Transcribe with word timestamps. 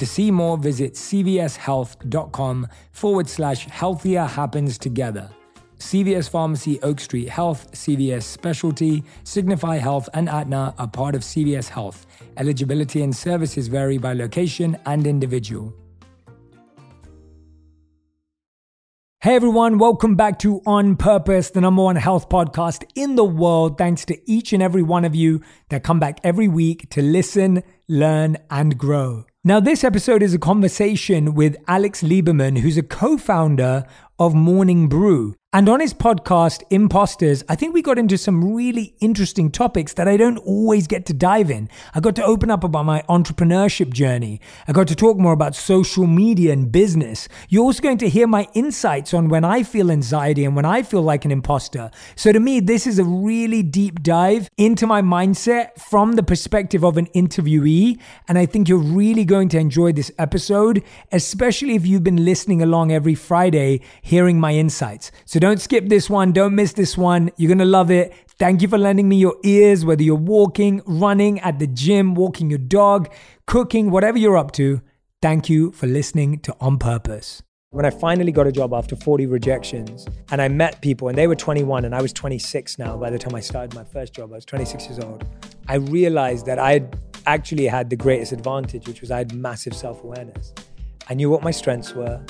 To 0.00 0.06
see 0.06 0.30
more, 0.30 0.56
visit 0.56 0.94
cvshealth.com 0.94 2.68
forward 2.90 3.28
slash 3.28 3.66
healthier 3.66 4.24
happens 4.24 4.78
together. 4.78 5.28
CVS 5.76 6.26
Pharmacy, 6.26 6.80
Oak 6.80 7.00
Street 7.00 7.28
Health, 7.28 7.70
CVS 7.72 8.22
Specialty, 8.22 9.04
Signify 9.24 9.76
Health, 9.76 10.08
and 10.14 10.30
Aetna 10.30 10.74
are 10.78 10.88
part 10.88 11.14
of 11.14 11.20
CVS 11.20 11.68
Health. 11.68 12.06
Eligibility 12.38 13.02
and 13.02 13.14
services 13.14 13.68
vary 13.68 13.98
by 13.98 14.14
location 14.14 14.78
and 14.86 15.06
individual. 15.06 15.74
Hey 19.18 19.34
everyone, 19.34 19.76
welcome 19.76 20.16
back 20.16 20.38
to 20.38 20.62
On 20.64 20.96
Purpose, 20.96 21.50
the 21.50 21.60
number 21.60 21.82
one 21.82 21.96
health 21.96 22.30
podcast 22.30 22.84
in 22.94 23.16
the 23.16 23.24
world. 23.24 23.76
Thanks 23.76 24.06
to 24.06 24.18
each 24.24 24.54
and 24.54 24.62
every 24.62 24.82
one 24.82 25.04
of 25.04 25.14
you 25.14 25.42
that 25.68 25.82
come 25.82 26.00
back 26.00 26.20
every 26.24 26.48
week 26.48 26.88
to 26.88 27.02
listen, 27.02 27.62
learn, 27.86 28.38
and 28.48 28.78
grow. 28.78 29.26
Now, 29.42 29.58
this 29.58 29.84
episode 29.84 30.22
is 30.22 30.34
a 30.34 30.38
conversation 30.38 31.32
with 31.32 31.56
Alex 31.66 32.02
Lieberman, 32.02 32.58
who's 32.58 32.76
a 32.76 32.82
co 32.82 33.16
founder 33.16 33.86
of 34.18 34.34
Morning 34.34 34.86
Brew. 34.86 35.34
And 35.52 35.68
on 35.68 35.80
his 35.80 35.92
podcast, 35.92 36.62
Imposters, 36.70 37.42
I 37.48 37.56
think 37.56 37.74
we 37.74 37.82
got 37.82 37.98
into 37.98 38.16
some 38.16 38.54
really 38.54 38.94
interesting 39.00 39.50
topics 39.50 39.94
that 39.94 40.06
I 40.06 40.16
don't 40.16 40.38
always 40.38 40.86
get 40.86 41.06
to 41.06 41.12
dive 41.12 41.50
in. 41.50 41.68
I 41.92 41.98
got 41.98 42.14
to 42.16 42.24
open 42.24 42.52
up 42.52 42.62
about 42.62 42.84
my 42.84 43.02
entrepreneurship 43.08 43.92
journey. 43.92 44.40
I 44.68 44.72
got 44.72 44.86
to 44.86 44.94
talk 44.94 45.18
more 45.18 45.32
about 45.32 45.56
social 45.56 46.06
media 46.06 46.52
and 46.52 46.70
business. 46.70 47.26
You're 47.48 47.64
also 47.64 47.82
going 47.82 47.98
to 47.98 48.08
hear 48.08 48.28
my 48.28 48.46
insights 48.54 49.12
on 49.12 49.28
when 49.28 49.44
I 49.44 49.64
feel 49.64 49.90
anxiety 49.90 50.44
and 50.44 50.54
when 50.54 50.64
I 50.64 50.84
feel 50.84 51.02
like 51.02 51.24
an 51.24 51.32
imposter. 51.32 51.90
So 52.14 52.30
to 52.30 52.38
me, 52.38 52.60
this 52.60 52.86
is 52.86 53.00
a 53.00 53.04
really 53.04 53.64
deep 53.64 54.04
dive 54.04 54.48
into 54.56 54.86
my 54.86 55.02
mindset 55.02 55.76
from 55.80 56.12
the 56.12 56.22
perspective 56.22 56.84
of 56.84 56.96
an 56.96 57.06
interviewee. 57.06 57.98
And 58.28 58.38
I 58.38 58.46
think 58.46 58.68
you're 58.68 58.78
really 58.78 59.24
going 59.24 59.48
to 59.48 59.58
enjoy 59.58 59.90
this 59.94 60.12
episode, 60.16 60.84
especially 61.10 61.74
if 61.74 61.84
you've 61.84 62.04
been 62.04 62.24
listening 62.24 62.62
along 62.62 62.92
every 62.92 63.16
Friday, 63.16 63.80
hearing 64.00 64.38
my 64.38 64.54
insights. 64.54 65.10
So 65.24 65.39
don't 65.40 65.60
skip 65.60 65.88
this 65.88 66.10
one. 66.10 66.32
Don't 66.32 66.54
miss 66.54 66.72
this 66.72 66.96
one. 66.96 67.30
You're 67.36 67.48
going 67.48 67.58
to 67.58 67.64
love 67.64 67.90
it. 67.90 68.12
Thank 68.38 68.62
you 68.62 68.68
for 68.68 68.78
lending 68.78 69.08
me 69.08 69.16
your 69.16 69.36
ears, 69.44 69.84
whether 69.84 70.02
you're 70.02 70.14
walking, 70.14 70.82
running, 70.86 71.40
at 71.40 71.58
the 71.58 71.66
gym, 71.66 72.14
walking 72.14 72.50
your 72.50 72.58
dog, 72.58 73.12
cooking, 73.46 73.90
whatever 73.90 74.18
you're 74.18 74.36
up 74.36 74.52
to. 74.52 74.80
Thank 75.22 75.50
you 75.50 75.72
for 75.72 75.86
listening 75.86 76.38
to 76.40 76.56
On 76.60 76.78
Purpose. 76.78 77.42
When 77.72 77.84
I 77.84 77.90
finally 77.90 78.32
got 78.32 78.46
a 78.46 78.52
job 78.52 78.74
after 78.74 78.96
40 78.96 79.26
rejections 79.26 80.08
and 80.32 80.42
I 80.42 80.48
met 80.48 80.80
people 80.80 81.08
and 81.08 81.16
they 81.16 81.26
were 81.26 81.36
21 81.36 81.84
and 81.84 81.94
I 81.94 82.02
was 82.02 82.12
26 82.12 82.78
now 82.78 82.96
by 82.96 83.10
the 83.10 83.18
time 83.18 83.34
I 83.34 83.40
started 83.40 83.74
my 83.74 83.84
first 83.84 84.12
job, 84.12 84.32
I 84.32 84.36
was 84.36 84.44
26 84.44 84.86
years 84.86 84.98
old. 84.98 85.24
I 85.68 85.76
realized 85.76 86.46
that 86.46 86.58
I 86.58 86.88
actually 87.26 87.66
had 87.66 87.90
the 87.90 87.96
greatest 87.96 88.32
advantage, 88.32 88.88
which 88.88 89.00
was 89.00 89.10
I 89.10 89.18
had 89.18 89.34
massive 89.34 89.74
self 89.74 90.02
awareness. 90.02 90.52
I 91.08 91.14
knew 91.14 91.30
what 91.30 91.42
my 91.42 91.52
strengths 91.52 91.94
were, 91.94 92.20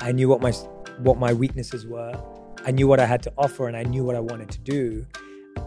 I 0.00 0.10
knew 0.12 0.28
what 0.28 0.40
my, 0.40 0.50
what 0.98 1.18
my 1.18 1.32
weaknesses 1.32 1.86
were, 1.86 2.20
I 2.68 2.70
knew 2.70 2.86
what 2.86 3.00
I 3.00 3.06
had 3.06 3.22
to 3.22 3.32
offer 3.38 3.66
and 3.66 3.74
I 3.74 3.82
knew 3.82 4.04
what 4.04 4.14
I 4.14 4.20
wanted 4.20 4.50
to 4.50 4.58
do. 4.58 5.06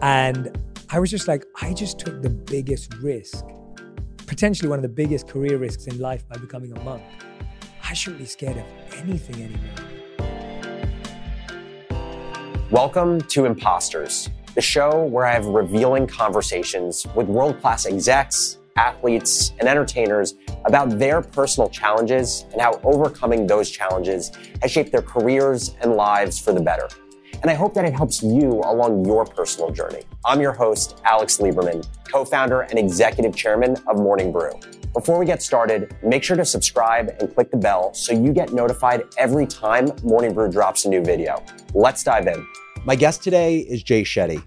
And 0.02 0.56
I 0.88 1.00
was 1.00 1.10
just 1.10 1.26
like, 1.26 1.44
I 1.60 1.74
just 1.74 1.98
took 1.98 2.22
the 2.22 2.30
biggest 2.30 2.94
risk, 2.98 3.44
potentially 4.28 4.68
one 4.68 4.78
of 4.78 4.84
the 4.84 4.88
biggest 4.88 5.26
career 5.26 5.58
risks 5.58 5.88
in 5.88 5.98
life 5.98 6.24
by 6.28 6.36
becoming 6.36 6.70
a 6.76 6.80
monk. 6.84 7.02
I 7.82 7.92
shouldn't 7.92 8.20
be 8.20 8.24
scared 8.24 8.56
of 8.56 8.64
anything 8.98 9.42
anymore. 9.42 9.74
Welcome 12.70 13.20
to 13.22 13.46
Imposters, 13.46 14.30
the 14.54 14.60
show 14.60 15.02
where 15.02 15.26
I 15.26 15.32
have 15.32 15.46
revealing 15.46 16.06
conversations 16.06 17.04
with 17.16 17.26
world 17.26 17.60
class 17.60 17.84
execs, 17.84 18.58
athletes, 18.76 19.52
and 19.58 19.68
entertainers 19.68 20.34
about 20.64 20.98
their 20.98 21.20
personal 21.20 21.68
challenges 21.68 22.46
and 22.52 22.60
how 22.60 22.80
overcoming 22.84 23.46
those 23.46 23.70
challenges 23.70 24.32
has 24.60 24.70
shaped 24.70 24.92
their 24.92 25.02
careers 25.02 25.74
and 25.80 25.92
lives 25.92 26.38
for 26.38 26.52
the 26.52 26.60
better. 26.60 26.88
And 27.42 27.50
I 27.50 27.54
hope 27.54 27.74
that 27.74 27.84
it 27.84 27.92
helps 27.92 28.22
you 28.22 28.62
along 28.64 29.04
your 29.04 29.24
personal 29.24 29.70
journey. 29.70 30.02
I'm 30.24 30.40
your 30.40 30.52
host, 30.52 31.00
Alex 31.04 31.38
Lieberman, 31.38 31.86
co 32.08 32.24
founder 32.24 32.62
and 32.62 32.78
executive 32.78 33.34
chairman 33.34 33.76
of 33.88 33.96
Morning 33.96 34.30
Brew. 34.30 34.52
Before 34.94 35.18
we 35.18 35.26
get 35.26 35.42
started, 35.42 35.96
make 36.04 36.22
sure 36.22 36.36
to 36.36 36.44
subscribe 36.44 37.16
and 37.18 37.34
click 37.34 37.50
the 37.50 37.56
bell 37.56 37.94
so 37.94 38.12
you 38.12 38.32
get 38.32 38.52
notified 38.52 39.04
every 39.16 39.46
time 39.46 39.88
Morning 40.04 40.34
Brew 40.34 40.50
drops 40.50 40.84
a 40.84 40.88
new 40.88 41.02
video. 41.02 41.42
Let's 41.74 42.04
dive 42.04 42.26
in. 42.26 42.46
My 42.84 42.94
guest 42.94 43.22
today 43.22 43.58
is 43.58 43.82
Jay 43.82 44.02
Shetty. 44.02 44.42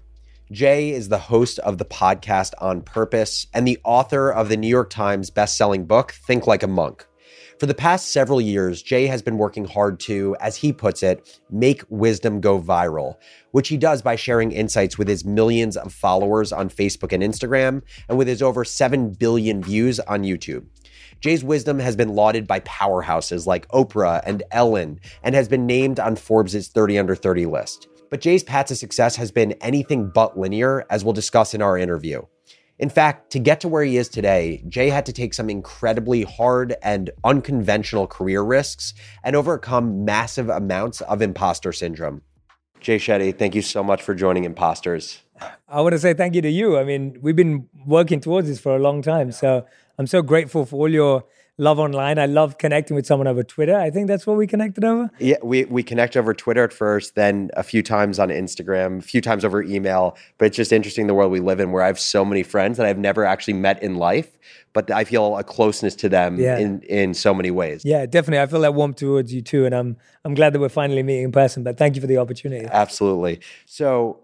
Jay 0.52 0.90
is 0.90 1.08
the 1.08 1.18
host 1.18 1.58
of 1.58 1.78
the 1.78 1.84
podcast 1.84 2.52
On 2.60 2.80
Purpose 2.80 3.48
and 3.52 3.66
the 3.66 3.80
author 3.82 4.30
of 4.30 4.48
the 4.48 4.56
New 4.56 4.68
York 4.68 4.90
Times 4.90 5.28
bestselling 5.28 5.88
book, 5.88 6.12
Think 6.12 6.46
Like 6.46 6.62
a 6.62 6.68
Monk. 6.68 7.04
For 7.58 7.66
the 7.66 7.74
past 7.74 8.12
several 8.12 8.40
years, 8.40 8.80
Jay 8.80 9.08
has 9.08 9.22
been 9.22 9.38
working 9.38 9.64
hard 9.64 9.98
to, 10.00 10.36
as 10.38 10.54
he 10.54 10.72
puts 10.72 11.02
it, 11.02 11.40
make 11.50 11.82
wisdom 11.88 12.40
go 12.40 12.60
viral, 12.60 13.16
which 13.50 13.66
he 13.66 13.76
does 13.76 14.02
by 14.02 14.14
sharing 14.14 14.52
insights 14.52 14.96
with 14.96 15.08
his 15.08 15.24
millions 15.24 15.76
of 15.76 15.92
followers 15.92 16.52
on 16.52 16.70
Facebook 16.70 17.12
and 17.12 17.24
Instagram, 17.24 17.82
and 18.08 18.16
with 18.16 18.28
his 18.28 18.40
over 18.40 18.64
7 18.64 19.14
billion 19.14 19.64
views 19.64 19.98
on 19.98 20.22
YouTube. 20.22 20.64
Jay's 21.20 21.42
wisdom 21.42 21.80
has 21.80 21.96
been 21.96 22.10
lauded 22.14 22.46
by 22.46 22.60
powerhouses 22.60 23.46
like 23.46 23.66
Oprah 23.70 24.22
and 24.24 24.44
Ellen, 24.52 25.00
and 25.24 25.34
has 25.34 25.48
been 25.48 25.66
named 25.66 25.98
on 25.98 26.14
Forbes' 26.14 26.68
30 26.68 27.00
Under 27.00 27.16
30 27.16 27.46
list. 27.46 27.88
But 28.10 28.20
Jay's 28.20 28.42
path 28.42 28.66
to 28.66 28.76
success 28.76 29.16
has 29.16 29.30
been 29.30 29.52
anything 29.54 30.10
but 30.14 30.38
linear, 30.38 30.84
as 30.90 31.04
we'll 31.04 31.12
discuss 31.12 31.54
in 31.54 31.62
our 31.62 31.76
interview. 31.76 32.22
In 32.78 32.90
fact, 32.90 33.32
to 33.32 33.38
get 33.38 33.60
to 33.60 33.68
where 33.68 33.84
he 33.84 33.96
is 33.96 34.08
today, 34.08 34.62
Jay 34.68 34.90
had 34.90 35.06
to 35.06 35.12
take 35.12 35.32
some 35.32 35.48
incredibly 35.48 36.22
hard 36.24 36.74
and 36.82 37.10
unconventional 37.24 38.06
career 38.06 38.42
risks 38.42 38.92
and 39.24 39.34
overcome 39.34 40.04
massive 40.04 40.50
amounts 40.50 41.00
of 41.00 41.22
imposter 41.22 41.72
syndrome. 41.72 42.20
Jay 42.80 42.98
Shetty, 42.98 43.36
thank 43.36 43.54
you 43.54 43.62
so 43.62 43.82
much 43.82 44.02
for 44.02 44.14
joining 44.14 44.44
Imposters. 44.44 45.22
I 45.68 45.80
want 45.80 45.94
to 45.94 45.98
say 45.98 46.12
thank 46.12 46.34
you 46.34 46.42
to 46.42 46.50
you. 46.50 46.78
I 46.78 46.84
mean, 46.84 47.18
we've 47.22 47.36
been 47.36 47.68
working 47.86 48.20
towards 48.20 48.48
this 48.48 48.60
for 48.60 48.76
a 48.76 48.78
long 48.78 49.00
time. 49.02 49.32
So 49.32 49.66
I'm 49.98 50.06
so 50.06 50.20
grateful 50.22 50.66
for 50.66 50.76
all 50.76 50.88
your 50.88 51.24
love 51.58 51.78
online. 51.78 52.18
I 52.18 52.26
love 52.26 52.58
connecting 52.58 52.94
with 52.94 53.06
someone 53.06 53.26
over 53.26 53.42
Twitter. 53.42 53.76
I 53.76 53.90
think 53.90 54.08
that's 54.08 54.26
what 54.26 54.36
we 54.36 54.46
connected 54.46 54.84
over. 54.84 55.10
Yeah, 55.18 55.36
we, 55.42 55.64
we 55.64 55.82
connect 55.82 56.16
over 56.16 56.34
Twitter 56.34 56.64
at 56.64 56.72
first, 56.72 57.14
then 57.14 57.50
a 57.54 57.62
few 57.62 57.82
times 57.82 58.18
on 58.18 58.28
Instagram, 58.28 58.98
a 58.98 59.02
few 59.02 59.20
times 59.20 59.44
over 59.44 59.62
email. 59.62 60.16
But 60.38 60.46
it's 60.46 60.56
just 60.56 60.72
interesting 60.72 61.06
the 61.06 61.14
world 61.14 61.32
we 61.32 61.40
live 61.40 61.60
in 61.60 61.72
where 61.72 61.82
I 61.82 61.86
have 61.86 61.98
so 61.98 62.24
many 62.24 62.42
friends 62.42 62.76
that 62.76 62.86
I've 62.86 62.98
never 62.98 63.24
actually 63.24 63.54
met 63.54 63.82
in 63.82 63.96
life, 63.96 64.38
but 64.74 64.90
I 64.90 65.04
feel 65.04 65.36
a 65.38 65.44
closeness 65.44 65.94
to 65.96 66.08
them 66.08 66.38
Yeah. 66.38 66.58
in, 66.58 66.82
in 66.82 67.14
so 67.14 67.32
many 67.32 67.50
ways. 67.50 67.84
Yeah, 67.84 68.04
definitely. 68.04 68.42
I 68.42 68.46
feel 68.46 68.60
that 68.60 68.74
warmth 68.74 68.96
towards 68.96 69.32
you 69.32 69.40
too, 69.40 69.64
and 69.64 69.74
I'm 69.74 69.96
I'm 70.24 70.34
glad 70.34 70.52
that 70.52 70.60
we're 70.60 70.68
finally 70.68 71.02
meeting 71.02 71.24
in 71.24 71.32
person. 71.32 71.62
But 71.64 71.78
thank 71.78 71.94
you 71.94 72.00
for 72.00 72.06
the 72.06 72.18
opportunity. 72.18 72.66
Absolutely. 72.70 73.40
So 73.64 74.20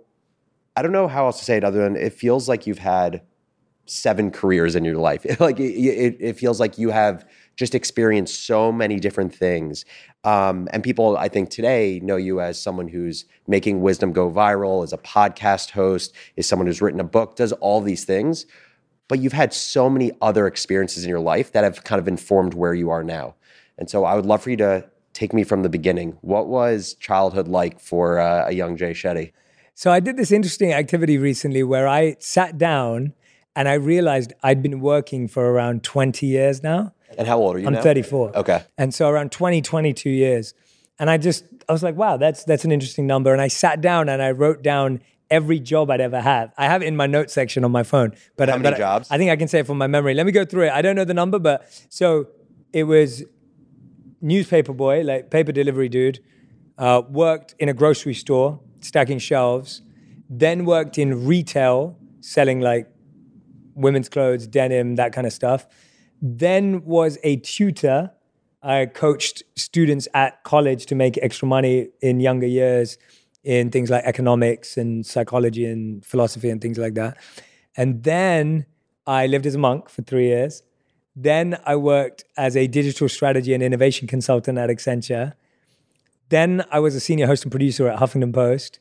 I 0.76 0.82
don't 0.82 0.92
know 0.92 1.08
how 1.08 1.26
else 1.26 1.38
to 1.38 1.44
say 1.44 1.56
it 1.56 1.64
other 1.64 1.82
than 1.82 1.96
it 1.96 2.12
feels 2.12 2.48
like 2.48 2.66
you've 2.66 2.78
had 2.78 3.22
seven 3.86 4.30
careers 4.30 4.76
in 4.76 4.84
your 4.84 4.96
life. 4.96 5.26
like 5.40 5.58
it, 5.58 5.72
it, 5.72 6.16
it 6.20 6.38
feels 6.38 6.60
like 6.60 6.78
you 6.78 6.90
have 6.90 7.28
just 7.56 7.74
experienced 7.74 8.46
so 8.46 8.72
many 8.72 8.98
different 8.98 9.34
things. 9.34 9.84
Um, 10.24 10.68
and 10.72 10.82
people, 10.82 11.16
I 11.16 11.28
think 11.28 11.50
today 11.50 12.00
know 12.02 12.16
you 12.16 12.40
as 12.40 12.60
someone 12.60 12.88
who's 12.88 13.24
making 13.46 13.82
wisdom 13.82 14.12
go 14.12 14.30
viral, 14.30 14.82
as 14.82 14.92
a 14.92 14.98
podcast 14.98 15.70
host, 15.70 16.14
is 16.36 16.46
someone 16.46 16.66
who's 16.66 16.80
written 16.80 17.00
a 17.00 17.04
book, 17.04 17.36
does 17.36 17.52
all 17.52 17.80
these 17.80 18.04
things. 18.04 18.46
But 19.08 19.18
you've 19.18 19.34
had 19.34 19.52
so 19.52 19.90
many 19.90 20.12
other 20.22 20.46
experiences 20.46 21.04
in 21.04 21.10
your 21.10 21.20
life 21.20 21.52
that 21.52 21.64
have 21.64 21.84
kind 21.84 22.00
of 22.00 22.08
informed 22.08 22.54
where 22.54 22.72
you 22.72 22.88
are 22.90 23.04
now. 23.04 23.34
And 23.76 23.90
so 23.90 24.04
I 24.04 24.14
would 24.14 24.26
love 24.26 24.42
for 24.42 24.50
you 24.50 24.56
to 24.58 24.88
take 25.12 25.34
me 25.34 25.44
from 25.44 25.62
the 25.62 25.68
beginning. 25.68 26.16
What 26.22 26.46
was 26.46 26.94
childhood 26.94 27.48
like 27.48 27.80
for 27.80 28.18
uh, 28.18 28.48
a 28.48 28.52
young 28.52 28.76
Jay 28.76 28.92
Shetty? 28.92 29.32
So 29.74 29.90
I 29.90 30.00
did 30.00 30.16
this 30.16 30.32
interesting 30.32 30.72
activity 30.72 31.18
recently 31.18 31.62
where 31.62 31.88
I 31.88 32.16
sat 32.18 32.58
down 32.58 33.14
and 33.54 33.68
I 33.68 33.74
realized 33.74 34.32
I'd 34.42 34.62
been 34.62 34.80
working 34.80 35.28
for 35.28 35.50
around 35.50 35.82
20 35.84 36.26
years 36.26 36.62
now. 36.62 36.92
And 37.18 37.26
how 37.28 37.38
old 37.38 37.56
are 37.56 37.58
you 37.58 37.66
I'm 37.66 37.74
now? 37.74 37.82
34. 37.82 38.36
Okay. 38.38 38.64
And 38.78 38.94
so 38.94 39.08
around 39.08 39.32
20, 39.32 39.60
22 39.60 40.08
years. 40.10 40.54
And 40.98 41.10
I 41.10 41.18
just, 41.18 41.44
I 41.68 41.72
was 41.72 41.82
like, 41.82 41.96
wow, 41.96 42.16
that's 42.16 42.44
that's 42.44 42.64
an 42.64 42.72
interesting 42.72 43.06
number. 43.06 43.32
And 43.32 43.40
I 43.42 43.48
sat 43.48 43.80
down 43.80 44.08
and 44.08 44.22
I 44.22 44.30
wrote 44.30 44.62
down 44.62 45.00
every 45.30 45.58
job 45.58 45.90
I'd 45.90 46.00
ever 46.00 46.20
had. 46.20 46.52
I 46.56 46.66
have 46.66 46.82
it 46.82 46.86
in 46.86 46.96
my 46.96 47.06
notes 47.06 47.32
section 47.32 47.64
on 47.64 47.70
my 47.72 47.82
phone. 47.82 48.14
But 48.36 48.48
How 48.48 48.54
I- 48.54 48.58
many 48.58 48.64
but 48.70 48.74
I- 48.74 48.78
jobs? 48.78 49.08
I 49.10 49.18
think 49.18 49.30
I 49.30 49.36
can 49.36 49.48
say 49.48 49.60
it 49.60 49.66
from 49.66 49.78
my 49.78 49.86
memory. 49.86 50.14
Let 50.14 50.26
me 50.26 50.32
go 50.32 50.44
through 50.44 50.64
it. 50.66 50.72
I 50.72 50.80
don't 50.82 50.96
know 50.96 51.04
the 51.04 51.14
number, 51.14 51.38
but 51.38 51.66
so 51.88 52.28
it 52.72 52.84
was 52.84 53.24
newspaper 54.20 54.72
boy, 54.72 55.02
like 55.02 55.30
paper 55.30 55.52
delivery 55.52 55.88
dude, 55.88 56.20
uh, 56.78 57.02
worked 57.10 57.54
in 57.58 57.68
a 57.68 57.74
grocery 57.74 58.14
store, 58.14 58.60
stacking 58.80 59.18
shelves, 59.18 59.82
then 60.28 60.64
worked 60.64 60.98
in 60.98 61.26
retail, 61.26 61.98
selling 62.20 62.60
like 62.60 62.88
women's 63.74 64.08
clothes, 64.08 64.46
denim, 64.46 64.96
that 64.96 65.12
kind 65.12 65.26
of 65.26 65.32
stuff. 65.32 65.66
Then 66.20 66.84
was 66.84 67.18
a 67.24 67.36
tutor. 67.36 68.10
I 68.62 68.86
coached 68.86 69.42
students 69.56 70.06
at 70.14 70.44
college 70.44 70.86
to 70.86 70.94
make 70.94 71.18
extra 71.18 71.48
money 71.48 71.88
in 72.00 72.20
younger 72.20 72.46
years 72.46 72.96
in 73.42 73.70
things 73.70 73.90
like 73.90 74.04
economics 74.04 74.76
and 74.76 75.04
psychology 75.04 75.64
and 75.64 76.04
philosophy 76.04 76.48
and 76.48 76.60
things 76.60 76.78
like 76.78 76.94
that. 76.94 77.16
And 77.76 78.04
then 78.04 78.66
I 79.06 79.26
lived 79.26 79.46
as 79.46 79.54
a 79.54 79.58
monk 79.58 79.88
for 79.88 80.02
three 80.02 80.28
years. 80.28 80.62
Then 81.16 81.58
I 81.66 81.76
worked 81.76 82.24
as 82.36 82.56
a 82.56 82.66
digital 82.66 83.08
strategy 83.08 83.52
and 83.52 83.62
innovation 83.62 84.06
consultant 84.06 84.58
at 84.58 84.70
Accenture. 84.70 85.32
Then 86.28 86.64
I 86.70 86.78
was 86.78 86.94
a 86.94 87.00
senior 87.00 87.26
host 87.26 87.42
and 87.42 87.50
producer 87.50 87.88
at 87.88 87.98
Huffington 87.98 88.32
Post. 88.32 88.78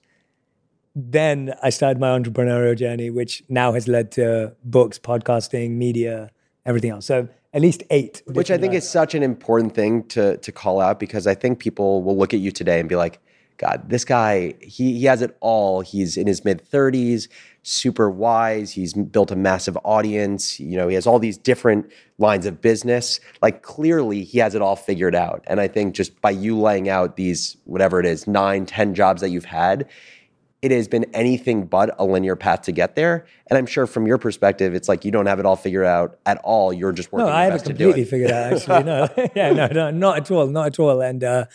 Then 0.96 1.54
I 1.64 1.70
started 1.70 2.00
my 2.00 2.10
entrepreneurial 2.18 2.78
journey, 2.78 3.10
which 3.10 3.44
now 3.48 3.74
has 3.74 3.88
led 3.88 4.12
to 4.14 4.54
books, 4.64 5.00
podcasting, 5.00 5.72
media, 5.72 6.32
everything 6.66 6.92
else. 6.92 7.06
So 7.06 7.30
at 7.54 7.62
least 7.62 7.84
eight. 7.90 8.22
Which 8.28 8.52
I 8.52 8.58
think 8.58 8.74
is 8.74 8.90
such 8.90 9.16
an 9.16 9.24
important 9.24 9.74
thing 9.74 10.04
to 10.10 10.38
to 10.38 10.52
call 10.52 10.80
out 10.82 11.00
because 11.00 11.28
I 11.28 11.36
think 11.36 11.60
people 11.60 12.04
will 12.04 12.18
look 12.18 12.34
at 12.34 12.40
you 12.40 12.52
today 12.52 12.80
and 12.80 12.88
be 12.90 12.96
like, 12.96 13.20
God, 13.58 13.90
this 13.90 14.04
guy, 14.04 14.56
he 14.62 14.98
he 15.00 15.06
has 15.06 15.22
it 15.22 15.38
all. 15.40 15.82
He's 15.82 16.18
in 16.18 16.28
his 16.28 16.44
mid 16.44 16.64
30s, 16.70 17.28
super 17.64 18.10
wise. 18.10 18.72
He's 18.72 18.94
built 18.94 19.32
a 19.32 19.36
massive 19.36 19.78
audience. 19.84 20.60
You 20.60 20.78
know, 20.78 20.88
he 20.88 20.96
has 20.96 21.06
all 21.06 21.20
these 21.20 21.38
different 21.38 21.92
lines 22.18 22.46
of 22.46 22.62
business. 22.62 23.20
Like 23.42 23.62
clearly 23.62 24.24
he 24.24 24.40
has 24.40 24.56
it 24.56 24.62
all 24.62 24.76
figured 24.76 25.16
out. 25.16 25.44
And 25.48 25.60
I 25.60 25.68
think 25.68 25.94
just 25.94 26.20
by 26.22 26.32
you 26.32 26.58
laying 26.58 26.90
out 26.90 27.18
these, 27.18 27.58
whatever 27.66 28.00
it 28.00 28.06
is, 28.06 28.28
nine, 28.28 28.66
ten 28.66 28.96
jobs 28.96 29.22
that 29.22 29.30
you've 29.30 29.46
had, 29.46 29.88
it 30.62 30.72
has 30.72 30.88
been 30.88 31.06
anything 31.14 31.66
but 31.66 31.96
a 31.98 32.06
linear 32.06 32.36
path 32.36 32.62
to 32.64 32.72
get 32.72 32.96
there. 32.96 33.26
And 33.48 33.58
I'm 33.58 33.66
sure 33.66 33.88
from 33.88 34.06
your 34.06 34.20
perspective, 34.20 34.76
it's 34.76 34.88
like 34.88 35.04
you 35.04 35.10
don't 35.12 35.26
have 35.26 35.40
it 35.40 35.46
all 35.46 35.56
figured 35.56 35.86
out 35.86 36.20
at 36.26 36.38
all. 36.44 36.72
You're 36.72 36.92
just 36.92 37.12
working 37.12 37.26
No, 37.26 37.32
your 37.32 37.36
I 37.40 37.44
haven't 37.46 37.64
completely 37.66 38.02
it. 38.04 38.08
figured 38.10 38.30
out. 38.32 38.54
Actually, 38.54 38.84
no, 38.84 39.08
yeah, 39.36 39.52
no, 39.54 39.68
no, 39.68 39.90
not 39.92 40.18
at 40.18 40.30
all, 40.32 40.46
not 40.48 40.68
at 40.68 40.80
all. 40.80 41.02
And 41.02 41.24
uh, 41.24 41.46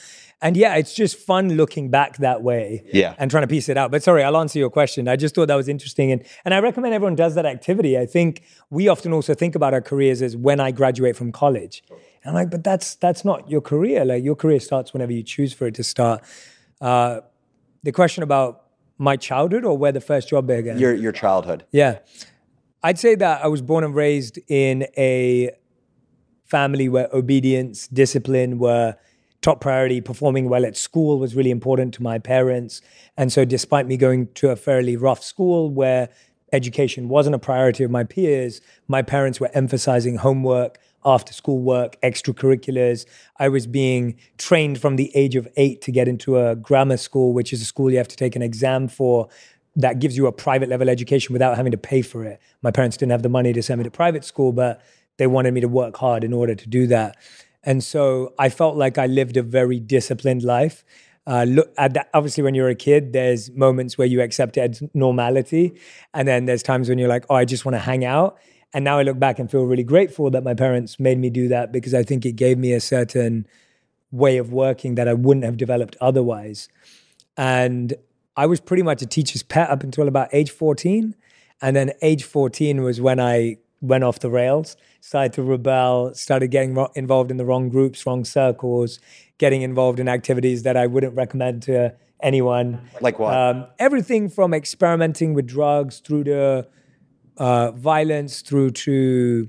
and 0.42 0.54
yeah, 0.56 0.74
it's 0.74 0.92
just 0.92 1.16
fun 1.16 1.50
looking 1.56 1.88
back 1.88 2.18
that 2.18 2.42
way. 2.42 2.82
Yeah. 2.92 3.14
and 3.18 3.30
trying 3.30 3.44
to 3.44 3.46
piece 3.48 3.68
it 3.70 3.78
out. 3.78 3.90
But 3.90 4.02
sorry, 4.02 4.22
I'll 4.22 4.36
answer 4.36 4.58
your 4.58 4.68
question. 4.70 5.08
I 5.08 5.16
just 5.16 5.34
thought 5.34 5.48
that 5.48 5.54
was 5.54 5.68
interesting, 5.68 6.10
and 6.12 6.24
and 6.44 6.52
I 6.52 6.58
recommend 6.60 6.92
everyone 6.92 7.14
does 7.14 7.36
that 7.36 7.46
activity. 7.46 7.96
I 7.96 8.06
think 8.06 8.42
we 8.70 8.88
often 8.88 9.12
also 9.12 9.34
think 9.34 9.54
about 9.54 9.72
our 9.72 9.80
careers 9.80 10.20
as 10.20 10.36
when 10.36 10.58
I 10.60 10.72
graduate 10.72 11.16
from 11.16 11.30
college. 11.32 11.82
And 11.90 12.30
I'm 12.30 12.34
like, 12.34 12.50
but 12.50 12.64
that's 12.64 12.96
that's 12.96 13.24
not 13.24 13.48
your 13.48 13.60
career. 13.60 14.04
Like 14.04 14.24
your 14.24 14.34
career 14.34 14.58
starts 14.60 14.92
whenever 14.92 15.12
you 15.12 15.22
choose 15.22 15.52
for 15.54 15.66
it 15.68 15.74
to 15.76 15.84
start. 15.84 16.22
Uh, 16.80 17.20
the 17.84 17.92
question 17.92 18.24
about 18.24 18.64
my 18.98 19.16
childhood 19.16 19.64
or 19.64 19.76
where 19.76 19.92
the 19.92 20.00
first 20.00 20.28
job 20.28 20.46
began. 20.46 20.78
Your 20.78 20.94
your 20.94 21.12
childhood. 21.12 21.64
Yeah. 21.70 21.98
I'd 22.82 22.98
say 22.98 23.14
that 23.16 23.44
I 23.44 23.48
was 23.48 23.62
born 23.62 23.84
and 23.84 23.94
raised 23.94 24.38
in 24.48 24.86
a 24.96 25.50
family 26.44 26.88
where 26.88 27.08
obedience, 27.12 27.88
discipline 27.88 28.58
were 28.58 28.96
top 29.42 29.60
priority. 29.60 30.00
Performing 30.00 30.48
well 30.48 30.64
at 30.64 30.76
school 30.76 31.18
was 31.18 31.34
really 31.34 31.50
important 31.50 31.94
to 31.94 32.02
my 32.02 32.18
parents. 32.18 32.80
And 33.16 33.32
so, 33.32 33.44
despite 33.44 33.86
me 33.86 33.96
going 33.96 34.28
to 34.34 34.50
a 34.50 34.56
fairly 34.56 34.96
rough 34.96 35.22
school 35.22 35.70
where 35.70 36.08
education 36.52 37.08
wasn't 37.08 37.34
a 37.34 37.38
priority 37.38 37.82
of 37.84 37.90
my 37.90 38.04
peers, 38.04 38.60
my 38.88 39.02
parents 39.02 39.40
were 39.40 39.50
emphasizing 39.52 40.16
homework, 40.16 40.78
after 41.06 41.32
school 41.32 41.60
work, 41.60 41.96
extracurriculars. 42.02 43.06
I 43.38 43.48
was 43.48 43.66
being 43.66 44.18
trained 44.36 44.80
from 44.80 44.96
the 44.96 45.10
age 45.14 45.36
of 45.36 45.48
eight 45.56 45.80
to 45.82 45.92
get 45.92 46.08
into 46.08 46.38
a 46.38 46.56
grammar 46.56 46.96
school, 46.96 47.32
which 47.32 47.52
is 47.52 47.62
a 47.62 47.64
school 47.64 47.90
you 47.90 47.96
have 47.96 48.08
to 48.08 48.16
take 48.16 48.36
an 48.36 48.42
exam 48.42 48.88
for 48.88 49.28
that 49.76 49.98
gives 49.98 50.16
you 50.16 50.26
a 50.26 50.32
private 50.32 50.68
level 50.68 50.88
education 50.88 51.32
without 51.32 51.56
having 51.56 51.70
to 51.70 51.78
pay 51.78 52.02
for 52.02 52.24
it. 52.24 52.40
My 52.62 52.70
parents 52.70 52.96
didn't 52.96 53.12
have 53.12 53.22
the 53.22 53.28
money 53.28 53.52
to 53.52 53.62
send 53.62 53.78
me 53.78 53.84
to 53.84 53.90
private 53.90 54.24
school, 54.24 54.52
but 54.52 54.82
they 55.18 55.26
wanted 55.26 55.54
me 55.54 55.60
to 55.60 55.68
work 55.68 55.96
hard 55.96 56.24
in 56.24 56.32
order 56.32 56.54
to 56.54 56.68
do 56.68 56.86
that. 56.88 57.16
And 57.62 57.84
so 57.84 58.32
I 58.38 58.48
felt 58.48 58.76
like 58.76 58.98
I 58.98 59.06
lived 59.06 59.36
a 59.36 59.42
very 59.42 59.78
disciplined 59.78 60.42
life. 60.42 60.84
Uh, 61.26 61.44
look 61.44 61.72
at 61.76 61.94
that. 61.94 62.08
Obviously, 62.14 62.42
when 62.42 62.54
you're 62.54 62.68
a 62.68 62.74
kid, 62.74 63.12
there's 63.12 63.50
moments 63.50 63.98
where 63.98 64.06
you 64.06 64.22
accept 64.22 64.56
it 64.56 64.60
as 64.60 64.82
normality, 64.94 65.74
and 66.14 66.26
then 66.26 66.44
there's 66.44 66.62
times 66.62 66.88
when 66.88 66.98
you're 66.98 67.08
like, 67.08 67.24
"Oh, 67.28 67.34
I 67.34 67.44
just 67.44 67.64
want 67.64 67.74
to 67.74 67.80
hang 67.80 68.04
out." 68.04 68.38
And 68.76 68.84
now 68.84 68.98
I 68.98 69.04
look 69.04 69.18
back 69.18 69.38
and 69.38 69.50
feel 69.50 69.64
really 69.64 69.82
grateful 69.82 70.30
that 70.32 70.44
my 70.44 70.52
parents 70.52 71.00
made 71.00 71.16
me 71.16 71.30
do 71.30 71.48
that 71.48 71.72
because 71.72 71.94
I 71.94 72.02
think 72.02 72.26
it 72.26 72.32
gave 72.32 72.58
me 72.58 72.74
a 72.74 72.80
certain 72.80 73.46
way 74.10 74.36
of 74.36 74.52
working 74.52 74.96
that 74.96 75.08
I 75.08 75.14
wouldn't 75.14 75.46
have 75.46 75.56
developed 75.56 75.96
otherwise. 75.98 76.68
And 77.38 77.94
I 78.36 78.44
was 78.44 78.60
pretty 78.60 78.82
much 78.82 79.00
a 79.00 79.06
teacher's 79.06 79.42
pet 79.42 79.70
up 79.70 79.82
until 79.82 80.06
about 80.06 80.28
age 80.30 80.50
14. 80.50 81.14
And 81.62 81.74
then 81.74 81.92
age 82.02 82.24
14 82.24 82.82
was 82.82 83.00
when 83.00 83.18
I 83.18 83.56
went 83.80 84.04
off 84.04 84.18
the 84.18 84.28
rails, 84.28 84.76
started 85.00 85.32
to 85.32 85.42
rebel, 85.42 86.12
started 86.12 86.48
getting 86.48 86.74
ro- 86.74 86.92
involved 86.94 87.30
in 87.30 87.38
the 87.38 87.46
wrong 87.46 87.70
groups, 87.70 88.04
wrong 88.04 88.26
circles, 88.26 89.00
getting 89.38 89.62
involved 89.62 89.98
in 89.98 90.06
activities 90.06 90.64
that 90.64 90.76
I 90.76 90.86
wouldn't 90.86 91.16
recommend 91.16 91.62
to 91.62 91.94
anyone. 92.22 92.86
Like 93.00 93.18
what? 93.18 93.32
Um, 93.34 93.68
everything 93.78 94.28
from 94.28 94.52
experimenting 94.52 95.32
with 95.32 95.46
drugs 95.46 96.00
through 96.00 96.24
to 96.24 96.68
uh, 97.38 97.72
violence, 97.72 98.42
through 98.42 98.70
to, 98.70 99.48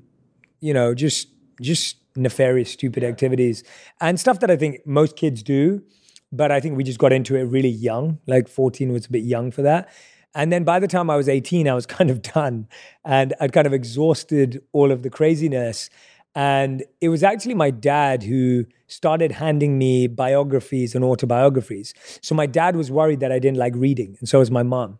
you 0.60 0.74
know, 0.74 0.94
just 0.94 1.29
just 1.62 1.98
nefarious, 2.15 2.72
stupid 2.72 3.03
activities 3.03 3.63
and 4.01 4.20
stuff 4.20 4.39
that 4.39 4.51
I 4.51 4.58
think 4.58 4.86
most 4.86 5.15
kids 5.15 5.44
do. 5.44 5.84
But 6.32 6.51
I 6.51 6.60
think 6.60 6.75
we 6.75 6.84
just 6.84 7.00
got 7.00 7.13
into 7.13 7.36
it 7.36 7.44
really 7.44 7.70
young. 7.70 8.20
Like 8.27 8.50
14 8.50 8.91
was 8.91 9.06
a 9.06 9.10
bit 9.10 9.24
young 9.24 9.51
for 9.51 9.62
that. 9.62 9.89
And 10.36 10.51
then 10.51 10.63
by 10.63 10.79
the 10.79 10.88
time 10.88 11.10
I 11.10 11.15
was 11.15 11.29
18, 11.29 11.67
I 11.70 11.74
was 11.74 11.86
kind 11.98 12.10
of 12.10 12.22
done 12.22 12.67
and 13.06 13.34
I'd 13.39 13.53
kind 13.53 13.67
of 13.67 13.74
exhausted 13.74 14.62
all 14.74 14.91
of 14.91 15.03
the 15.03 15.10
craziness. 15.10 15.89
And 16.36 16.84
it 17.01 17.10
was 17.10 17.24
actually 17.24 17.56
my 17.56 17.72
dad 17.72 18.24
who 18.24 18.65
started 18.88 19.32
handing 19.32 19.77
me 19.77 20.08
biographies 20.08 20.94
and 20.94 21.03
autobiographies. 21.03 21.94
So 22.22 22.36
my 22.36 22.46
dad 22.46 22.75
was 22.75 22.91
worried 22.91 23.22
that 23.22 23.32
I 23.32 23.39
didn't 23.39 23.58
like 23.58 23.74
reading, 23.75 24.15
and 24.20 24.29
so 24.29 24.38
was 24.38 24.51
my 24.51 24.62
mom. 24.62 25.00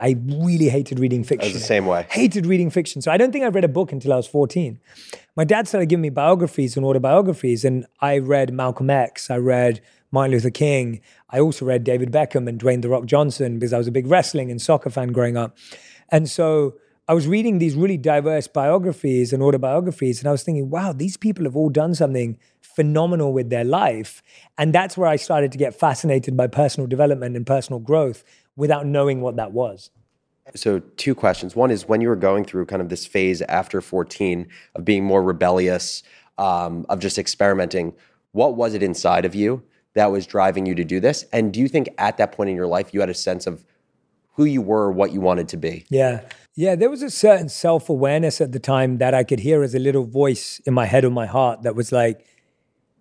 I 0.00 0.16
really 0.26 0.68
hated 0.68 1.00
reading 1.00 1.24
fiction. 1.24 1.52
the 1.52 1.58
same 1.58 1.86
way. 1.86 2.06
Hated 2.10 2.46
reading 2.46 2.70
fiction. 2.70 3.02
So 3.02 3.10
I 3.10 3.16
don't 3.16 3.32
think 3.32 3.44
I 3.44 3.48
read 3.48 3.64
a 3.64 3.68
book 3.68 3.90
until 3.90 4.12
I 4.12 4.16
was 4.16 4.28
14. 4.28 4.78
My 5.36 5.44
dad 5.44 5.66
started 5.66 5.86
giving 5.86 6.02
me 6.02 6.10
biographies 6.10 6.76
and 6.76 6.86
autobiographies, 6.86 7.64
and 7.64 7.86
I 8.00 8.18
read 8.18 8.52
Malcolm 8.52 8.90
X, 8.90 9.30
I 9.30 9.36
read 9.36 9.80
Martin 10.10 10.32
Luther 10.32 10.50
King. 10.50 11.00
I 11.30 11.40
also 11.40 11.64
read 11.64 11.84
David 11.84 12.12
Beckham 12.12 12.48
and 12.48 12.60
Dwayne 12.60 12.82
The 12.82 12.88
Rock 12.88 13.06
Johnson 13.06 13.58
because 13.58 13.72
I 13.72 13.78
was 13.78 13.88
a 13.88 13.92
big 13.92 14.06
wrestling 14.06 14.50
and 14.50 14.62
soccer 14.62 14.90
fan 14.90 15.12
growing 15.12 15.36
up. 15.36 15.58
And 16.10 16.30
so 16.30 16.76
I 17.08 17.14
was 17.14 17.26
reading 17.26 17.58
these 17.58 17.74
really 17.74 17.96
diverse 17.96 18.46
biographies 18.46 19.32
and 19.32 19.42
autobiographies, 19.42 20.20
and 20.20 20.28
I 20.28 20.32
was 20.32 20.42
thinking, 20.42 20.70
wow, 20.70 20.92
these 20.92 21.16
people 21.16 21.44
have 21.44 21.56
all 21.56 21.70
done 21.70 21.94
something 21.94 22.38
phenomenal 22.60 23.32
with 23.32 23.50
their 23.50 23.64
life. 23.64 24.22
And 24.56 24.74
that's 24.74 24.96
where 24.96 25.08
I 25.08 25.16
started 25.16 25.50
to 25.52 25.58
get 25.58 25.74
fascinated 25.74 26.36
by 26.36 26.46
personal 26.46 26.86
development 26.86 27.34
and 27.34 27.46
personal 27.46 27.80
growth 27.80 28.22
without 28.58 28.84
knowing 28.84 29.20
what 29.20 29.36
that 29.36 29.52
was. 29.52 29.90
So, 30.54 30.80
two 30.96 31.14
questions. 31.14 31.54
One 31.54 31.70
is 31.70 31.86
when 31.88 32.00
you 32.00 32.08
were 32.08 32.16
going 32.16 32.44
through 32.44 32.66
kind 32.66 32.82
of 32.82 32.88
this 32.88 33.06
phase 33.06 33.40
after 33.42 33.80
14 33.80 34.48
of 34.74 34.84
being 34.84 35.04
more 35.04 35.22
rebellious, 35.22 36.02
um, 36.38 36.84
of 36.88 37.00
just 37.00 37.18
experimenting, 37.18 37.94
what 38.32 38.56
was 38.56 38.74
it 38.74 38.82
inside 38.82 39.24
of 39.24 39.34
you 39.34 39.62
that 39.94 40.10
was 40.10 40.26
driving 40.26 40.66
you 40.66 40.74
to 40.74 40.84
do 40.84 41.00
this? 41.00 41.24
And 41.32 41.52
do 41.52 41.60
you 41.60 41.68
think 41.68 41.88
at 41.98 42.16
that 42.16 42.32
point 42.32 42.50
in 42.50 42.56
your 42.56 42.66
life 42.66 42.92
you 42.92 43.00
had 43.00 43.10
a 43.10 43.14
sense 43.14 43.46
of 43.46 43.64
who 44.32 44.44
you 44.44 44.62
were, 44.62 44.90
what 44.90 45.12
you 45.12 45.20
wanted 45.20 45.48
to 45.48 45.56
be? 45.56 45.84
Yeah. 45.88 46.22
Yeah, 46.54 46.74
there 46.74 46.90
was 46.90 47.02
a 47.02 47.10
certain 47.10 47.48
self 47.48 47.88
awareness 47.88 48.40
at 48.40 48.50
the 48.50 48.58
time 48.58 48.98
that 48.98 49.14
I 49.14 49.22
could 49.22 49.40
hear 49.40 49.62
as 49.62 49.76
a 49.76 49.78
little 49.78 50.04
voice 50.04 50.60
in 50.66 50.74
my 50.74 50.86
head 50.86 51.04
or 51.04 51.10
my 51.10 51.26
heart 51.26 51.62
that 51.62 51.76
was 51.76 51.92
like, 51.92 52.26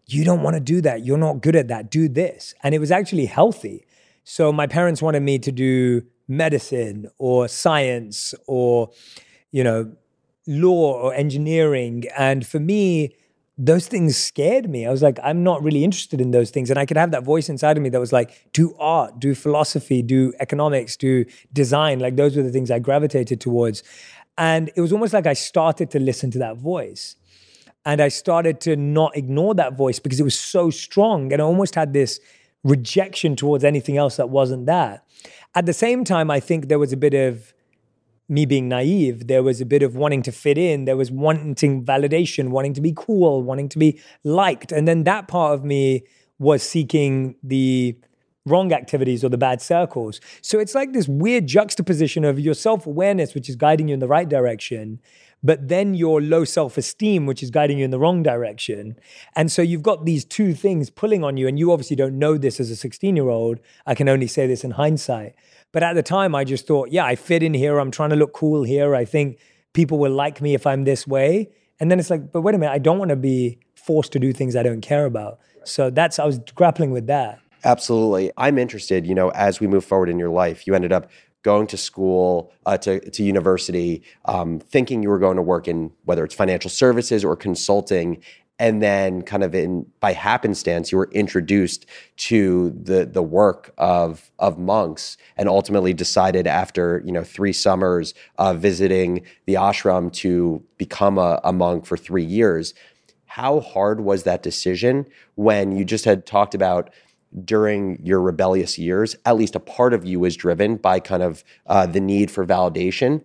you 0.06 0.24
don't 0.24 0.44
want 0.44 0.56
to 0.56 0.60
do 0.60 0.80
that. 0.82 1.04
You're 1.04 1.18
not 1.18 1.42
good 1.42 1.56
at 1.56 1.68
that. 1.70 1.90
Do 1.90 2.08
this. 2.08 2.54
And 2.62 2.76
it 2.76 2.80
was 2.80 2.92
actually 2.92 3.26
healthy. 3.26 3.87
So 4.30 4.52
my 4.52 4.68
parents 4.68 5.02
wanted 5.02 5.22
me 5.22 5.40
to 5.40 5.54
do 5.54 6.04
medicine 6.28 7.10
or 7.18 7.48
science 7.48 8.36
or, 8.46 8.90
you 9.52 9.64
know, 9.64 9.94
law 10.46 11.00
or 11.02 11.14
engineering. 11.14 12.04
And 12.18 12.46
for 12.46 12.60
me, 12.60 13.16
those 13.58 13.88
things 13.88 14.18
scared 14.18 14.70
me. 14.70 14.86
I 14.86 14.92
was 14.92 15.02
like, 15.02 15.18
I'm 15.24 15.46
not 15.46 15.64
really 15.64 15.86
interested 15.86 16.20
in 16.20 16.32
those 16.32 16.50
things. 16.50 16.70
And 16.70 16.78
I 16.78 16.86
could 16.86 16.98
have 16.98 17.12
that 17.12 17.24
voice 17.24 17.48
inside 17.48 17.78
of 17.78 17.84
me 17.84 17.88
that 17.88 18.02
was 18.02 18.12
like, 18.12 18.52
do 18.52 18.76
art, 18.78 19.18
do 19.18 19.34
philosophy, 19.34 20.02
do 20.02 20.34
economics, 20.42 20.98
do 20.98 21.24
design. 21.54 22.00
Like 22.00 22.18
those 22.18 22.36
were 22.36 22.44
the 22.44 22.52
things 22.52 22.70
I 22.70 22.80
gravitated 22.80 23.40
towards. 23.40 23.82
And 24.38 24.70
it 24.76 24.82
was 24.82 24.92
almost 24.92 25.14
like 25.14 25.26
I 25.26 25.36
started 25.36 25.90
to 25.92 26.00
listen 26.00 26.32
to 26.32 26.40
that 26.40 26.58
voice. 26.58 27.16
And 27.86 28.02
I 28.02 28.10
started 28.10 28.60
to 28.62 28.76
not 28.76 29.16
ignore 29.16 29.56
that 29.56 29.78
voice 29.78 30.00
because 30.00 30.20
it 30.20 30.24
was 30.24 30.38
so 30.38 30.70
strong. 30.70 31.32
And 31.32 31.42
I 31.42 31.46
almost 31.46 31.76
had 31.76 31.94
this 31.94 32.20
rejection 32.64 33.36
towards 33.36 33.64
anything 33.64 33.98
else 33.98 34.18
that 34.18 34.30
wasn't 34.30 34.66
that. 34.66 35.06
At 35.56 35.66
the 35.66 35.74
same 35.74 36.04
time, 36.04 36.30
I 36.30 36.40
think 36.40 36.68
there 36.68 36.80
was 36.80 36.94
a 36.94 36.98
bit 36.98 37.14
of 37.14 37.54
me 38.30 38.46
being 38.46 38.68
naive. 38.68 39.28
There 39.28 39.44
was 39.44 39.62
a 39.62 39.66
bit 39.66 39.84
of 39.84 39.96
wanting 39.96 40.22
to 40.24 40.32
fit 40.32 40.58
in. 40.58 40.86
There 40.86 40.98
was 40.98 41.10
wanting 41.10 41.86
validation, 41.86 42.50
wanting 42.50 42.74
to 42.74 42.82
be 42.82 42.94
cool, 42.96 43.42
wanting 43.42 43.70
to 43.70 43.80
be 43.80 44.00
liked. 44.24 44.72
And 44.72 44.88
then 44.88 45.06
that 45.06 45.28
part 45.28 45.54
of 45.54 45.64
me 45.64 46.04
was 46.38 46.62
seeking 46.62 47.36
the 47.42 47.98
wrong 48.46 48.72
activities 48.74 49.24
or 49.24 49.30
the 49.30 49.38
bad 49.38 49.62
circles. 49.62 50.20
So 50.42 50.60
it's 50.60 50.76
like 50.76 50.94
this 50.94 51.08
weird 51.08 51.48
juxtaposition 51.48 52.24
of 52.24 52.40
your 52.40 52.54
self 52.54 52.86
awareness, 52.86 53.34
which 53.34 53.50
is 53.50 53.56
guiding 53.56 53.88
you 53.88 53.94
in 53.94 54.00
the 54.00 54.08
right 54.08 54.28
direction, 54.28 55.00
but 55.44 55.68
then 55.68 55.94
your 55.94 56.22
low 56.22 56.44
self 56.44 56.78
esteem, 56.78 57.26
which 57.26 57.44
is 57.44 57.52
guiding 57.52 57.78
you 57.78 57.86
in 57.86 57.92
the 57.92 58.00
wrong 58.00 58.24
direction. 58.24 58.98
And 59.36 59.52
so 59.52 59.62
you've 59.62 59.84
got 59.84 60.06
these 60.06 60.26
two 60.26 60.54
things 60.54 60.90
pulling 60.90 61.24
on 61.24 61.38
you. 61.38 61.48
And 61.48 61.60
you 61.60 61.72
obviously 61.72 61.96
don't 61.96 62.18
know 62.18 62.38
this 62.38 62.60
as 62.60 62.72
a 62.72 62.76
16 62.76 63.16
year 63.16 63.30
old. 63.30 63.60
I 63.86 63.96
can 63.96 64.10
only 64.10 64.28
say 64.28 64.48
this 64.48 64.64
in 64.64 64.72
hindsight. 64.72 65.36
But 65.72 65.84
at 65.84 65.94
the 65.94 66.04
time, 66.04 66.34
I 66.34 66.44
just 66.44 66.66
thought, 66.66 66.90
yeah, 66.90 67.06
I 67.06 67.16
fit 67.16 67.44
in 67.44 67.54
here. 67.54 67.80
I'm 67.80 67.92
trying 67.92 68.10
to 68.10 68.16
look 68.16 68.34
cool 68.34 68.64
here. 68.64 68.96
I 68.96 69.06
think 69.06 69.38
people 69.74 70.00
will 70.00 70.12
like 70.12 70.42
me 70.42 70.54
if 70.54 70.66
I'm 70.66 70.86
this 70.86 71.06
way. 71.06 71.50
And 71.80 71.92
then 71.92 72.00
it's 72.00 72.10
like, 72.10 72.32
but 72.32 72.42
wait 72.42 72.56
a 72.56 72.58
minute, 72.58 72.74
I 72.74 72.80
don't 72.80 72.98
want 72.98 73.10
to 73.10 73.16
be 73.16 73.60
forced 73.76 74.12
to 74.14 74.20
do 74.20 74.34
things 74.34 74.56
I 74.56 74.64
don't 74.64 74.82
care 74.82 75.06
about. 75.06 75.40
So 75.64 75.90
that's, 75.90 76.18
I 76.18 76.26
was 76.26 76.40
grappling 76.56 76.92
with 76.92 77.08
that. 77.08 77.40
Absolutely. 77.64 78.32
I'm 78.38 78.58
interested, 78.58 79.06
you 79.06 79.14
know, 79.14 79.30
as 79.30 79.60
we 79.60 79.68
move 79.68 79.84
forward 79.84 80.10
in 80.10 80.18
your 80.18 80.30
life, 80.30 80.66
you 80.66 80.74
ended 80.74 80.92
up 80.92 81.10
going 81.48 81.66
to 81.66 81.78
school, 81.78 82.52
uh, 82.66 82.78
to, 82.78 83.00
to 83.10 83.24
university, 83.24 84.04
um, 84.26 84.60
thinking 84.60 85.02
you 85.02 85.08
were 85.08 85.24
going 85.28 85.38
to 85.38 85.42
work 85.42 85.66
in 85.66 85.90
whether 86.04 86.26
it's 86.26 86.36
financial 86.36 86.70
services 86.70 87.24
or 87.24 87.38
consulting. 87.38 88.22
And 88.60 88.84
then 88.84 89.22
kind 89.22 89.44
of 89.46 89.56
in 89.56 89.86
by 90.02 90.12
happenstance 90.12 90.92
you 90.92 90.98
were 90.98 91.12
introduced 91.14 91.86
to 92.30 92.72
the 92.72 93.06
the 93.06 93.22
work 93.22 93.72
of 93.78 94.32
of 94.40 94.58
monks 94.58 95.16
and 95.38 95.48
ultimately 95.48 95.94
decided 95.94 96.48
after 96.48 97.02
you 97.06 97.12
know 97.12 97.24
three 97.24 97.54
summers 97.54 98.16
of 98.40 98.60
visiting 98.60 99.22
the 99.46 99.54
ashram 99.54 100.12
to 100.24 100.64
become 100.78 101.20
a, 101.20 101.40
a 101.44 101.54
monk 101.54 101.86
for 101.86 101.98
three 101.98 102.26
years. 102.26 102.74
How 103.28 103.60
hard 103.60 104.02
was 104.02 104.24
that 104.24 104.42
decision 104.42 105.06
when 105.36 105.72
you 105.78 105.86
just 105.86 106.06
had 106.06 106.26
talked 106.26 106.56
about 106.56 106.90
during 107.44 108.00
your 108.04 108.22
rebellious 108.22 108.78
years 108.78 109.16
at 109.26 109.36
least 109.36 109.56
a 109.56 109.60
part 109.60 109.94
of 109.94 110.06
you 110.06 110.20
was 110.20 110.36
driven 110.36 110.78
by 110.78 111.00
kind 111.00 111.22
of 111.22 111.44
uh, 111.68 111.86
the 111.86 112.00
need 112.00 112.32
for 112.32 112.46
validation 112.46 113.24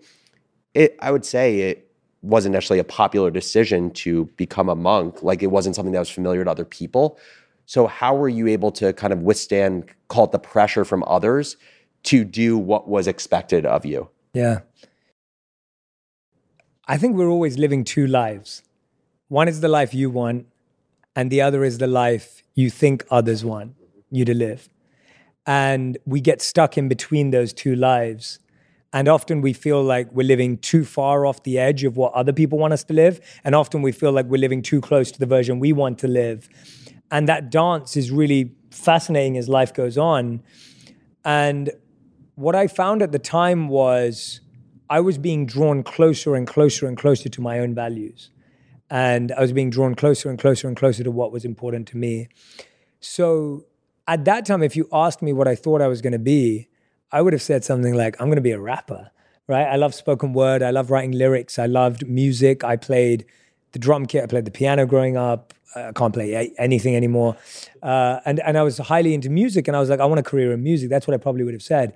it 0.75 0.97
i 1.01 1.11
would 1.11 1.25
say 1.25 1.61
it 1.61 1.93
wasn't 2.23 2.53
necessarily 2.53 2.79
a 2.79 2.85
popular 2.85 3.31
decision 3.31 3.91
to 3.91 4.27
become 4.37 4.69
a 4.69 4.77
monk. 4.77 5.23
Like 5.23 5.43
it 5.43 5.49
wasn't 5.49 5.77
something 5.77 5.93
that 5.93 5.99
was 5.99 6.11
familiar 6.11 6.45
to 6.45 6.51
other 6.51 6.65
people. 6.65 7.19
So 7.67 7.87
how 7.87 8.15
were 8.15 8.29
you 8.29 8.47
able 8.47 8.71
to 8.73 8.93
kind 8.93 9.13
of 9.13 9.23
withstand, 9.23 9.91
call 10.09 10.25
it 10.25 10.33
the 10.33 10.39
pressure 10.39 10.85
from 10.85 11.05
others 11.07 11.57
to 12.05 12.25
do 12.25 12.57
what 12.57 12.89
was 12.89 13.07
expected 13.07 13.67
of 13.67 13.85
you? 13.85 14.09
Yeah. 14.33 14.61
I 16.87 16.97
think 16.97 17.17
we're 17.17 17.29
always 17.29 17.59
living 17.59 17.85
two 17.85 18.07
lives. 18.07 18.63
One 19.29 19.49
is 19.49 19.61
the 19.61 19.69
life 19.69 19.95
you 19.95 20.11
want, 20.11 20.47
and 21.17 21.31
the 21.31 21.41
other 21.41 21.65
is 21.65 21.79
the 21.79 21.87
life 21.87 22.43
you 22.55 22.71
think 22.71 23.05
others 23.11 23.45
want 23.45 23.75
you 24.13 24.25
to 24.25 24.35
live. 24.35 24.69
And 25.47 25.99
we 26.07 26.21
get 26.21 26.41
stuck 26.41 26.79
in 26.79 26.89
between 26.89 27.31
those 27.31 27.53
two 27.53 27.75
lives. 27.75 28.39
And 28.93 29.09
often 29.09 29.41
we 29.41 29.53
feel 29.53 29.83
like 29.83 30.13
we're 30.13 30.27
living 30.27 30.59
too 30.59 30.85
far 30.85 31.25
off 31.25 31.43
the 31.43 31.59
edge 31.59 31.83
of 31.83 31.97
what 31.97 32.13
other 32.13 32.33
people 32.33 32.59
want 32.59 32.75
us 32.75 32.85
to 32.85 32.93
live. 32.93 33.21
And 33.43 33.55
often 33.55 33.83
we 33.83 33.91
feel 33.91 34.13
like 34.13 34.27
we're 34.27 34.41
living 34.41 34.63
too 34.63 34.81
close 34.81 35.11
to 35.13 35.19
the 35.19 35.27
version 35.27 35.59
we 35.59 35.73
want 35.73 35.99
to 36.01 36.09
live. 36.09 36.49
And 37.11 37.29
that 37.29 37.51
dance 37.51 37.97
is 37.97 38.11
really 38.11 38.55
fascinating 38.71 39.37
as 39.37 39.49
life 39.49 39.73
goes 39.73 39.97
on. 39.97 40.43
And 41.25 41.71
what 42.35 42.55
I 42.55 42.67
found 42.67 43.03
at 43.03 43.13
the 43.13 43.19
time 43.19 43.69
was 43.69 44.41
I 44.91 45.01
was 45.01 45.17
being 45.17 45.47
drawn 45.47 45.83
closer 45.83 46.35
and 46.35 46.47
closer 46.47 46.87
and 46.87 46.97
closer 46.97 47.29
to 47.29 47.41
my 47.41 47.59
own 47.59 47.75
values. 47.75 48.31
And 48.91 49.33
I 49.33 49.41
was 49.41 49.55
being 49.55 49.71
drawn 49.71 49.95
closer 49.95 50.29
and 50.29 50.39
closer 50.39 50.69
and 50.69 50.77
closer 50.77 51.03
to 51.03 51.11
what 51.11 51.33
was 51.33 51.47
important 51.47 51.89
to 51.89 51.97
me. 51.97 52.29
So 53.01 53.65
at 54.07 54.25
that 54.25 54.47
time, 54.47 54.63
if 54.63 54.77
you 54.77 54.89
asked 54.93 55.23
me 55.23 55.33
what 55.33 55.49
I 55.49 55.55
thought 55.55 55.81
I 55.81 55.89
was 55.89 56.01
going 56.01 56.13
to 56.13 56.19
be, 56.19 56.69
I 57.11 57.23
would 57.23 57.33
have 57.33 57.43
said 57.43 57.65
something 57.65 57.95
like, 57.95 58.21
I'm 58.21 58.29
going 58.29 58.37
to 58.37 58.43
be 58.43 58.53
a 58.53 58.61
rapper, 58.61 59.11
right? 59.47 59.67
I 59.67 59.77
love 59.77 59.95
spoken 59.95 60.33
word. 60.33 60.63
I 60.63 60.71
love 60.71 60.91
writing 60.91 61.13
lyrics. 61.13 61.59
I 61.59 61.67
loved 61.67 62.09
music. 62.09 62.65
I 62.65 62.77
played 62.77 63.25
the 63.73 63.79
drum 63.79 64.07
kit. 64.07 64.25
I 64.25 64.27
played 64.27 64.45
the 64.45 64.51
piano 64.51 64.87
growing 64.87 65.17
up. 65.17 65.55
I 65.75 65.93
can't 65.93 66.13
play 66.13 66.53
anything 66.59 66.97
anymore. 66.97 67.37
Uh, 67.83 68.21
and, 68.25 68.41
and 68.41 68.59
I 68.59 68.63
was 68.63 68.79
highly 68.79 69.15
into 69.15 69.31
music. 69.31 69.69
And 69.69 69.77
I 69.77 69.81
was 69.81 69.89
like, 69.89 70.01
I 70.01 70.05
want 70.05 70.21
a 70.21 70.23
career 70.23 70.53
in 70.53 70.63
music. 70.63 70.91
That's 70.91 71.07
what 71.07 71.15
I 71.15 71.19
probably 71.19 71.45
would 71.45 71.55
have 71.55 71.63
said. 71.63 71.95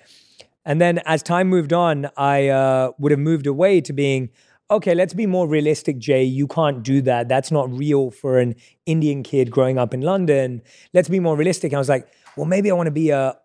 And 0.65 0.81
then 0.81 0.99
as 1.07 1.23
time 1.23 1.49
moved 1.49 1.73
on, 1.73 2.09
I 2.17 2.49
uh, 2.49 2.93
would 2.99 3.13
have 3.13 3.21
moved 3.21 3.47
away 3.47 3.81
to 3.83 3.93
being, 3.93 4.31
okay, 4.71 4.95
let's 4.95 5.15
be 5.15 5.27
more 5.27 5.47
realistic, 5.47 5.99
Jay. 5.99 6.25
You 6.25 6.47
can't 6.47 6.83
do 6.83 7.01
that. 7.03 7.29
That's 7.29 7.51
not 7.51 7.71
real 7.71 8.11
for 8.11 8.39
an 8.39 8.57
Indian 8.85 9.23
kid 9.23 9.51
growing 9.51 9.79
up 9.79 9.95
in 9.95 10.01
London. 10.01 10.63
Let's 10.93 11.09
be 11.09 11.21
more 11.21 11.37
realistic. 11.37 11.73
And 11.73 11.77
I 11.77 11.79
was 11.79 11.89
like, 11.89 12.09
well, 12.37 12.47
maybe 12.47 12.71
I 12.71 12.75
want 12.75 12.89
to 12.89 12.93
be 12.93 13.11
a, 13.11 13.37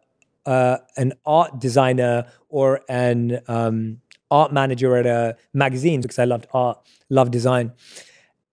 uh, 0.46 0.78
an 0.98 1.14
art 1.26 1.60
designer 1.60 2.26
or 2.50 2.82
an 2.90 3.40
um, 3.48 4.02
art 4.32 4.52
manager 4.52 4.96
at 4.98 5.06
a 5.06 5.38
magazine 5.54 6.02
because 6.02 6.18
I 6.18 6.26
loved 6.26 6.48
art, 6.54 6.80
loved 7.10 7.32
design. 7.32 7.74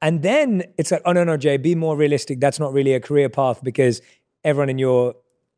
And 0.03 0.23
then 0.23 0.65
it's 0.77 0.91
like, 0.91 1.03
oh 1.05 1.13
no, 1.13 1.25
no, 1.25 1.37
Jay, 1.37 1.57
be 1.57 1.75
more 1.75 1.97
realistic. 1.97 2.41
That's 2.41 2.61
not 2.61 2.73
really 2.73 2.95
a 2.95 3.01
career 3.01 3.29
path 3.29 3.65
because 3.65 4.01
everyone 4.45 4.69
in 4.69 4.79
your 4.79 5.15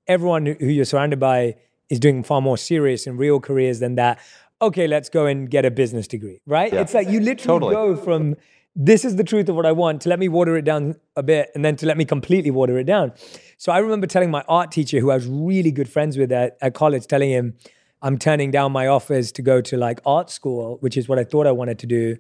everyone 0.07 0.47
who 0.47 0.67
you're 0.67 0.85
surrounded 0.85 1.21
by 1.21 1.57
is 1.89 2.01
doing 2.01 2.23
far 2.23 2.41
more 2.41 2.57
serious 2.57 3.07
and 3.07 3.19
real 3.19 3.39
careers 3.41 3.81
than 3.81 3.97
that. 3.97 4.19
Okay, 4.63 4.87
let's 4.87 5.09
go 5.09 5.27
and 5.27 5.51
get 5.51 5.65
a 5.65 5.71
business 5.71 6.07
degree, 6.07 6.41
right? 6.47 6.73
Yeah. 6.73 6.81
It's 6.81 6.95
like 6.95 7.09
you 7.09 7.21
literally 7.21 7.61
totally. 7.61 7.75
go 7.75 7.97
from 7.97 8.37
this 8.77 9.05
is 9.05 9.17
the 9.17 9.25
truth 9.25 9.49
of 9.49 9.57
what 9.57 9.67
I 9.67 9.73
want 9.73 10.03
to 10.03 10.09
let 10.09 10.19
me 10.19 10.29
water 10.29 10.57
it 10.57 10.65
down 10.65 10.97
a 11.17 11.23
bit 11.23 11.51
and 11.55 11.65
then 11.65 11.77
to 11.77 11.87
let 11.87 11.97
me 11.97 12.05
completely 12.05 12.51
water 12.51 12.79
it 12.79 12.85
down. 12.85 13.13
So 13.59 13.73
I 13.73 13.79
remember 13.79 14.07
telling 14.07 14.31
my 14.31 14.45
art 14.49 14.71
teacher, 14.71 15.01
who 15.01 15.11
I 15.11 15.17
was 15.17 15.27
really 15.27 15.73
good 15.73 15.89
friends 15.89 16.17
with 16.17 16.31
at, 16.31 16.57
at 16.61 16.75
college, 16.75 17.07
telling 17.07 17.31
him, 17.31 17.57
I'm 18.03 18.17
turning 18.17 18.51
down 18.51 18.73
my 18.73 18.87
offers 18.87 19.33
to 19.33 19.43
go 19.43 19.61
to 19.61 19.77
like 19.77 20.01
art 20.07 20.31
school, 20.31 20.79
which 20.81 20.97
is 20.97 21.09
what 21.09 21.19
I 21.19 21.25
thought 21.25 21.47
I 21.47 21.53
wanted 21.53 21.79
to 21.81 21.87
do, 21.87 22.17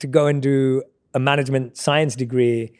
to 0.00 0.06
go 0.06 0.26
and 0.26 0.42
do 0.42 0.82
a 1.14 1.18
management 1.18 1.76
science 1.76 2.14
degree, 2.14 2.72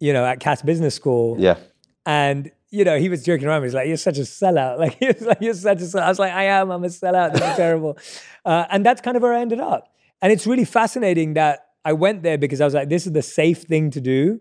you 0.00 0.12
know, 0.12 0.24
at 0.24 0.40
Cass 0.40 0.62
Business 0.62 0.94
School. 0.94 1.36
Yeah. 1.38 1.56
And, 2.04 2.50
you 2.74 2.84
know, 2.84 2.98
he 2.98 3.08
was 3.08 3.22
joking 3.22 3.46
around. 3.46 3.62
He 3.62 3.66
was 3.66 3.74
like, 3.74 3.86
You're 3.86 3.96
such 3.96 4.18
a 4.18 4.22
sellout. 4.22 4.78
Like, 4.84 4.98
he 4.98 5.06
was 5.06 5.22
like, 5.22 5.38
You're 5.40 5.54
such 5.54 5.80
a 5.80 5.84
sellout. 5.84 6.02
I 6.02 6.08
was 6.08 6.18
like, 6.18 6.32
I 6.32 6.44
am. 6.44 6.70
I'm 6.70 6.82
a 6.82 6.88
sellout. 6.88 7.32
This 7.32 7.42
is 7.42 7.56
terrible. 7.64 7.96
Uh, 8.44 8.64
and 8.70 8.84
that's 8.84 9.00
kind 9.00 9.16
of 9.16 9.22
where 9.22 9.32
I 9.32 9.40
ended 9.40 9.60
up. 9.60 9.94
And 10.20 10.32
it's 10.32 10.46
really 10.46 10.64
fascinating 10.64 11.34
that 11.34 11.68
I 11.84 11.92
went 11.92 12.22
there 12.22 12.36
because 12.36 12.60
I 12.60 12.64
was 12.64 12.74
like, 12.74 12.88
this 12.88 13.06
is 13.06 13.12
the 13.12 13.22
safe 13.22 13.62
thing 13.62 13.90
to 13.90 14.00
do. 14.00 14.40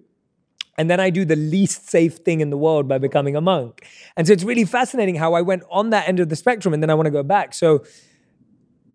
And 0.78 0.90
then 0.90 1.00
I 1.00 1.12
do 1.12 1.24
the 1.24 1.36
least 1.36 1.90
safe 1.90 2.16
thing 2.18 2.42
in 2.42 2.50
the 2.50 2.58
world 2.58 2.88
by 2.88 2.98
becoming 2.98 3.36
a 3.36 3.42
monk. 3.42 3.86
And 4.18 4.25
so 4.25 4.34
it's 4.34 4.44
really 4.44 4.66
fascinating 4.66 5.16
how 5.16 5.34
I 5.36 5.42
went 5.42 5.63
on 5.70 5.92
that 5.92 6.08
end 6.08 6.20
of 6.20 6.30
the 6.30 6.36
spectrum 6.36 6.74
and 6.74 6.82
then 6.82 6.90
I 6.90 6.96
want 6.96 7.06
to 7.06 7.12
go 7.12 7.22
back. 7.22 7.54
So 7.54 7.84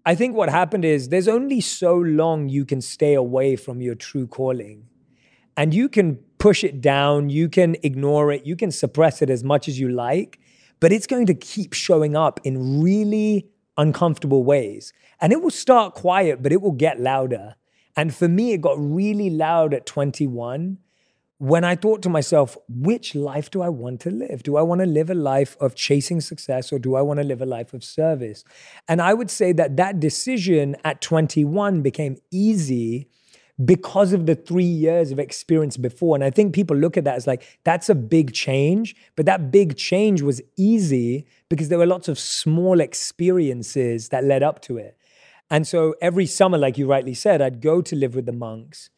I 0.05 0.17
think 0.17 0.35
what 0.35 0.49
happened 0.49 0.85
is 0.85 1.11
there's 1.11 1.29
only 1.29 1.61
so 1.61 1.95
long 1.95 2.49
you 2.49 2.65
can 2.65 2.81
stay 2.81 3.15
away 3.15 3.55
from 3.55 3.81
your 3.81 3.95
true 3.95 4.27
calling. 4.27 4.89
And 5.57 5.73
you 5.73 5.89
can 5.89 6.19
push 6.39 6.65
it 6.65 6.81
down, 6.81 7.31
you 7.31 7.49
can 7.49 7.77
ignore 7.83 8.33
it, 8.33 8.47
you 8.47 8.57
can 8.57 8.71
suppress 8.71 9.23
it 9.23 9.31
as 9.31 9.45
much 9.45 9.69
as 9.69 9.79
you 9.79 9.89
like, 9.89 10.39
but 10.81 10.93
it's 10.93 11.07
going 11.07 11.27
to 11.27 11.35
keep 11.35 11.73
showing 11.73 12.17
up 12.17 12.41
in 12.45 12.81
really 12.81 13.49
uncomfortable 13.77 14.45
ways. 14.45 14.93
And 15.21 15.33
it 15.33 15.43
will 15.43 15.51
start 15.51 15.95
quiet, 15.95 16.43
but 16.43 16.53
it 16.53 16.63
will 16.63 16.73
get 16.73 17.01
louder. 17.01 17.57
And 17.97 18.15
for 18.15 18.29
me, 18.29 18.53
it 18.53 18.61
got 18.61 18.77
really 18.79 19.31
loud 19.31 19.75
at 19.75 19.87
21 19.87 20.79
when 21.39 21.63
I 21.63 21.77
thought 21.77 22.03
to 22.03 22.09
myself, 22.09 22.57
which 22.69 23.15
life 23.15 23.49
do 23.49 23.63
I 23.63 23.69
want 23.69 24.01
to 24.01 24.11
live? 24.11 24.43
Do 24.43 24.57
I 24.57 24.63
want 24.63 24.81
to 24.81 24.87
live 24.87 25.09
a 25.09 25.15
life 25.15 25.57
of 25.61 25.77
chasing 25.77 26.21
success 26.21 26.73
or 26.73 26.81
do 26.81 26.97
I 26.97 27.03
want 27.03 27.21
to 27.21 27.25
live 27.25 27.41
a 27.41 27.47
life 27.47 27.73
of 27.73 27.85
service? 27.85 28.43
And 28.89 29.01
I 29.01 29.15
would 29.15 29.31
say 29.31 29.53
that 29.53 29.77
that 29.77 30.01
decision 30.01 30.77
at 30.85 31.01
21 31.01 31.81
became 31.81 32.17
easy 32.33 33.09
because 33.65 34.13
of 34.13 34.27
the 34.27 34.35
three 34.35 34.63
years 34.63 35.11
of 35.11 35.19
experience 35.19 35.77
before. 35.77 36.15
And 36.15 36.23
I 36.23 36.31
think 36.31 36.55
people 36.55 36.77
look 36.77 36.97
at 36.97 37.05
that 37.05 37.17
as 37.17 37.27
like, 37.27 37.59
that's 37.65 37.89
a 37.89 37.95
big 37.95 38.33
change. 38.33 38.95
But 39.17 39.27
that 39.27 39.51
big 39.51 39.77
change 39.77 40.23
was 40.23 40.41
easy 40.57 41.27
because 41.49 41.69
there 41.69 41.79
were 41.79 41.87
lots 41.87 42.09
of 42.09 42.19
small 42.19 42.81
experiences 42.81 44.11
that 44.11 44.25
led 44.25 44.43
up 44.43 44.63
to 44.63 44.79
it. 44.79 44.97
And 45.51 45.67
so 45.67 45.95
every 46.01 46.27
summer, 46.27 46.59
like 46.59 46.79
you 46.79 46.87
rightly 46.87 47.15
said, 47.15 47.41
I'd 47.41 47.61
go 47.61 47.83
to 47.83 47.97
live 47.97 48.15
with 48.15 48.27
the 48.27 48.33
monks. 48.33 48.91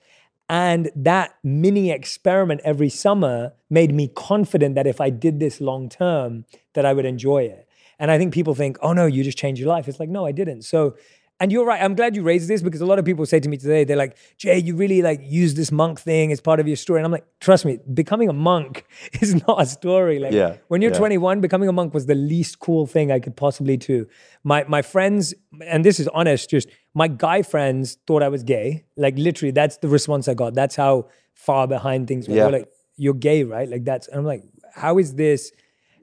And 0.49 0.91
that 0.97 1.37
mini 1.45 1.93
experiment 1.93 2.61
every 2.65 2.89
summer 2.89 3.53
made 3.71 3.95
me 3.95 4.09
confident 4.09 4.75
that 4.75 4.87
if 4.87 5.01
I 5.01 5.09
did 5.09 5.39
this 5.39 5.61
long 5.61 5.89
term, 5.89 6.45
that 6.75 6.85
I 6.85 6.93
would 6.93 7.07
enjoy 7.07 7.45
it. 7.45 7.69
And 8.01 8.11
I 8.11 8.19
think 8.19 8.35
people 8.35 8.55
think, 8.55 8.77
oh 8.83 8.93
no, 8.93 9.07
you 9.07 9.23
just 9.23 9.39
changed 9.39 9.61
your 9.61 9.69
life. 9.69 9.87
It's 9.87 10.01
like, 10.01 10.09
no, 10.09 10.27
I 10.27 10.33
didn't. 10.33 10.63
So 10.63 10.97
and 11.41 11.51
you're 11.51 11.65
right. 11.65 11.83
I'm 11.83 11.95
glad 11.95 12.15
you 12.15 12.23
raised 12.23 12.49
this 12.49 12.61
because 12.61 12.83
a 12.83 12.87
lot 12.87 12.99
of 12.99 13.07
people 13.07 13.25
say 13.25 13.41
to 13.41 13.49
me 13.49 13.57
today, 13.57 13.85
they're 13.85 13.97
like, 13.97 14.17
Jay, 14.37 14.59
you 14.59 14.77
really 14.77 15.01
like 15.01 15.21
use 15.25 15.55
this 15.55 15.73
monk 15.73 15.99
thing 15.99 16.33
as 16.33 16.41
part 16.41 16.61
of 16.61 16.69
your 16.69 16.77
story. 16.77 17.01
And 17.01 17.07
I'm 17.07 17.13
like, 17.13 17.25
trust 17.41 17.65
me, 17.65 17.79
becoming 17.95 18.29
a 18.29 18.35
monk 18.35 18.85
is 19.21 19.35
not 19.49 19.63
a 19.63 19.65
story. 19.65 20.19
Like 20.19 20.33
Yeah, 20.35 20.57
when 20.69 20.83
you're 20.83 20.93
yeah. 20.93 20.99
21, 20.99 21.41
becoming 21.41 21.69
a 21.69 21.73
monk 21.73 21.95
was 21.95 22.05
the 22.05 22.15
least 22.15 22.59
cool 22.59 22.87
thing 22.87 23.11
I 23.11 23.21
could 23.21 23.37
possibly 23.37 23.79
do. 23.79 24.07
My 24.45 24.65
my 24.69 24.83
friends, 24.83 25.33
and 25.67 25.83
this 25.83 25.99
is 25.99 26.09
honest, 26.09 26.51
just 26.51 26.69
my 26.93 27.09
guy 27.09 27.41
friends 27.41 27.97
thought 28.07 28.23
I 28.23 28.29
was 28.29 28.43
gay. 28.43 28.85
Like 28.97 29.17
literally, 29.17 29.53
that's 29.53 29.79
the 29.79 29.89
response 29.89 30.29
I 30.29 30.35
got. 30.35 30.55
That's 30.55 30.77
how 30.77 31.09
far 31.33 31.67
behind 31.67 32.07
things 32.07 32.29
were. 32.29 32.35
Yeah. 32.35 32.49
Like, 32.49 32.69
you're 32.97 33.15
gay, 33.15 33.45
right? 33.45 33.69
Like 33.69 33.85
that's 33.85 34.09
and 34.09 34.19
I'm 34.19 34.27
like, 34.27 34.45
how 34.75 34.99
is 34.99 35.15
this? 35.15 35.53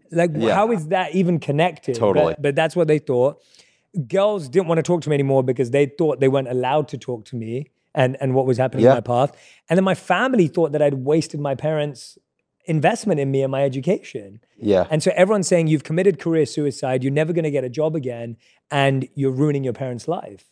Like, 0.10 0.36
how 0.41 0.72
is 0.72 0.88
that 0.88 1.13
even 1.13 1.38
connected? 1.38 1.96
Totally. 1.96 2.34
But, 2.34 2.41
but 2.41 2.56
that's 2.56 2.75
what 2.77 2.88
they 2.88 2.98
thought 2.98 3.44
girls 4.08 4.50
didn't 4.50 4.67
want 4.67 4.79
to 4.79 4.84
talk 4.84 5.01
to 5.01 5.10
me 5.10 5.15
anymore 5.15 5.44
because 5.44 5.72
they 5.72 5.86
thought 5.86 6.20
they 6.20 6.27
weren't 6.27 6.50
allowed 6.50 6.88
to 6.89 6.98
talk 6.98 7.25
to 7.25 7.36
me 7.36 7.70
and, 7.96 8.17
and 8.22 8.36
what 8.36 8.46
was 8.46 8.58
happening 8.58 8.84
Yeah. 8.84 8.91
in 8.91 8.96
my 8.98 9.01
path. 9.01 9.36
And 9.70 9.77
then 9.77 9.84
my 9.84 9.96
family 9.96 10.48
thought 10.48 10.72
that 10.72 10.82
I'd 10.82 10.94
wasted 10.96 11.39
my 11.39 11.56
parents' 11.56 12.17
investment 12.65 13.20
in 13.20 13.32
me 13.32 13.41
and 13.41 13.51
my 13.51 13.63
education. 13.63 14.39
Yeah. 14.58 14.86
And 14.91 15.01
so 15.01 15.12
everyone's 15.15 15.48
saying 15.48 15.67
you've 15.67 15.84
committed 15.84 16.20
career 16.20 16.46
suicide, 16.46 17.03
you're 17.03 17.13
never 17.13 17.34
going 17.34 17.46
to 17.46 17.51
get 17.51 17.63
a 17.63 17.70
job 17.70 17.96
again, 17.96 18.38
and 18.70 19.08
you're 19.15 19.32
ruining 19.32 19.63
your 19.63 19.74
parents' 19.74 20.08
life. 20.08 20.46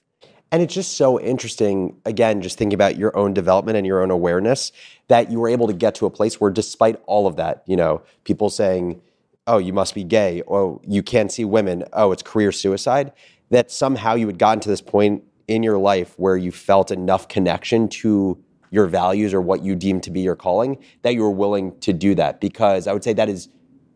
And 0.51 0.61
it's 0.61 0.73
just 0.73 0.95
so 0.95 1.19
interesting, 1.19 1.97
again, 2.05 2.41
just 2.41 2.57
thinking 2.57 2.75
about 2.75 2.97
your 2.97 3.15
own 3.17 3.33
development 3.33 3.77
and 3.77 3.85
your 3.85 4.01
own 4.01 4.11
awareness, 4.11 4.71
that 5.07 5.29
you 5.29 5.39
were 5.39 5.49
able 5.49 5.67
to 5.67 5.73
get 5.73 5.95
to 5.95 6.05
a 6.05 6.09
place 6.09 6.39
where, 6.39 6.51
despite 6.51 7.01
all 7.07 7.27
of 7.27 7.35
that, 7.35 7.63
you 7.65 7.75
know, 7.75 8.01
people 8.23 8.49
saying, 8.49 9.01
oh, 9.47 9.57
you 9.57 9.73
must 9.73 9.93
be 9.93 10.03
gay, 10.03 10.41
oh, 10.47 10.81
you 10.85 11.03
can't 11.03 11.31
see 11.31 11.45
women, 11.45 11.83
oh, 11.93 12.11
it's 12.11 12.23
career 12.23 12.51
suicide, 12.51 13.11
that 13.51 13.69
somehow 13.71 14.15
you 14.15 14.27
had 14.27 14.39
gotten 14.39 14.59
to 14.59 14.69
this 14.69 14.81
point 14.81 15.23
in 15.47 15.61
your 15.61 15.77
life 15.77 16.15
where 16.17 16.37
you 16.37 16.51
felt 16.51 16.91
enough 16.91 17.27
connection 17.27 17.87
to 17.87 18.37
your 18.71 18.87
values 18.87 19.33
or 19.33 19.41
what 19.41 19.61
you 19.63 19.75
deem 19.75 20.01
to 20.01 20.11
be 20.11 20.21
your 20.21 20.35
calling 20.35 20.77
that 21.03 21.13
you 21.13 21.21
were 21.21 21.29
willing 21.29 21.77
to 21.79 21.93
do 21.93 22.15
that. 22.15 22.41
Because 22.41 22.87
I 22.87 22.93
would 22.93 23.03
say 23.03 23.13
that 23.13 23.29
is 23.29 23.49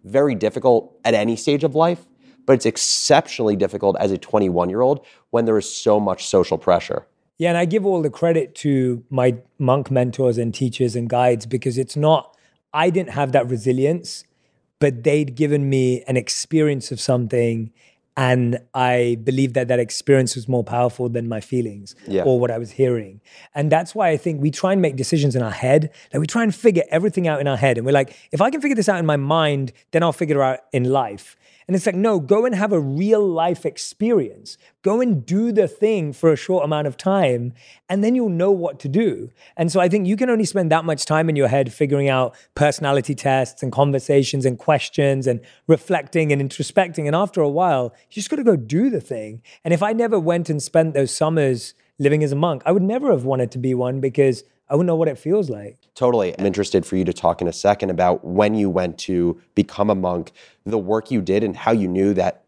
very 0.04 0.36
difficult 0.36 0.97
at 1.04 1.13
any 1.13 1.36
stage 1.36 1.63
of 1.63 1.76
life, 1.76 2.06
but 2.45 2.54
it's 2.54 2.65
exceptionally 2.65 3.56
difficult 3.56 3.97
as 4.00 4.12
a 4.12 4.17
21 4.17 4.69
year 4.69 4.82
old 4.82 5.06
when 5.32 5.45
there 5.45 5.58
is 5.58 5.71
so 5.71 6.00
much 6.00 6.28
social 6.28 6.58
pressure. 6.58 7.08
Yeah, 7.38 7.50
and 7.50 7.58
I 7.58 7.65
give 7.65 7.86
all 7.86 8.02
the 8.02 8.10
credit 8.10 8.54
to 8.56 9.04
my 9.10 9.38
monk 9.58 9.89
mentors 9.89 10.38
and 10.38 10.54
teachers 10.54 10.95
and 10.95 11.10
guides 11.10 11.45
because 11.45 11.78
it's 11.78 11.95
not, 11.95 12.36
I 12.73 12.89
didn't 12.89 13.12
have 13.12 13.32
that 13.32 13.47
resilience, 13.47 14.26
but 14.80 15.04
they'd 15.04 15.36
given 15.36 15.70
me 15.70 16.04
an 16.08 16.18
experience 16.18 16.92
of 16.92 17.00
something. 17.00 17.72
And 18.18 18.60
I 18.74 19.18
believe 19.24 19.54
that 19.54 19.70
that 19.70 19.80
experience 19.80 20.36
was 20.36 20.50
more 20.50 20.63
powerful 20.63 21.08
than 21.08 21.30
my 21.30 21.39
feelings 21.39 21.96
Yeah. 22.06 22.24
or 22.24 22.38
what 22.38 22.52
I 22.52 22.58
was 22.58 22.72
hearing. 22.72 23.22
And 23.56 23.72
that's 23.72 23.96
why 23.96 24.10
I 24.10 24.18
think 24.18 24.42
we 24.42 24.52
try 24.52 24.74
and 24.74 24.82
make 24.82 24.98
decisions 24.98 25.38
in 25.38 25.42
our 25.42 25.52
head. 25.52 25.89
Like 26.13 26.20
we 26.20 26.28
try 26.28 26.44
and 26.44 26.54
figure 26.54 26.84
everything 26.92 27.30
out 27.30 27.39
in 27.39 27.48
our 27.48 27.56
head. 27.56 27.78
And 27.78 27.86
we're 27.86 27.94
like, 27.94 28.18
if 28.34 28.42
I 28.42 28.50
can 28.50 28.60
figure 28.60 28.76
this 28.76 28.89
out 28.89 29.00
in 29.00 29.06
my 29.06 29.15
mind, 29.15 29.72
then 29.92 30.04
I'll 30.04 30.12
figure 30.12 30.42
it 30.42 30.44
out 30.44 30.60
in 30.74 30.84
life. 30.86 31.38
And 31.69 31.75
it's 31.75 31.86
like, 31.86 31.93
no, 31.93 32.19
go 32.19 32.47
and 32.47 32.55
have 32.55 32.71
a 32.71 32.79
real 32.79 33.23
life 33.23 33.63
experience. 33.63 34.58
Go 34.82 35.01
and 35.01 35.23
do 35.23 35.51
the 35.51 35.67
thing 35.67 36.13
for 36.13 36.34
a 36.34 36.36
short 36.36 36.65
amount 36.65 36.88
of 36.88 36.97
time, 36.97 37.53
and 37.88 38.03
then 38.03 38.15
you'll 38.15 38.29
know 38.29 38.49
what 38.49 38.79
to 38.79 38.88
do. 38.88 39.29
And 39.55 39.71
so 39.71 39.79
I 39.79 39.88
think 39.88 40.08
you 40.08 40.17
can 40.17 40.32
only 40.32 40.45
spend 40.45 40.71
that 40.71 40.84
much 40.84 41.05
time 41.05 41.29
in 41.29 41.36
your 41.36 41.47
head 41.47 41.71
figuring 41.71 42.10
out 42.10 42.36
personality 42.55 43.13
tests 43.13 43.62
and 43.62 43.71
conversations 43.71 44.47
and 44.47 44.58
questions 44.58 45.27
and 45.27 45.41
reflecting 45.67 46.34
and 46.34 46.41
introspecting. 46.41 47.05
And 47.05 47.15
after 47.15 47.39
a 47.39 47.47
while, 47.47 47.93
you 48.10 48.15
just 48.15 48.32
got 48.32 48.38
to 48.38 48.43
go 48.43 48.55
do 48.55 48.89
the 48.89 48.99
thing. 48.99 49.43
And 49.63 49.71
if 49.71 49.84
I 49.84 49.93
never 49.93 50.19
went 50.19 50.49
and 50.49 50.63
spent 50.63 50.95
those 50.95 51.15
summers 51.15 51.75
living 51.99 52.23
as 52.23 52.32
a 52.32 52.36
monk, 52.36 52.63
I 52.65 52.71
would 52.71 52.82
never 52.82 53.12
have 53.12 53.25
wanted 53.25 53.51
to 53.51 53.60
be 53.60 53.75
one 53.75 53.99
because 53.99 54.43
I 54.69 54.75
wouldn't 54.75 54.88
know 54.88 54.95
what 54.95 55.08
it 55.08 55.17
feels 55.17 55.49
like. 55.49 55.77
Totally. 55.95 56.38
I'm 56.38 56.45
interested 56.45 56.86
for 56.86 56.95
you 56.95 57.03
to 57.05 57.13
talk 57.13 57.41
in 57.41 57.47
a 57.47 57.53
second 57.53 57.89
about 57.89 58.23
when 58.23 58.53
you 58.53 58.69
went 58.69 58.97
to 58.99 59.41
become 59.55 59.89
a 59.89 59.95
monk, 59.95 60.32
the 60.65 60.77
work 60.77 61.10
you 61.10 61.21
did, 61.21 61.43
and 61.43 61.55
how 61.55 61.71
you 61.71 61.88
knew 61.88 62.13
that 62.13 62.43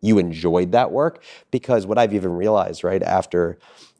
you 0.00 0.18
enjoyed 0.18 0.72
that 0.72 0.90
work. 0.92 1.22
Because 1.50 1.86
what 1.86 1.98
I've 1.98 2.14
even 2.14 2.32
realized, 2.32 2.84
right, 2.84 3.02
after 3.02 3.58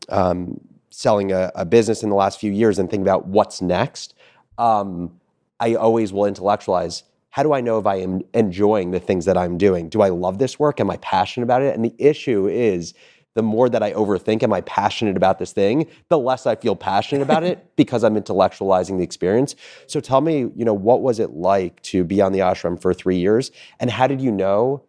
um, 0.08 0.60
selling 0.90 1.30
a, 1.32 1.52
a 1.54 1.66
business 1.66 2.02
in 2.02 2.08
the 2.08 2.16
last 2.16 2.40
few 2.40 2.50
years 2.50 2.78
and 2.78 2.88
thinking 2.88 3.04
about 3.04 3.26
what's 3.26 3.60
next, 3.60 4.14
um, 4.56 5.20
I 5.60 5.74
always 5.74 6.12
will 6.12 6.24
intellectualize 6.24 7.02
how 7.30 7.42
do 7.42 7.52
I 7.52 7.60
know 7.60 7.78
if 7.78 7.86
I 7.86 7.96
am 7.96 8.22
enjoying 8.32 8.90
the 8.90 8.98
things 8.98 9.26
that 9.26 9.36
I'm 9.36 9.58
doing? 9.58 9.88
Do 9.88 10.00
I 10.00 10.08
love 10.08 10.38
this 10.38 10.58
work? 10.58 10.80
Am 10.80 10.90
I 10.90 10.96
passionate 10.96 11.44
about 11.44 11.62
it? 11.62 11.74
And 11.74 11.84
the 11.84 11.94
issue 11.98 12.48
is 12.48 12.94
the 13.34 13.42
more 13.42 13.68
that 13.68 13.82
I 13.82 13.92
overthink, 13.92 14.42
am 14.42 14.52
I 14.52 14.62
passionate 14.62 15.16
about 15.16 15.38
this 15.38 15.52
thing, 15.52 15.86
the 16.08 16.18
less 16.18 16.46
I 16.46 16.56
feel 16.56 16.74
passionate 16.74 17.22
about 17.22 17.44
it 17.44 17.64
because 17.76 18.02
I'm 18.02 18.16
intellectualizing 18.16 18.98
the 18.98 19.04
experience. 19.04 19.54
So 19.86 20.00
tell 20.00 20.20
me, 20.20 20.50
you 20.56 20.64
know, 20.64 20.74
what 20.74 21.02
was 21.02 21.18
it 21.18 21.30
like 21.30 21.80
to 21.82 22.04
be 22.04 22.20
on 22.20 22.32
the 22.32 22.40
ashram 22.40 22.80
for 22.80 22.92
three 22.92 23.18
years? 23.18 23.50
And 23.78 23.90
how 23.90 24.06
did 24.06 24.20
you 24.20 24.32
know 24.32 24.82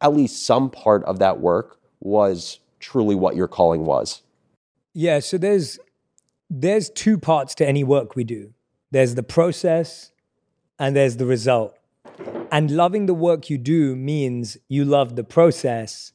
at 0.00 0.14
least 0.14 0.44
some 0.44 0.70
part 0.70 1.04
of 1.04 1.18
that 1.20 1.40
work 1.40 1.78
was 2.00 2.58
truly 2.80 3.14
what 3.14 3.36
your 3.36 3.48
calling 3.48 3.84
was? 3.84 4.22
Yeah, 4.94 5.20
so 5.20 5.38
there's 5.38 5.78
there's 6.50 6.90
two 6.90 7.16
parts 7.16 7.54
to 7.54 7.66
any 7.66 7.82
work 7.82 8.14
we 8.14 8.24
do. 8.24 8.52
There's 8.90 9.14
the 9.14 9.22
process 9.22 10.12
and 10.78 10.94
there's 10.94 11.16
the 11.16 11.24
result. 11.24 11.78
And 12.50 12.70
loving 12.70 13.06
the 13.06 13.14
work 13.14 13.48
you 13.48 13.56
do 13.56 13.96
means 13.96 14.58
you 14.68 14.84
love 14.84 15.16
the 15.16 15.24
process 15.24 16.12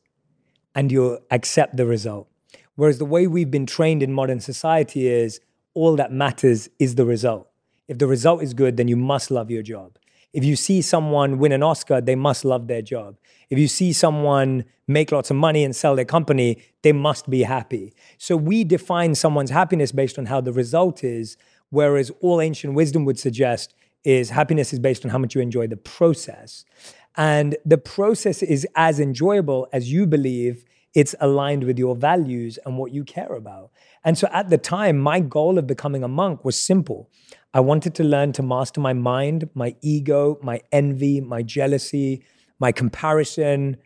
and 0.78 0.92
you 0.92 1.18
accept 1.32 1.76
the 1.76 1.88
result. 1.88 2.30
Whereas 2.76 3.00
the 3.00 3.06
way 3.06 3.26
we've 3.26 3.50
been 3.50 3.66
trained 3.66 4.04
in 4.04 4.14
modern 4.14 4.40
society 4.40 5.08
is 5.08 5.42
all 5.74 5.96
that 5.96 6.12
matters 6.12 6.70
is 6.78 6.94
the 6.94 7.06
result. 7.06 7.50
If 7.88 7.98
the 7.98 8.06
result 8.06 8.44
is 8.44 8.54
good, 8.54 8.78
then 8.78 8.88
you 8.88 8.96
must 8.96 9.32
love 9.32 9.50
your 9.50 9.64
job. 9.64 9.98
If 10.34 10.44
you 10.44 10.56
see 10.56 10.84
someone 10.84 11.40
win 11.40 11.52
an 11.52 11.64
Oscar, 11.64 12.00
they 12.00 12.16
must 12.16 12.46
love 12.46 12.68
their 12.68 12.84
job. 12.84 13.18
If 13.50 13.58
you 13.58 13.68
see 13.68 13.92
someone 13.92 14.66
make 14.88 15.12
lots 15.12 15.32
of 15.32 15.38
money 15.38 15.64
and 15.64 15.76
sell 15.76 15.96
their 15.96 16.06
company, 16.06 16.62
they 16.84 16.92
must 16.92 17.28
be 17.28 17.42
happy. 17.42 17.92
So 18.20 18.38
we 18.38 18.64
define 18.64 19.16
someone's 19.16 19.50
happiness 19.50 19.92
based 19.92 20.20
on 20.20 20.28
how 20.28 20.42
the 20.42 20.54
result 20.54 21.04
is, 21.04 21.38
whereas 21.72 22.12
all 22.22 22.40
ancient 22.40 22.76
wisdom 22.76 23.04
would 23.06 23.18
suggest 23.18 23.74
is 24.04 24.30
happiness 24.30 24.74
is 24.74 24.80
based 24.80 25.04
on 25.04 25.12
how 25.12 25.18
much 25.18 25.34
you 25.34 25.42
enjoy 25.42 25.66
the 25.66 25.76
process. 25.76 26.66
And 27.18 27.58
the 27.66 27.80
process 27.80 28.44
is 28.44 28.66
as 28.76 29.00
enjoyable 29.00 29.68
as 29.74 29.92
you 29.92 30.06
believe 30.06 30.64
it's 30.94 31.16
aligned 31.20 31.64
with 31.64 31.78
your 31.78 31.96
values 31.96 32.58
and 32.66 32.78
what 32.78 32.92
you 32.92 33.04
care 33.04 33.34
about. 33.34 33.72
And 34.04 34.18
so 34.18 34.28
at 34.32 34.50
the 34.50 34.58
time, 34.58 34.98
my 34.98 35.20
goal 35.20 35.58
of 35.58 35.68
becoming 35.68 36.04
a 36.04 36.08
monk 36.08 36.46
was 36.46 36.62
simple. 36.62 37.10
I 37.54 37.60
wanted 37.60 37.94
to 37.96 38.04
learn 38.04 38.34
to 38.34 38.44
master 38.44 38.80
my 38.80 38.94
mind, 38.94 39.50
my 39.54 39.76
ego, 39.82 40.40
my 40.42 40.62
envy, 40.72 41.20
my 41.22 41.42
jealousy, 41.44 42.24
my 42.60 42.72
comparison, 42.72 43.78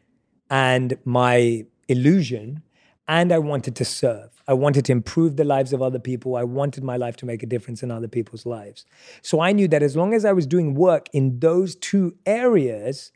and 0.49 0.97
my 1.05 1.65
illusion. 1.87 2.63
And 3.07 3.31
I 3.33 3.39
wanted 3.39 3.75
to 3.77 3.85
serve. 3.85 4.41
I 4.47 4.53
wanted 4.53 4.85
to 4.85 4.91
improve 4.91 5.35
the 5.35 5.43
lives 5.43 5.73
of 5.73 5.81
other 5.81 5.99
people. 5.99 6.35
I 6.35 6.43
wanted 6.43 6.83
my 6.83 6.97
life 6.97 7.17
to 7.17 7.25
make 7.25 7.43
a 7.43 7.45
difference 7.45 7.83
in 7.83 7.91
other 7.91 8.07
people's 8.07 8.45
lives. 8.45 8.85
So 9.21 9.41
I 9.41 9.51
knew 9.51 9.67
that 9.69 9.83
as 9.83 9.95
long 9.95 10.13
as 10.13 10.23
I 10.23 10.31
was 10.31 10.45
doing 10.45 10.75
work 10.75 11.07
in 11.11 11.39
those 11.39 11.75
two 11.75 12.15
areas, 12.25 13.11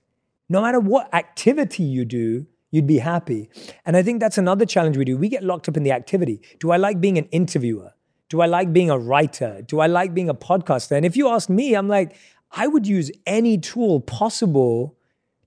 no 0.49 0.61
matter 0.61 0.79
what 0.79 1.13
activity 1.13 1.83
you 1.83 2.05
do, 2.05 2.47
You'd 2.75 2.87
be 2.87 2.97
happy. 2.97 3.49
And 3.85 3.95
I 3.95 4.03
think 4.03 4.19
that's 4.19 4.37
another 4.37 4.65
challenge 4.65 4.97
we 4.97 5.05
do. 5.05 5.15
We 5.15 5.29
get 5.29 5.43
locked 5.43 5.69
up 5.69 5.77
in 5.77 5.83
the 5.83 5.93
activity. 5.93 6.41
Do 6.59 6.71
I 6.71 6.75
like 6.75 6.99
being 6.99 7.17
an 7.17 7.23
interviewer? 7.31 7.93
Do 8.27 8.41
I 8.41 8.47
like 8.47 8.73
being 8.73 8.89
a 8.89 8.99
writer? 8.99 9.61
Do 9.65 9.79
I 9.79 9.87
like 9.87 10.13
being 10.13 10.27
a 10.27 10.33
podcaster? 10.33 10.91
And 10.91 11.05
if 11.05 11.15
you 11.15 11.29
ask 11.29 11.49
me, 11.49 11.73
I'm 11.73 11.87
like, 11.87 12.17
I 12.51 12.67
would 12.67 12.85
use 12.85 13.11
any 13.25 13.57
tool 13.57 14.01
possible 14.01 14.97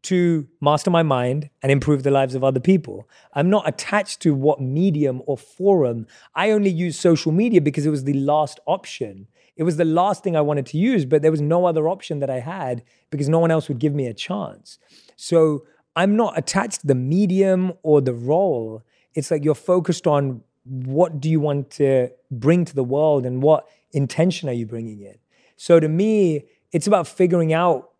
to 0.05 0.49
master 0.63 0.91
my 0.91 1.03
mind 1.03 1.51
and 1.63 1.71
improve 1.71 2.03
the 2.03 2.11
lives 2.11 2.35
of 2.35 2.43
other 2.43 2.61
people. 2.61 3.07
I'm 3.35 3.51
not 3.51 3.69
attached 3.69 4.21
to 4.23 4.33
what 4.33 4.63
medium 4.63 5.21
or 5.27 5.37
forum. 5.37 6.07
I 6.35 6.51
only 6.51 6.71
use 6.71 6.99
social 6.99 7.31
media 7.31 7.61
because 7.61 7.85
it 7.85 7.91
was 7.91 8.05
the 8.05 8.15
last 8.15 8.59
option. 8.67 9.27
It 9.59 9.65
was 9.65 9.77
the 9.77 9.85
last 9.85 10.23
thing 10.23 10.37
I 10.37 10.41
wanted 10.41 10.67
to 10.67 10.79
use, 10.79 11.05
but 11.05 11.21
there 11.21 11.33
was 11.33 11.41
no 11.41 11.67
other 11.67 11.89
option 11.89 12.21
that 12.21 12.31
I 12.31 12.39
had 12.39 12.85
because 13.11 13.29
no 13.29 13.41
one 13.41 13.51
else 13.51 13.69
would 13.69 13.81
give 13.81 13.93
me 13.93 14.07
a 14.07 14.15
chance. 14.15 14.79
So 15.17 15.67
I'm 15.97 16.15
not 16.15 16.39
attached 16.39 16.83
to 16.83 16.87
the 16.87 16.95
medium 16.95 17.73
or 17.83 18.01
the 18.01 18.15
role. 18.15 18.85
It's 19.15 19.33
like 19.33 19.45
you're 19.45 19.57
focused 19.57 20.07
on 20.07 20.43
what 20.65 21.21
do 21.21 21.29
you 21.29 21.41
want 21.41 21.71
to 21.73 22.11
bring 22.31 22.65
to 22.67 22.75
the 22.75 22.85
world 22.85 23.27
and 23.27 23.43
what 23.43 23.69
intention 23.91 24.49
are 24.49 24.53
you 24.53 24.65
bringing 24.65 25.01
in. 25.01 25.19
So 25.57 25.81
to 25.81 25.89
me, 25.89 26.45
it's 26.71 26.87
about 26.87 27.09
figuring 27.09 27.53
out 27.53 27.91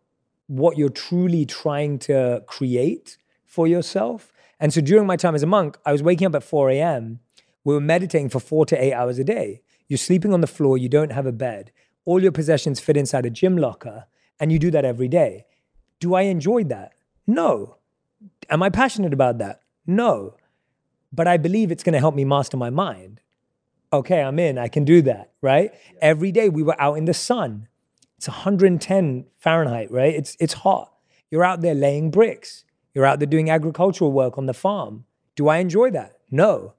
what 0.47 0.79
you're 0.79 0.89
truly 0.91 1.45
trying 1.45 1.99
to 1.99 2.45
create 2.47 3.19
for 3.45 3.67
yourself. 3.67 4.33
And 4.61 4.73
so 4.73 4.81
during 4.81 5.07
my 5.09 5.17
time 5.17 5.35
as 5.35 5.43
a 5.43 5.47
monk, 5.47 5.77
I 5.85 5.91
was 5.91 6.05
waking 6.05 6.29
up 6.29 6.37
at 6.37 6.45
4 6.45 6.71
a.m. 6.71 7.19
We 7.65 7.75
were 7.75 7.81
meditating 7.81 8.29
for 8.29 8.39
four 8.39 8.65
to 8.67 8.83
eight 8.83 8.93
hours 8.93 9.19
a 9.19 9.25
day. 9.25 9.63
You're 9.89 9.99
sleeping 9.99 10.33
on 10.33 10.41
the 10.41 10.47
floor, 10.47 10.79
you 10.79 10.89
don't 10.89 11.13
have 11.13 11.27
a 11.27 11.33
bed. 11.33 11.73
All 12.05 12.23
your 12.23 12.33
possessions 12.33 12.81
fit 12.81 12.97
inside 12.97 13.27
a 13.27 13.31
gym 13.31 13.57
locker, 13.57 14.07
and 14.39 14.53
you 14.53 14.59
do 14.59 14.71
that 14.71 14.85
every 14.85 15.09
day. 15.09 15.47
Do 16.01 16.15
I 16.15 16.23
enjoy 16.23 16.65
that? 16.65 16.93
No. 17.27 17.77
Am 18.49 18.63
I 18.63 18.71
passionate 18.71 19.13
about 19.13 19.39
that? 19.39 19.63
No. 19.87 20.35
But 21.13 21.27
I 21.27 21.37
believe 21.37 21.71
it's 21.71 21.83
going 21.83 21.95
to 21.95 22.01
help 22.01 22.15
me 22.15 22.25
master 22.25 22.57
my 22.57 22.71
mind. 22.71 23.21
Okay, 23.93 24.23
I'm 24.23 24.39
in. 24.39 24.59
I 24.59 24.69
can 24.69 24.85
do 24.85 25.01
that, 25.03 25.33
right? 25.41 25.71
Yeah. 25.73 25.99
Every 26.03 26.31
day 26.31 26.49
we 26.49 26.63
were 26.63 26.81
out 26.81 26.99
in 26.99 27.07
the 27.07 27.15
sun. 27.15 27.69
It's 28.19 28.29
110 28.29 29.27
Fahrenheit, 29.39 29.91
right? 29.91 30.15
It's 30.15 30.37
it's 30.41 30.55
hot. 30.55 30.93
You're 31.31 31.45
out 31.45 31.61
there 31.61 31.75
laying 31.75 32.11
bricks. 32.11 32.65
You're 32.95 33.07
out 33.07 33.21
there 33.21 33.27
doing 33.27 33.49
agricultural 33.49 34.13
work 34.13 34.37
on 34.37 34.47
the 34.47 34.55
farm. 34.55 35.05
Do 35.37 35.49
I 35.49 35.59
enjoy 35.59 35.91
that? 35.93 36.19
No. 36.31 36.75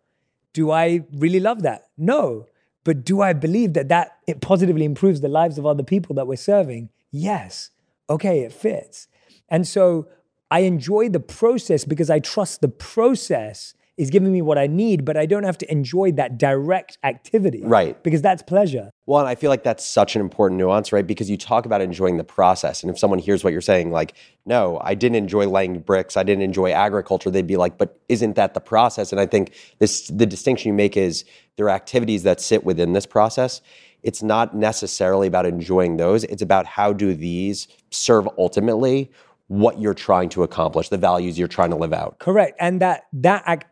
Do 0.54 0.70
I 0.70 1.06
really 1.14 1.40
love 1.40 1.62
that? 1.64 1.88
No. 1.98 2.46
But 2.84 3.04
do 3.04 3.22
I 3.22 3.34
believe 3.34 3.74
that 3.74 3.90
that 3.90 4.18
it 4.28 4.42
positively 4.42 4.86
improves 4.86 5.22
the 5.22 5.28
lives 5.28 5.58
of 5.58 5.66
other 5.66 5.84
people 5.84 6.16
that 6.16 6.28
we're 6.28 6.38
serving? 6.38 6.90
Yes. 7.12 7.72
Okay, 8.10 8.42
it 8.42 8.54
fits. 8.54 9.08
And 9.50 9.68
so 9.68 10.08
I 10.50 10.62
enjoy 10.62 11.10
the 11.10 11.20
process 11.20 11.86
because 11.86 12.10
I 12.10 12.20
trust 12.20 12.62
the 12.62 12.70
process 12.70 13.74
is 14.00 14.10
giving 14.10 14.32
me 14.32 14.42
what 14.42 14.58
I 14.58 14.66
need, 14.66 15.04
but 15.04 15.18
I 15.18 15.26
don't 15.26 15.44
have 15.44 15.58
to 15.58 15.70
enjoy 15.70 16.14
that 16.14 16.38
direct 16.38 16.98
activity. 17.04 17.62
Right. 17.62 18.02
Because 18.02 18.22
that's 18.22 18.42
pleasure. 18.42 18.92
Well, 19.06 19.20
and 19.20 19.28
I 19.28 19.36
feel 19.36 19.50
like 19.50 19.64
that's 19.64 19.86
such 19.86 20.16
an 20.16 20.22
important 20.22 20.58
nuance, 20.58 20.94
right? 20.94 21.06
Because 21.06 21.30
you 21.30 21.36
talk 21.36 21.66
about 21.66 21.82
enjoying 21.82 22.16
the 22.16 22.24
process. 22.24 22.82
And 22.82 22.90
if 22.90 22.98
someone 22.98 23.20
hears 23.20 23.44
what 23.44 23.52
you're 23.52 23.62
saying, 23.62 23.92
like, 23.92 24.14
no, 24.46 24.80
I 24.82 24.96
didn't 24.96 25.18
enjoy 25.18 25.50
laying 25.50 25.80
bricks, 25.82 26.16
I 26.16 26.24
didn't 26.24 26.44
enjoy 26.44 26.72
agriculture, 26.72 27.30
they'd 27.30 27.46
be 27.46 27.58
like, 27.58 27.78
but 27.78 28.00
isn't 28.08 28.38
that 28.38 28.54
the 28.54 28.62
process? 28.62 29.12
And 29.12 29.20
I 29.20 29.26
think 29.26 29.54
this 29.80 30.08
the 30.08 30.26
distinction 30.26 30.70
you 30.70 30.76
make 30.76 30.96
is 30.96 31.26
there 31.58 31.66
are 31.66 31.72
activities 31.72 32.24
that 32.24 32.40
sit 32.40 32.64
within 32.64 32.94
this 32.94 33.06
process. 33.06 33.62
It's 34.02 34.24
not 34.24 34.56
necessarily 34.56 35.28
about 35.28 35.46
enjoying 35.46 35.98
those. 35.98 36.24
It's 36.24 36.42
about 36.42 36.66
how 36.66 36.94
do 36.94 37.14
these 37.14 37.68
serve 37.92 38.30
ultimately 38.38 39.12
what 39.50 39.82
you're 39.82 39.96
trying 39.96 40.30
to 40.30 40.44
accomplish, 40.44 40.90
the 40.90 40.98
values 40.98 41.38
you're 41.38 41.48
trying 41.48 41.72
to 41.72 41.76
live 41.76 41.92
out. 41.92 42.20
Correct. 42.20 42.56
And 42.60 42.80
that 42.82 43.08
that 43.14 43.44
act, 43.46 43.66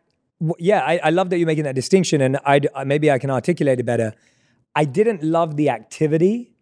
yeah, 0.58 0.80
I, 0.80 1.00
I, 1.04 1.10
love 1.10 1.30
that 1.30 1.38
you're 1.38 1.46
making 1.46 1.64
that 1.64 1.74
distinction, 1.74 2.20
and 2.20 2.38
I 2.44 2.60
uh, 2.74 2.84
maybe 2.84 3.10
I 3.10 3.18
can 3.18 3.30
articulate 3.30 3.80
it 3.80 3.86
better. 3.86 4.14
I 4.74 4.84
didn't 4.84 5.22
love 5.22 5.56
the 5.56 5.70
activity, 5.70 6.52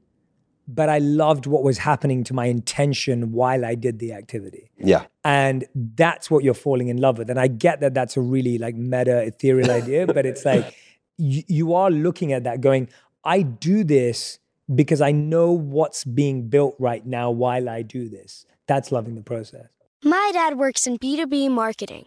but 0.67 0.89
I 0.89 0.99
loved 0.99 1.47
what 1.47 1.63
was 1.63 1.79
happening 1.79 2.25
to 2.25 2.35
my 2.35 2.47
intention 2.47 3.33
while 3.33 3.65
I 3.65 3.75
did 3.75 3.99
the 3.99 4.13
activity. 4.13 4.71
Yeah, 4.79 5.07
and 5.25 5.67
that's 5.75 6.31
what 6.31 6.43
you're 6.43 6.55
falling 6.55 6.89
in 6.89 6.97
love 6.99 7.19
with. 7.19 7.29
And 7.29 7.39
I 7.39 7.49
get 7.49 7.81
that 7.81 7.93
that's 7.93 8.17
a 8.17 8.23
really 8.23 8.59
like 8.59 8.77
meta 8.77 9.23
ethereal 9.23 9.71
idea, 9.83 10.07
but 10.07 10.25
it's 10.25 10.45
like 10.45 10.75
you, 11.19 11.43
you 11.47 11.75
are 11.75 11.91
looking 11.91 12.33
at 12.33 12.45
that, 12.45 12.61
going, 12.61 12.89
I 13.25 13.43
do 13.43 13.85
this 13.85 14.39
because 14.75 15.01
I 15.01 15.13
know 15.13 15.53
what's 15.53 16.05
being 16.05 16.49
built 16.49 16.77
right 16.79 17.05
now 17.05 17.31
while 17.31 17.69
I 17.69 17.83
do 17.83 18.09
this. 18.09 18.47
That's 18.67 18.91
loving 18.91 19.15
the 19.15 19.23
process. 19.23 19.69
My 20.03 20.31
dad 20.33 20.59
works 20.59 20.87
in 20.87 20.99
B2B 20.99 21.51
marketing 21.51 22.07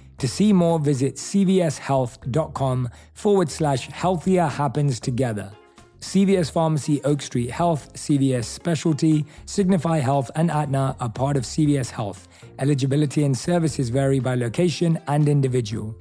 To 0.21 0.27
see 0.27 0.53
more, 0.53 0.77
visit 0.77 1.15
cvshealth.com 1.15 2.89
forward 3.15 3.49
slash 3.49 3.87
healthier 3.87 4.45
happens 4.45 4.99
together. 4.99 5.51
CVS 5.99 6.51
Pharmacy, 6.51 7.01
Oak 7.03 7.23
Street 7.23 7.49
Health, 7.49 7.91
CVS 7.93 8.43
Specialty, 8.43 9.25
Signify 9.47 9.97
Health, 9.97 10.29
and 10.35 10.51
Aetna 10.51 10.95
are 10.99 11.09
part 11.09 11.37
of 11.37 11.43
CVS 11.43 11.89
Health. 11.89 12.27
Eligibility 12.59 13.23
and 13.23 13.35
services 13.35 13.89
vary 13.89 14.19
by 14.19 14.35
location 14.35 14.99
and 15.07 15.27
individual. 15.27 15.95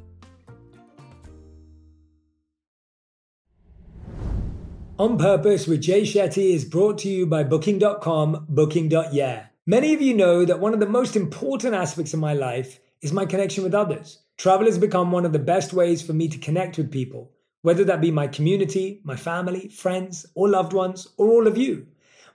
On 4.99 5.17
Purpose 5.17 5.67
with 5.67 5.81
Jay 5.81 6.03
Shetty 6.03 6.53
is 6.53 6.67
brought 6.67 6.99
to 6.99 7.09
you 7.09 7.25
by 7.25 7.43
Booking.com, 7.43 8.45
Booking.yeah. 8.51 9.47
Many 9.67 9.95
of 9.95 10.03
you 10.03 10.13
know 10.13 10.45
that 10.45 10.61
one 10.61 10.75
of 10.75 10.81
the 10.81 10.87
most 10.87 11.17
important 11.17 11.75
aspects 11.75 12.13
of 12.13 12.21
my 12.21 12.35
life 12.35 12.81
is 13.03 13.13
my 13.13 13.25
connection 13.25 13.65
with 13.65 13.75
others. 13.75 14.19
Travel 14.37 14.67
has 14.67 14.79
become 14.79 15.11
one 15.11 15.25
of 15.25 15.33
the 15.33 15.39
best 15.39 15.73
ways 15.73 16.03
for 16.03 16.13
me 16.13 16.29
to 16.29 16.39
connect 16.39 16.77
with 16.77 16.91
people, 16.91 17.31
whether 17.63 17.85
that 17.85 18.01
be 18.01 18.11
my 18.11 18.27
community, 18.27 19.01
my 19.05 19.17
family, 19.17 19.69
friends, 19.69 20.27
or 20.35 20.49
loved 20.49 20.73
ones, 20.73 21.09
or 21.17 21.29
all 21.29 21.47
of 21.47 21.59
you. 21.59 21.87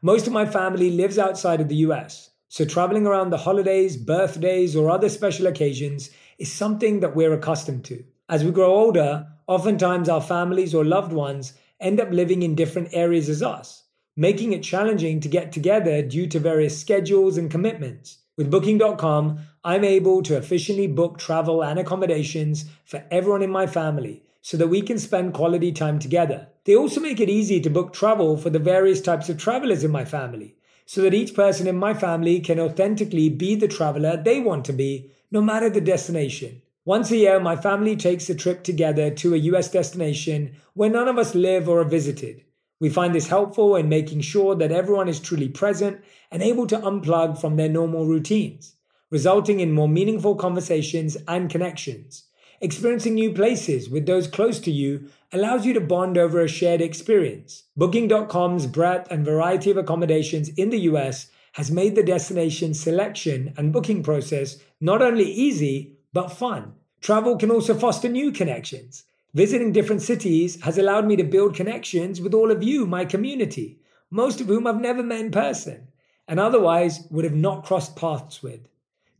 Most 0.02 0.28
of 0.28 0.34
my 0.34 0.46
family 0.46 0.92
lives 0.92 1.18
outside 1.18 1.62
of 1.62 1.68
the 1.68 1.78
US, 1.88 2.30
so 2.48 2.64
traveling 2.64 3.08
around 3.08 3.32
the 3.32 3.38
holidays, 3.38 3.98
birthdays, 3.98 4.76
or 4.76 4.90
other 4.90 5.10
special 5.10 5.48
occasions 5.48 6.12
is 6.38 6.52
something 6.52 7.00
that 7.00 7.16
we're 7.16 7.34
accustomed 7.34 7.86
to. 7.86 8.04
As 8.30 8.44
we 8.44 8.52
grow 8.52 8.74
older, 8.74 9.28
oftentimes 9.48 10.10
our 10.10 10.22
families 10.22 10.74
or 10.74 10.86
loved 10.86 11.14
ones 11.14 11.54
end 11.80 12.00
up 12.00 12.12
living 12.12 12.44
in 12.44 12.56
different 12.56 12.90
areas 12.92 13.30
as 13.30 13.44
us, 13.44 13.84
making 14.16 14.54
it 14.54 14.64
challenging 14.64 15.20
to 15.20 15.28
get 15.28 15.52
together 15.52 16.02
due 16.02 16.28
to 16.28 16.40
various 16.40 16.80
schedules 16.80 17.38
and 17.38 17.52
commitments. 17.52 18.20
With 18.38 18.52
Booking.com, 18.52 19.40
I'm 19.64 19.86
able 19.86 20.22
to 20.24 20.36
efficiently 20.36 20.88
book 20.88 21.18
travel 21.18 21.64
and 21.64 21.80
accommodations 21.80 22.66
for 22.84 23.02
everyone 23.10 23.42
in 23.42 23.50
my 23.50 23.66
family 23.66 24.24
so 24.42 24.58
that 24.58 24.68
we 24.68 24.82
can 24.82 25.00
spend 25.00 25.34
quality 25.34 25.72
time 25.72 26.00
together. 26.00 26.50
They 26.66 26.76
also 26.76 27.00
make 27.00 27.22
it 27.22 27.30
easy 27.30 27.62
to 27.62 27.70
book 27.70 27.94
travel 27.94 28.36
for 28.36 28.50
the 28.50 28.60
various 28.60 29.00
types 29.00 29.30
of 29.30 29.38
travelers 29.38 29.86
in 29.86 29.92
my 29.92 30.04
family 30.04 30.58
so 30.86 31.02
that 31.04 31.14
each 31.14 31.34
person 31.34 31.66
in 31.66 31.78
my 31.78 31.94
family 31.94 32.42
can 32.42 32.60
authentically 32.60 33.30
be 33.30 33.56
the 33.56 33.70
traveler 33.70 34.18
they 34.18 34.42
want 34.42 34.66
to 34.66 34.74
be, 34.74 35.12
no 35.32 35.42
matter 35.42 35.70
the 35.70 35.80
destination. 35.80 36.62
Once 36.84 37.12
a 37.12 37.18
year, 37.18 37.40
my 37.40 37.56
family 37.56 37.96
takes 37.96 38.30
a 38.30 38.36
trip 38.36 38.66
together 38.66 39.10
to 39.12 39.34
a 39.34 39.46
US 39.52 39.72
destination 39.72 40.58
where 40.74 40.90
none 40.90 41.08
of 41.08 41.18
us 41.18 41.36
live 41.36 41.70
or 41.70 41.80
are 41.80 41.86
visited. 41.86 42.44
We 42.80 42.90
find 42.90 43.16
this 43.16 43.28
helpful 43.28 43.76
in 43.76 43.88
making 43.88 44.22
sure 44.22 44.56
that 44.56 44.72
everyone 44.72 45.08
is 45.08 45.20
truly 45.20 45.48
present 45.48 46.04
and 46.30 46.44
able 46.44 46.68
to 46.68 46.78
unplug 46.78 47.40
from 47.40 47.56
their 47.56 47.70
normal 47.70 48.06
routines, 48.06 48.76
resulting 49.10 49.62
in 49.62 49.72
more 49.72 49.88
meaningful 49.88 50.36
conversations 50.36 51.16
and 51.28 51.50
connections. 51.50 52.26
Experiencing 52.62 53.16
new 53.16 53.32
places 53.32 53.90
with 53.90 54.06
those 54.06 54.28
close 54.28 54.60
to 54.62 54.72
you 54.72 55.10
allows 55.32 55.66
you 55.66 55.74
to 55.74 55.82
bond 55.82 56.18
over 56.18 56.42
a 56.42 56.48
shared 56.48 56.82
experience. 56.82 57.64
Booking.com's 57.78 58.66
breadth 58.66 59.12
and 59.12 59.26
variety 59.26 59.72
of 59.72 59.78
accommodations 59.78 60.50
in 60.50 60.70
the 60.70 60.80
US 60.92 61.28
has 61.54 61.72
made 61.72 61.96
the 61.96 62.04
destination 62.04 62.74
selection 62.74 63.54
and 63.56 63.72
booking 63.72 64.04
process 64.04 64.58
not 64.82 65.02
only 65.02 65.24
easy, 65.24 65.94
but 66.12 66.30
fun. 66.30 66.74
Travel 67.02 67.38
can 67.38 67.52
also 67.52 67.74
foster 67.74 68.10
new 68.10 68.32
connections. 68.32 69.04
Visiting 69.36 69.74
different 69.74 70.02
cities 70.02 70.62
has 70.64 70.78
allowed 70.78 71.06
me 71.06 71.18
to 71.18 71.24
build 71.24 71.56
connections 71.56 72.22
with 72.22 72.34
all 72.34 72.52
of 72.52 72.64
you, 72.64 72.86
my 72.86 73.04
community, 73.04 73.82
most 74.10 74.40
of 74.40 74.48
whom 74.48 74.66
I've 74.66 74.80
never 74.80 75.04
met 75.04 75.20
in 75.20 75.30
person 75.30 75.90
and 76.26 76.40
otherwise 76.40 77.06
would 77.12 77.26
have 77.26 77.36
not 77.36 77.66
crossed 77.66 77.98
paths 77.98 78.42
with. 78.42 78.62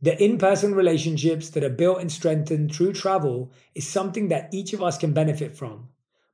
The 0.00 0.22
in 0.22 0.38
person 0.38 0.74
relationships 0.74 1.50
that 1.50 1.62
are 1.62 1.68
built 1.68 2.00
and 2.00 2.10
strengthened 2.10 2.74
through 2.74 2.94
travel 2.94 3.52
is 3.74 3.86
something 3.86 4.28
that 4.28 4.48
each 4.52 4.72
of 4.72 4.82
us 4.82 4.96
can 4.96 5.12
benefit 5.12 5.54
from. 5.54 5.88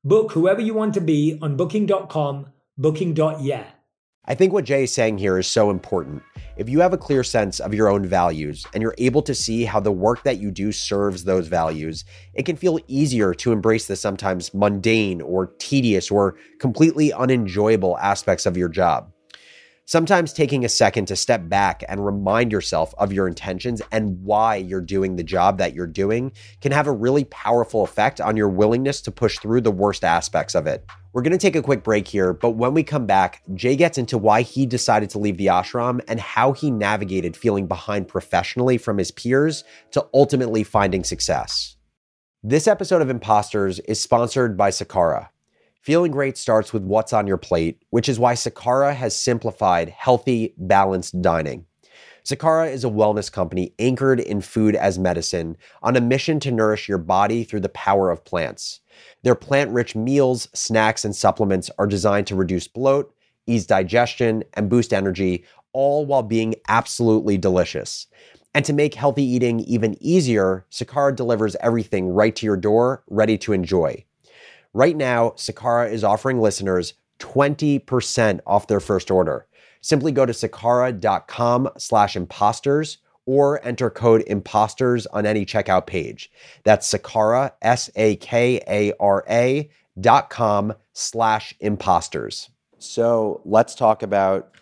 Book 0.04 0.30
whoever 0.30 0.60
you 0.60 0.74
want 0.74 0.94
to 0.94 1.00
be 1.00 1.36
on 1.42 1.56
booking.com, 1.56 2.46
booking.yeah. 2.78 3.66
I 4.26 4.36
think 4.36 4.52
what 4.52 4.64
Jay 4.64 4.84
is 4.84 4.92
saying 4.92 5.18
here 5.18 5.36
is 5.36 5.48
so 5.48 5.68
important. 5.68 6.22
If 6.56 6.68
you 6.68 6.78
have 6.78 6.92
a 6.92 6.98
clear 6.98 7.24
sense 7.24 7.58
of 7.58 7.74
your 7.74 7.88
own 7.88 8.06
values 8.06 8.64
and 8.72 8.80
you're 8.80 8.94
able 8.96 9.20
to 9.22 9.34
see 9.34 9.64
how 9.64 9.80
the 9.80 9.90
work 9.90 10.22
that 10.22 10.38
you 10.38 10.52
do 10.52 10.70
serves 10.70 11.24
those 11.24 11.48
values, 11.48 12.04
it 12.34 12.44
can 12.44 12.54
feel 12.54 12.78
easier 12.86 13.34
to 13.34 13.50
embrace 13.50 13.88
the 13.88 13.96
sometimes 13.96 14.54
mundane 14.54 15.20
or 15.20 15.48
tedious 15.58 16.08
or 16.08 16.36
completely 16.60 17.12
unenjoyable 17.12 17.98
aspects 17.98 18.46
of 18.46 18.56
your 18.56 18.68
job. 18.68 19.10
Sometimes 19.84 20.32
taking 20.32 20.64
a 20.64 20.68
second 20.68 21.06
to 21.06 21.16
step 21.16 21.48
back 21.48 21.82
and 21.88 22.06
remind 22.06 22.52
yourself 22.52 22.94
of 22.98 23.12
your 23.12 23.26
intentions 23.26 23.82
and 23.90 24.22
why 24.22 24.54
you're 24.54 24.80
doing 24.80 25.16
the 25.16 25.24
job 25.24 25.58
that 25.58 25.74
you're 25.74 25.88
doing 25.88 26.32
can 26.60 26.70
have 26.70 26.86
a 26.86 26.92
really 26.92 27.24
powerful 27.24 27.82
effect 27.82 28.20
on 28.20 28.36
your 28.36 28.48
willingness 28.48 29.00
to 29.02 29.10
push 29.10 29.40
through 29.40 29.60
the 29.60 29.72
worst 29.72 30.04
aspects 30.04 30.54
of 30.54 30.68
it. 30.68 30.86
We're 31.12 31.22
going 31.22 31.32
to 31.32 31.38
take 31.38 31.56
a 31.56 31.62
quick 31.62 31.82
break 31.82 32.06
here, 32.06 32.32
but 32.32 32.50
when 32.50 32.74
we 32.74 32.84
come 32.84 33.06
back, 33.06 33.42
Jay 33.54 33.74
gets 33.74 33.98
into 33.98 34.16
why 34.16 34.42
he 34.42 34.66
decided 34.66 35.10
to 35.10 35.18
leave 35.18 35.36
the 35.36 35.46
ashram 35.46 36.00
and 36.06 36.20
how 36.20 36.52
he 36.52 36.70
navigated 36.70 37.36
feeling 37.36 37.66
behind 37.66 38.06
professionally 38.06 38.78
from 38.78 38.98
his 38.98 39.10
peers 39.10 39.64
to 39.90 40.06
ultimately 40.14 40.62
finding 40.62 41.02
success. 41.02 41.76
This 42.44 42.68
episode 42.68 43.02
of 43.02 43.10
Imposters 43.10 43.80
is 43.80 44.00
sponsored 44.00 44.56
by 44.56 44.70
Sakara. 44.70 45.28
Feeling 45.82 46.12
great 46.12 46.38
starts 46.38 46.72
with 46.72 46.84
what's 46.84 47.12
on 47.12 47.26
your 47.26 47.36
plate, 47.36 47.82
which 47.90 48.08
is 48.08 48.20
why 48.20 48.34
Sakara 48.34 48.94
has 48.94 49.16
simplified 49.16 49.88
healthy, 49.88 50.54
balanced 50.56 51.20
dining. 51.20 51.66
Sakara 52.24 52.70
is 52.70 52.84
a 52.84 52.88
wellness 52.88 53.32
company 53.32 53.74
anchored 53.80 54.20
in 54.20 54.42
food 54.42 54.76
as 54.76 54.96
medicine 54.96 55.56
on 55.82 55.96
a 55.96 56.00
mission 56.00 56.38
to 56.38 56.52
nourish 56.52 56.88
your 56.88 56.98
body 56.98 57.42
through 57.42 57.62
the 57.62 57.68
power 57.70 58.10
of 58.10 58.24
plants. 58.24 58.78
Their 59.24 59.34
plant 59.34 59.72
rich 59.72 59.96
meals, 59.96 60.46
snacks, 60.54 61.04
and 61.04 61.16
supplements 61.16 61.68
are 61.80 61.88
designed 61.88 62.28
to 62.28 62.36
reduce 62.36 62.68
bloat, 62.68 63.12
ease 63.48 63.66
digestion, 63.66 64.44
and 64.54 64.70
boost 64.70 64.94
energy, 64.94 65.44
all 65.72 66.06
while 66.06 66.22
being 66.22 66.54
absolutely 66.68 67.36
delicious. 67.38 68.06
And 68.54 68.64
to 68.66 68.72
make 68.72 68.94
healthy 68.94 69.24
eating 69.24 69.58
even 69.60 69.96
easier, 70.00 70.64
Sakara 70.70 71.16
delivers 71.16 71.56
everything 71.56 72.06
right 72.06 72.36
to 72.36 72.46
your 72.46 72.56
door, 72.56 73.02
ready 73.08 73.36
to 73.38 73.52
enjoy. 73.52 74.04
Right 74.74 74.96
now, 74.96 75.30
Sakara 75.30 75.90
is 75.90 76.02
offering 76.04 76.40
listeners 76.40 76.94
20% 77.18 78.40
off 78.46 78.66
their 78.66 78.80
first 78.80 79.10
order. 79.10 79.46
Simply 79.80 80.12
go 80.12 80.24
to 80.24 80.32
sakara.com 80.32 81.68
slash 81.76 82.16
imposters 82.16 82.98
or 83.26 83.64
enter 83.64 83.90
code 83.90 84.24
imposters 84.26 85.06
on 85.08 85.26
any 85.26 85.44
checkout 85.46 85.86
page. 85.86 86.30
That's 86.64 86.92
Sakara, 86.92 87.52
S-A-K-A-R-A 87.62 88.10
dot 90.00 90.30
com 90.30 90.72
slash 90.94 91.54
imposters. 91.60 92.48
So 92.78 93.42
let's 93.44 93.74
talk 93.74 94.02
about 94.02 94.54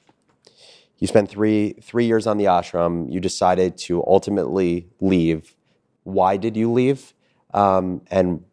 you 0.99 1.07
spent 1.07 1.31
three 1.31 1.75
three 1.81 2.05
years 2.05 2.27
on 2.27 2.37
the 2.37 2.45
ashram. 2.45 3.11
You 3.11 3.21
decided 3.21 3.79
to 3.79 4.05
ultimately 4.07 4.89
leave. 5.01 5.57
Why 6.03 6.37
did 6.37 6.57
you 6.57 6.71
leave? 6.71 7.15
Um, 7.55 8.03
and 8.11 8.45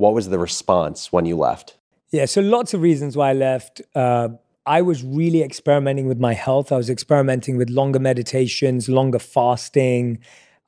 what 0.00 0.14
was 0.14 0.30
the 0.30 0.38
response 0.38 1.12
when 1.12 1.26
you 1.26 1.36
left? 1.36 1.76
Yeah, 2.10 2.24
so 2.24 2.40
lots 2.40 2.74
of 2.74 2.80
reasons 2.80 3.16
why 3.16 3.30
I 3.30 3.32
left. 3.34 3.82
Uh, 3.94 4.30
I 4.66 4.82
was 4.82 5.04
really 5.04 5.42
experimenting 5.42 6.06
with 6.06 6.18
my 6.18 6.34
health. 6.34 6.72
I 6.72 6.76
was 6.76 6.90
experimenting 6.90 7.56
with 7.56 7.70
longer 7.70 7.98
meditations, 7.98 8.88
longer 8.88 9.18
fasting. 9.18 10.18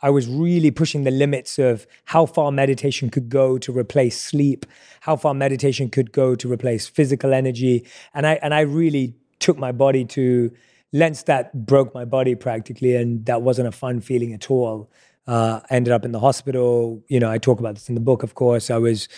I 0.03 0.11
was 0.11 0.29
really 0.29 0.71
pushing 0.71 1.05
the 1.05 1.11
limits 1.11 1.59
of 1.59 1.87
how 2.07 2.27
far 2.27 2.53
meditation 2.53 3.09
could 3.11 3.29
go 3.29 3.59
to 3.59 3.77
replace 3.77 4.21
sleep, 4.21 4.67
how 5.01 5.17
far 5.17 5.33
meditation 5.35 5.89
could 5.89 6.13
go 6.13 6.35
to 6.35 6.53
replace 6.53 6.87
physical 6.87 7.33
energy. 7.33 7.87
And 8.13 8.27
I 8.27 8.35
and 8.43 8.53
I 8.53 8.61
really 8.61 9.15
took 9.39 9.59
my 9.59 9.73
body 9.73 10.05
to 10.05 10.53
lengths 10.93 11.23
that 11.25 11.67
broke 11.67 11.95
my 11.95 12.05
body 12.05 12.35
practically, 12.35 12.97
and 12.97 13.25
that 13.27 13.43
wasn't 13.43 13.69
a 13.69 13.73
fun 13.73 14.01
feeling 14.01 14.33
at 14.33 14.51
all. 14.51 14.91
Uh, 15.27 15.61
I 15.71 15.75
ended 15.77 15.93
up 15.93 16.05
in 16.05 16.13
the 16.13 16.21
hospital. 16.21 17.03
You 17.09 17.21
know, 17.21 17.31
I 17.31 17.39
talk 17.39 17.61
about 17.61 17.75
this 17.75 17.89
in 17.89 17.95
the 17.95 18.01
book, 18.01 18.23
of 18.23 18.35
course. 18.35 18.71
I 18.71 18.79
was 18.79 19.09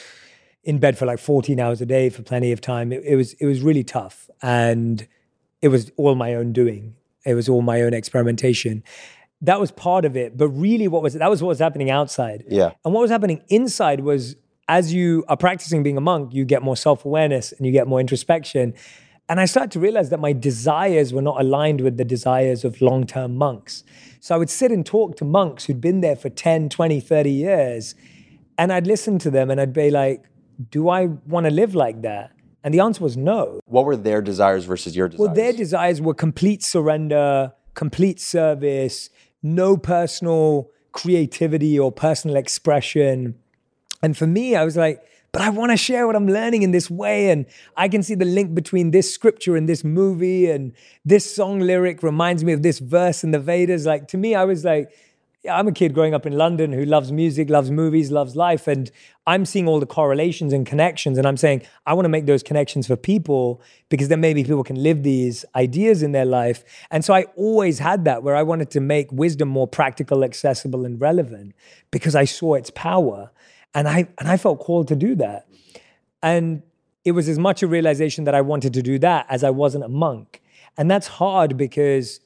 in 0.62 0.79
bed 0.79 0.97
for 0.99 1.07
like 1.07 1.19
14 1.19 1.59
hours 1.61 1.81
a 1.81 1.87
day 1.87 2.11
for 2.11 2.23
plenty 2.23 2.53
of 2.53 2.61
time. 2.61 2.93
It, 2.93 3.03
it, 3.05 3.17
was 3.17 3.35
it 3.35 3.47
was 3.47 3.61
really 3.61 3.85
tough, 3.85 4.29
and 4.43 5.07
it 5.62 5.69
was 5.69 5.90
all 5.97 6.14
my 6.14 6.35
own 6.35 6.53
doing. 6.53 6.97
It 7.25 7.35
was 7.35 7.49
all 7.49 7.62
my 7.62 7.83
own 7.83 7.95
experimentation. 7.95 8.83
That 9.40 9.61
was 9.61 9.71
part 9.71 10.05
of 10.05 10.17
it, 10.17 10.37
but 10.37 10.49
really, 10.49 10.88
what 10.88 11.03
was 11.03 11.14
that 11.14 11.31
was 11.31 11.43
what 11.43 11.49
was 11.49 11.59
happening 11.59 11.90
outside. 11.90 12.45
Yeah, 12.49 12.73
and 12.85 12.95
what 12.95 13.01
was 13.01 13.11
happening 13.11 13.43
inside 13.49 14.01
was 14.01 14.37
as 14.69 14.93
you 14.93 15.25
are 15.29 15.37
practicing 15.37 15.83
being 15.83 15.97
a 15.97 16.01
monk, 16.01 16.33
you 16.33 16.45
get 16.45 16.62
more 16.62 16.77
self 16.77 17.05
awareness 17.05 17.53
and 17.53 17.67
you 17.67 17.73
get 17.73 17.87
more 17.87 18.01
introspection. 18.01 18.75
And 19.29 19.41
I 19.41 19.47
started 19.47 19.71
to 19.73 19.81
realize 19.81 20.11
that 20.11 20.21
my 20.21 20.33
desires 20.33 21.13
were 21.13 21.23
not 21.23 21.41
aligned 21.41 21.81
with 21.81 21.97
the 21.97 22.05
desires 22.05 22.65
of 22.65 22.81
long 22.81 23.07
term 23.07 23.37
monks. 23.37 23.83
So 24.21 24.35
I 24.35 24.39
would 24.39 24.51
sit 24.51 24.71
and 24.71 24.85
talk 24.85 25.17
to 25.17 25.25
monks 25.25 25.65
who'd 25.65 25.81
been 25.81 26.01
there 26.01 26.17
for 26.17 26.29
10, 26.29 26.69
20, 26.69 27.01
30 27.01 27.31
years. 27.31 27.95
And 28.59 28.73
I'd 28.73 28.87
listen 28.87 29.19
to 29.21 29.31
them 29.31 29.51
and 29.51 29.61
I'd 29.61 29.73
be 29.73 29.91
like, 29.91 30.25
do 30.71 30.89
I 30.89 31.07
want 31.07 31.45
to 31.47 31.51
live 31.51 31.75
like 31.75 32.03
that? 32.03 32.33
And 32.63 32.73
the 32.73 32.81
answer 32.81 33.03
was 33.03 33.17
no. 33.17 33.61
What 33.67 33.85
were 33.85 33.97
their 33.97 34.23
desires 34.23 34.65
versus 34.65 34.97
your 34.97 35.09
desires? 35.09 35.27
Well, 35.27 35.35
their 35.35 35.53
desires 35.53 36.01
were 36.01 36.15
complete 36.15 36.63
surrender, 36.63 37.53
complete 37.75 38.21
service, 38.21 39.11
no 39.43 39.77
personal 39.77 40.71
creativity 40.93 41.79
or 41.79 41.93
personal 41.93 42.37
expression. 42.37 43.35
And 44.03 44.17
for 44.17 44.27
me, 44.27 44.55
I 44.55 44.65
was 44.65 44.77
like, 44.77 45.03
but 45.35 45.42
I 45.42 45.51
want 45.51 45.73
to 45.73 45.77
share 45.77 46.07
what 46.07 46.14
I'm 46.14 46.29
learning 46.29 46.62
in 46.62 46.70
this 46.70 46.88
way. 46.88 47.31
And 47.31 47.47
I 47.77 47.88
can 47.88 48.05
see 48.05 48.14
the 48.14 48.25
link 48.25 48.55
between 48.55 48.92
this 48.92 49.12
scripture 49.12 49.57
and 49.57 49.68
this 49.68 49.83
movie, 49.83 50.49
and 50.49 50.73
this 51.05 51.35
song 51.35 51.59
lyric 51.59 52.05
reminds 52.05 52.44
me 52.44 52.53
of 52.53 52.62
this 52.62 52.79
verse 52.79 53.25
in 53.25 53.33
the 53.33 53.40
Vedas. 53.40 53.85
Like 53.85 54.07
to 54.09 54.16
me, 54.16 54.37
I 54.37 54.44
was 54.44 54.64
like, 54.64 54.92
yeah, 55.42 55.59
I'm 55.59 55.66
a 55.66 55.73
kid 55.73 55.92
growing 55.92 56.14
up 56.14 56.25
in 56.25 56.38
London 56.38 56.73
who 56.73 56.85
loves 56.85 57.11
music, 57.11 57.51
loves 57.51 57.68
movies, 57.68 58.12
loves 58.12 58.37
life. 58.37 58.68
And 58.68 58.92
I'm 59.27 59.44
seeing 59.44 59.66
all 59.66 59.81
the 59.81 59.87
correlations 59.87 60.53
and 60.53 60.64
connections. 60.64 61.18
And 61.18 61.27
I'm 61.27 61.37
saying, 61.37 61.62
I 61.85 61.94
want 61.94 62.05
to 62.05 62.11
make 62.11 62.27
those 62.27 62.44
connections 62.44 62.87
for 62.87 62.94
people 62.94 63.61
because 63.88 64.07
then 64.07 64.20
maybe 64.20 64.44
people 64.44 64.62
can 64.62 64.81
live 64.81 65.03
these 65.03 65.44
ideas 65.57 66.05
in 66.05 66.12
their 66.12 66.25
life. 66.25 66.62
And 66.92 67.05
so 67.05 67.12
I 67.12 67.25
always 67.35 67.81
had 67.81 68.05
that 68.05 68.23
where 68.23 68.37
I 68.37 68.44
wanted 68.44 68.70
to 68.70 68.81
make 68.81 69.11
wisdom 69.11 69.49
more 69.49 69.66
practical, 69.66 70.23
accessible, 70.23 70.87
and 70.87 71.01
relevant 71.01 71.57
because 71.90 72.14
I 72.14 72.25
saw 72.25 72.55
its 72.55 72.70
power. 72.70 73.33
And 73.75 73.89
I, 73.89 74.09
and 74.19 74.29
I 74.29 74.37
felt 74.37 74.61
called 74.61 74.89
to 74.89 74.97
do 74.97 75.15
that. 75.17 75.49
And 76.23 76.63
it 77.05 77.13
was 77.13 77.29
as 77.29 77.39
much 77.39 77.63
a 77.63 77.67
realization 77.67 78.25
that 78.25 78.35
I 78.35 78.41
wanted 78.41 78.73
to 78.75 78.83
do 78.83 78.99
that 79.01 79.27
as 79.29 79.45
I 79.45 79.51
wasn't 79.51 79.85
a 79.85 79.89
monk. 79.89 80.43
And 80.77 80.91
that's 80.91 81.07
hard 81.07 81.57
because, 81.57 82.21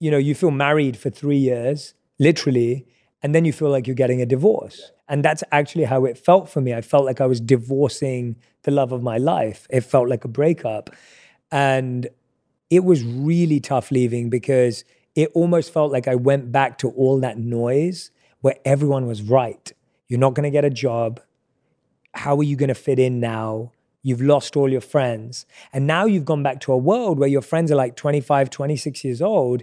you 0.00 0.10
know, 0.10 0.18
you 0.18 0.34
feel 0.34 0.50
married 0.50 0.96
for 0.96 1.10
three 1.10 1.36
years 1.36 1.94
literally, 2.18 2.86
and 3.22 3.34
then 3.34 3.44
you 3.44 3.52
feel 3.52 3.70
like 3.70 3.86
you're 3.86 3.94
getting 3.94 4.20
a 4.20 4.26
divorce. 4.26 4.90
And 5.08 5.24
that's 5.24 5.44
actually 5.52 5.84
how 5.84 6.04
it 6.04 6.18
felt 6.18 6.48
for 6.48 6.60
me. 6.60 6.74
I 6.74 6.80
felt 6.80 7.04
like 7.04 7.20
I 7.20 7.26
was 7.26 7.40
divorcing 7.40 8.36
the 8.62 8.70
love 8.70 8.92
of 8.92 9.02
my 9.02 9.18
life. 9.18 9.66
It 9.70 9.82
felt 9.82 10.08
like 10.08 10.24
a 10.24 10.28
breakup. 10.28 10.90
And 11.50 12.08
it 12.70 12.84
was 12.84 13.02
really 13.02 13.60
tough 13.60 13.90
leaving 13.90 14.28
because 14.30 14.84
it 15.14 15.30
almost 15.34 15.72
felt 15.72 15.90
like 15.90 16.06
I 16.06 16.14
went 16.14 16.52
back 16.52 16.78
to 16.78 16.90
all 16.90 17.18
that 17.20 17.38
noise 17.38 18.10
where 18.40 18.56
everyone 18.64 19.06
was 19.06 19.22
right. 19.22 19.72
You're 20.08 20.20
not 20.20 20.34
going 20.34 20.44
to 20.44 20.50
get 20.50 20.64
a 20.64 20.70
job. 20.70 21.20
How 22.14 22.36
are 22.36 22.42
you 22.42 22.56
going 22.56 22.68
to 22.68 22.74
fit 22.74 22.98
in 22.98 23.20
now? 23.20 23.72
You've 24.02 24.22
lost 24.22 24.56
all 24.56 24.70
your 24.70 24.80
friends. 24.80 25.44
And 25.72 25.86
now 25.86 26.06
you've 26.06 26.24
gone 26.24 26.42
back 26.42 26.60
to 26.60 26.72
a 26.72 26.76
world 26.76 27.18
where 27.18 27.28
your 27.28 27.42
friends 27.42 27.70
are 27.70 27.76
like 27.76 27.96
25, 27.96 28.48
26 28.48 29.04
years 29.04 29.20
old. 29.20 29.62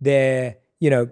They're, 0.00 0.56
you 0.78 0.90
know, 0.90 1.10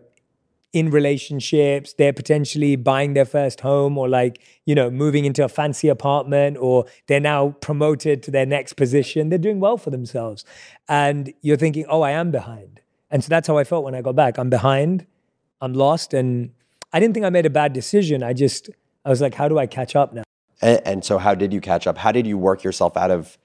in 0.72 0.90
relationships, 0.90 1.94
they're 1.94 2.12
potentially 2.12 2.76
buying 2.76 3.14
their 3.14 3.24
first 3.24 3.62
home 3.62 3.96
or 3.96 4.10
like, 4.10 4.42
you 4.66 4.74
know, 4.74 4.90
moving 4.90 5.24
into 5.24 5.42
a 5.42 5.48
fancy 5.48 5.88
apartment 5.88 6.58
or 6.58 6.84
they're 7.06 7.18
now 7.18 7.50
promoted 7.62 8.22
to 8.24 8.30
their 8.30 8.44
next 8.44 8.74
position. 8.74 9.30
They're 9.30 9.38
doing 9.38 9.58
well 9.58 9.78
for 9.78 9.88
themselves. 9.88 10.44
And 10.86 11.32
you're 11.40 11.56
thinking, 11.56 11.86
oh, 11.88 12.02
I 12.02 12.10
am 12.10 12.30
behind. 12.30 12.82
And 13.10 13.24
so 13.24 13.28
that's 13.28 13.48
how 13.48 13.56
I 13.56 13.64
felt 13.64 13.84
when 13.84 13.94
I 13.94 14.02
got 14.02 14.16
back. 14.16 14.36
I'm 14.38 14.50
behind, 14.50 15.06
I'm 15.62 15.72
lost. 15.72 16.12
And 16.12 16.50
I 16.96 16.98
didn't 16.98 17.12
think 17.12 17.26
I 17.26 17.28
made 17.28 17.44
a 17.44 17.50
bad 17.50 17.74
decision. 17.74 18.22
I 18.22 18.32
just, 18.32 18.70
I 19.04 19.10
was 19.10 19.20
like, 19.20 19.34
how 19.34 19.48
do 19.48 19.58
I 19.58 19.66
catch 19.66 19.94
up 19.94 20.14
now? 20.14 20.22
And, 20.62 20.80
and 20.86 21.04
so, 21.04 21.18
how 21.18 21.34
did 21.34 21.52
you 21.52 21.60
catch 21.60 21.86
up? 21.86 21.98
How 21.98 22.10
did 22.10 22.26
you 22.26 22.38
work 22.38 22.64
yourself 22.64 22.96
out 22.96 23.10
of, 23.10 23.36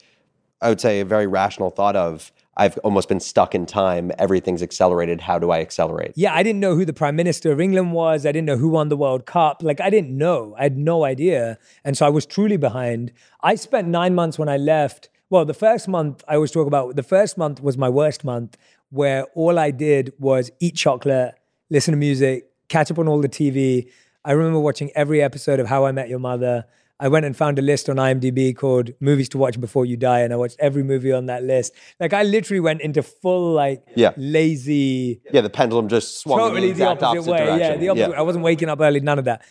I 0.62 0.70
would 0.70 0.80
say, 0.80 1.02
a 1.02 1.06
very 1.06 1.28
rational 1.28 1.70
thought 1.70 1.98
of, 1.98 2.32
I've 2.56 2.78
almost 2.78 3.10
been 3.10 3.20
stuck 3.20 3.54
in 3.54 3.66
time. 3.66 4.10
Everything's 4.18 4.64
accelerated. 4.64 5.20
How 5.20 5.38
do 5.38 5.52
I 5.52 5.60
accelerate? 5.60 6.14
Yeah, 6.16 6.34
I 6.34 6.44
didn't 6.44 6.62
know 6.62 6.76
who 6.76 6.86
the 6.86 6.94
prime 6.94 7.18
minister 7.18 7.52
of 7.52 7.60
England 7.60 7.92
was. 7.92 8.26
I 8.26 8.32
didn't 8.32 8.46
know 8.46 8.56
who 8.56 8.70
won 8.70 8.88
the 8.88 8.96
World 8.96 9.26
Cup. 9.26 9.62
Like, 9.62 9.82
I 9.82 9.90
didn't 9.90 10.18
know. 10.18 10.56
I 10.58 10.64
had 10.64 10.78
no 10.78 11.04
idea. 11.04 11.58
And 11.84 11.98
so 11.98 12.06
I 12.06 12.10
was 12.10 12.26
truly 12.26 12.56
behind. 12.56 13.12
I 13.42 13.56
spent 13.56 13.90
nine 13.90 14.16
months 14.16 14.40
when 14.40 14.48
I 14.48 14.56
left. 14.56 15.10
Well, 15.30 15.44
the 15.44 15.54
first 15.54 15.90
month 15.90 16.24
I 16.26 16.36
always 16.36 16.52
talk 16.52 16.68
about, 16.68 16.96
the 16.96 17.04
first 17.04 17.38
month 17.38 17.62
was 17.62 17.78
my 17.78 17.90
worst 17.90 18.24
month 18.24 18.56
where 18.92 19.26
all 19.36 19.60
I 19.60 19.72
did 19.72 20.14
was 20.20 20.52
eat 20.62 20.76
chocolate, 20.78 21.36
listen 21.70 21.92
to 21.92 21.98
music, 21.98 22.51
catch 22.72 22.90
up 22.90 22.98
on 23.00 23.08
all 23.08 23.20
the 23.22 23.30
TV. 23.30 23.90
I 24.24 24.32
remember 24.32 24.60
watching 24.60 24.92
every 24.96 25.22
episode 25.22 25.60
of 25.60 25.68
How 25.68 25.86
I 25.86 25.92
Met 25.92 26.08
Your 26.10 26.20
Mother. 26.20 26.66
I 27.00 27.08
went 27.08 27.26
and 27.26 27.36
found 27.36 27.58
a 27.58 27.64
list 27.64 27.90
on 27.90 27.96
IMDb 27.98 28.56
called 28.56 28.92
Movies 29.00 29.28
to 29.30 29.38
Watch 29.40 29.60
Before 29.60 29.86
You 29.86 29.98
Die, 29.98 30.20
and 30.20 30.32
I 30.32 30.36
watched 30.36 30.58
every 30.60 30.84
movie 30.84 31.12
on 31.12 31.26
that 31.26 31.44
list. 31.44 31.74
Like 32.00 32.14
I 32.14 32.22
literally 32.24 32.60
went 32.60 32.82
into 32.82 33.02
full 33.04 33.54
like 33.54 33.84
Yeah. 33.96 34.12
lazy, 34.18 35.20
Yeah, 35.34 35.42
the 35.42 35.50
pendulum 35.50 35.88
just 35.90 36.20
swung 36.22 36.40
in 36.40 36.46
totally 36.46 36.62
the 36.62 36.68
the 36.68 36.72
exact 36.92 37.04
opposite, 37.04 37.18
opposite, 37.20 37.32
way. 37.32 37.38
direction. 37.58 37.72
Yeah, 37.74 37.78
the 37.78 37.90
opposite. 37.90 38.10
Yeah. 38.12 38.20
I 38.20 38.22
wasn't 38.22 38.44
waking 38.46 38.70
up 38.70 38.80
early, 38.82 39.00
none 39.00 39.20
of 39.20 39.26
that. 39.26 39.42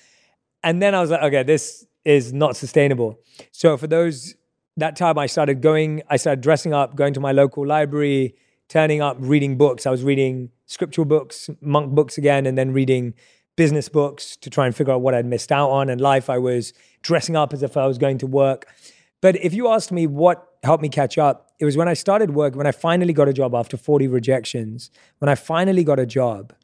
And 0.62 0.80
then 0.80 0.94
I 0.94 1.00
was 1.00 1.11
like, 1.11 1.22
okay, 1.22 1.42
this 1.42 1.85
is 2.04 2.33
not 2.33 2.56
sustainable. 2.56 3.18
So 3.52 3.76
for 3.76 3.87
those 3.88 4.35
that 4.76 4.94
time, 4.96 5.18
I 5.18 5.26
started 5.26 5.61
going. 5.61 6.02
I 6.09 6.16
started 6.16 6.40
dressing 6.42 6.72
up, 6.72 6.94
going 6.94 7.12
to 7.14 7.20
my 7.20 7.33
local 7.33 7.66
library, 7.66 8.37
turning 8.70 9.02
up, 9.02 9.16
reading 9.18 9.59
books. 9.59 9.85
I 9.85 9.90
was 9.90 10.04
reading 10.04 10.50
scriptural 10.66 11.04
books, 11.04 11.50
monk 11.61 11.92
books 11.92 12.16
again, 12.16 12.46
and 12.46 12.56
then 12.56 12.72
reading 12.72 13.14
business 13.56 13.88
books 13.88 14.37
to 14.37 14.48
try 14.48 14.64
and 14.64 14.74
figure 14.74 14.94
out 14.94 15.02
what 15.02 15.12
I'd 15.12 15.26
missed 15.26 15.50
out 15.50 15.70
on. 15.70 15.90
in 15.90 15.98
life, 15.98 16.30
I 16.30 16.38
was 16.38 16.72
dressing 17.02 17.37
up 17.37 17.52
as 17.52 17.64
if 17.64 17.76
I 17.76 17.87
was 17.87 17.98
going 17.98 18.16
to 18.18 18.28
work. 18.28 18.72
But 19.20 19.37
if 19.37 19.52
you 19.52 19.68
asked 19.68 19.90
me 19.90 20.06
what 20.06 20.46
helped 20.62 20.83
me 20.83 20.88
catch 20.88 21.18
up, 21.18 21.50
it 21.59 21.64
was 21.64 21.76
when 21.76 21.88
I 21.88 21.94
started 21.94 22.30
work, 22.30 22.54
when 22.54 22.66
I 22.66 22.70
finally 22.70 23.12
got 23.12 23.28
a 23.28 23.33
job 23.33 23.56
after 23.56 23.76
40 23.76 24.06
rejections, 24.06 24.90
when 25.18 25.28
I 25.28 25.35
finally 25.35 25.83
got 25.83 25.98
a 25.98 26.06
job 26.06 26.54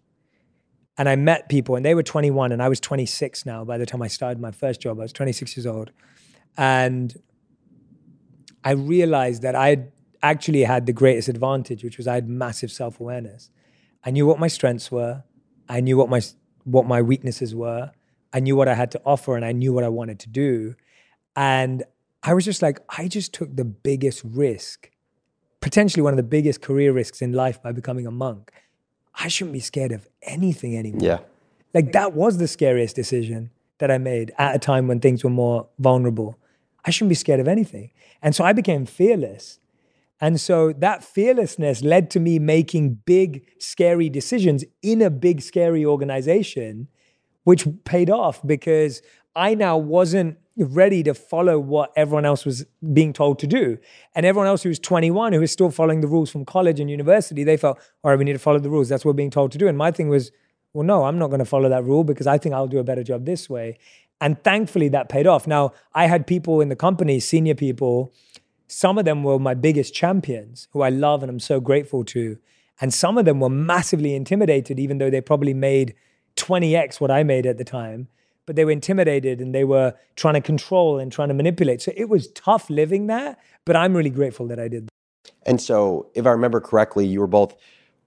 and 0.97 1.09
I 1.09 1.17
met 1.17 1.49
people 1.49 1.75
and 1.75 1.85
they 1.85 1.95
were 1.95 2.05
21 2.05 2.53
and 2.53 2.63
I 2.63 2.69
was 2.69 2.79
26 2.79 3.45
now 3.45 3.65
by 3.65 3.79
the 3.79 3.85
time 3.85 4.01
I 4.01 4.09
started 4.09 4.41
my 4.41 4.53
first 4.53 4.81
job. 4.81 5.01
I 5.01 5.03
was 5.03 5.13
26 5.13 5.57
years 5.57 5.67
old. 5.67 5.91
And 6.57 7.15
I 8.65 8.71
realized 8.71 9.43
that 9.43 9.57
I 9.57 9.89
actually 10.23 10.65
had 10.65 10.87
the 10.87 10.93
greatest 10.93 11.29
advantage, 11.29 11.85
which 11.85 11.97
was 11.97 12.07
I 12.07 12.15
had 12.15 12.29
massive 12.29 12.71
self 12.71 13.01
awareness. 13.01 13.51
I 14.05 14.11
knew 14.11 14.27
what 14.27 14.39
my 14.39 14.49
strengths 14.49 14.91
were, 14.91 15.25
I 15.69 15.81
knew 15.81 15.97
what 15.97 16.09
my, 16.09 16.21
what 16.65 16.87
my 16.87 17.03
weaknesses 17.03 17.55
were, 17.55 17.91
I 18.33 18.41
knew 18.41 18.57
what 18.57 18.69
I 18.69 18.75
had 18.75 18.91
to 18.93 19.01
offer, 19.05 19.37
and 19.37 19.45
I 19.45 19.53
knew 19.53 19.73
what 19.73 19.85
I 19.85 19.89
wanted 19.89 20.19
to 20.21 20.29
do. 20.29 20.75
And 21.35 21.85
I 22.23 22.35
was 22.35 22.45
just 22.45 22.63
like, 22.63 22.81
I 22.89 23.09
just 23.09 23.33
took 23.33 23.55
the 23.57 23.65
biggest 23.65 24.23
risk, 24.25 24.91
potentially 25.61 26.03
one 26.03 26.13
of 26.13 26.17
the 26.17 26.23
biggest 26.23 26.63
career 26.63 26.93
risks 26.93 27.21
in 27.21 27.33
life 27.33 27.63
by 27.63 27.73
becoming 27.73 28.07
a 28.07 28.11
monk. 28.11 28.53
I 29.15 29.29
shouldn't 29.29 29.53
be 29.53 29.61
scared 29.61 29.93
of 29.93 30.07
anything 30.23 30.77
anymore. 30.77 31.01
Yeah. 31.03 31.19
Like 31.75 31.93
that 31.93 32.15
was 32.15 32.39
the 32.39 32.49
scariest 32.49 32.97
decision 32.97 33.51
that 33.79 33.91
I 33.91 33.99
made 33.99 34.33
at 34.39 34.55
a 34.57 34.59
time 34.59 34.89
when 34.89 35.01
things 35.01 35.23
were 35.23 35.31
more 35.31 35.69
vulnerable. 35.79 36.39
I 36.85 36.91
shouldn't 36.91 37.11
be 37.11 37.17
scared 37.17 37.41
of 37.41 37.49
anything. 37.49 37.91
And 38.23 38.35
so 38.35 38.45
I 38.45 38.53
became 38.53 38.87
fearless. 38.87 39.59
And 40.21 40.41
so 40.41 40.73
that 40.73 41.05
fearlessness 41.05 41.83
led 41.83 42.11
to 42.13 42.21
me 42.21 42.39
making 42.39 43.01
big, 43.05 43.47
scary 43.59 44.09
decisions 44.09 44.65
in 44.83 45.03
a 45.03 45.11
big, 45.11 45.43
scary 45.43 45.85
organization, 45.85 46.89
which 47.45 47.67
paid 47.85 48.09
off 48.09 48.41
because 48.47 49.03
I 49.35 49.55
now 49.55 49.77
wasn't 49.77 50.39
ready 50.57 51.03
to 51.03 51.13
follow 51.13 51.59
what 51.59 51.93
everyone 51.97 52.25
else 52.25 52.47
was 52.47 52.65
being 52.95 53.13
told 53.13 53.39
to 53.41 53.47
do. 53.47 53.77
And 54.15 54.25
everyone 54.25 54.47
else 54.47 54.63
who 54.63 54.71
was 54.71 54.79
21, 54.79 55.35
who 55.35 55.41
was 55.41 55.53
still 55.53 55.71
following 55.71 56.01
the 56.01 56.07
rules 56.07 56.31
from 56.31 56.47
college 56.47 56.81
and 56.81 56.91
university, 56.91 57.45
they 57.45 57.59
felt, 57.59 57.79
all 58.03 58.11
right, 58.11 58.19
we 58.19 58.25
need 58.25 58.33
to 58.33 58.39
follow 58.39 58.59
the 58.59 58.71
rules. 58.71 58.89
That's 58.89 59.05
what 59.05 59.11
we're 59.11 59.17
being 59.17 59.31
told 59.31 59.53
to 59.53 59.59
do. 59.59 59.69
And 59.69 59.77
my 59.77 59.91
thing 59.91 60.09
was, 60.09 60.33
well, 60.73 60.85
no, 60.85 61.05
I'm 61.05 61.19
not 61.19 61.29
going 61.29 61.41
to 61.41 61.45
follow 61.45 61.69
that 61.69 61.85
rule 61.85 62.05
because 62.05 62.27
I 62.27 62.39
think 62.39 62.55
I'll 62.55 62.67
do 62.67 62.79
a 62.79 62.85
better 62.85 63.03
job 63.03 63.27
this 63.27 63.51
way. 63.51 63.79
And 64.21 64.43
thankfully, 64.43 64.89
that 64.89 65.11
paid 65.11 65.27
off. 65.27 65.47
Now, 65.47 65.73
I 65.95 66.07
had 66.07 66.27
people 66.27 66.63
in 66.63 66.71
the 66.71 66.77
company, 66.77 67.21
senior 67.21 67.55
people, 67.55 68.15
some 68.69 68.99
of 68.99 69.05
them 69.05 69.23
were 69.23 69.39
my 69.39 69.55
biggest 69.55 69.95
champions 69.95 70.69
who 70.73 70.83
I 70.83 70.89
love 70.89 71.23
and 71.23 71.31
I'm 71.31 71.41
so 71.41 71.61
grateful 71.61 72.05
to. 72.07 72.39
And 72.81 72.93
some 72.93 73.17
of 73.17 73.25
them 73.25 73.41
were 73.41 73.49
massively 73.49 74.15
intimidated, 74.15 74.79
even 74.79 74.99
though 74.99 75.11
they 75.11 75.21
probably 75.21 75.55
made 75.55 75.95
20x 76.37 77.01
what 77.01 77.11
I 77.11 77.23
made 77.23 77.47
at 77.47 77.59
the 77.59 77.65
time. 77.65 78.09
But 78.45 78.55
they 78.57 78.65
were 78.65 78.71
intimidated 78.71 79.41
and 79.41 79.55
they 79.55 79.65
were 79.65 79.95
trying 80.15 80.35
to 80.35 80.41
control 80.41 80.99
and 80.99 81.11
trying 81.11 81.29
to 81.29 81.35
manipulate. 81.35 81.83
So 81.83 81.93
it 81.97 82.09
was 82.09 82.29
tough 82.29 82.71
living 82.71 83.07
there, 83.07 83.37
but 83.65 83.77
I'm 83.77 83.97
really 83.97 84.11
grateful 84.11 84.47
that 84.49 84.61
I 84.61 84.69
did. 84.69 84.89
And 85.45 85.61
so, 85.61 86.11
if 86.15 86.27
I 86.27 86.31
remember 86.31 86.61
correctly, 86.61 87.07
you 87.07 87.21
were 87.21 87.27
both 87.27 87.57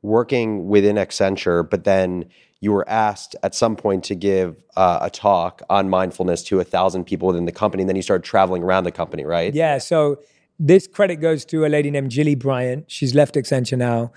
working 0.01 0.67
within 0.67 0.97
Accenture, 0.97 1.69
but 1.69 1.83
then 1.83 2.25
you 2.61 2.71
were 2.71 2.87
asked 2.89 3.35
at 3.43 3.55
some 3.55 3.75
point 3.75 4.03
to 4.05 4.15
give 4.15 4.61
uh, 4.75 4.99
a 5.01 5.09
talk 5.09 5.61
on 5.69 5.89
mindfulness 5.89 6.43
to 6.43 6.59
a 6.59 6.63
thousand 6.63 7.05
people 7.05 7.27
within 7.27 7.45
the 7.45 7.51
company. 7.51 7.83
And 7.83 7.89
then 7.89 7.95
you 7.95 8.01
started 8.01 8.23
traveling 8.23 8.63
around 8.63 8.83
the 8.83 8.91
company, 8.91 9.23
right? 9.23 9.53
Yeah. 9.53 9.77
So 9.77 10.19
this 10.59 10.87
credit 10.87 11.17
goes 11.17 11.45
to 11.45 11.65
a 11.65 11.69
lady 11.69 11.89
named 11.89 12.11
Jilly 12.11 12.35
Bryant. 12.35 12.91
She's 12.91 13.15
left 13.15 13.35
Accenture 13.35 13.77
now, 13.77 14.11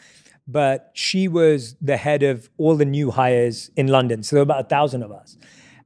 but 0.49 0.91
she 0.93 1.29
was 1.29 1.77
the 1.81 1.97
head 1.97 2.23
of 2.23 2.51
all 2.59 2.77
the 2.77 2.85
new 2.85 3.13
hires 3.13 3.71
in 3.77 3.87
London. 3.87 4.23
So 4.23 4.35
there 4.37 4.41
were 4.41 4.51
about 4.51 4.67
a 4.67 4.69
thousand 4.69 5.03
of 5.05 5.13
us. 5.13 5.39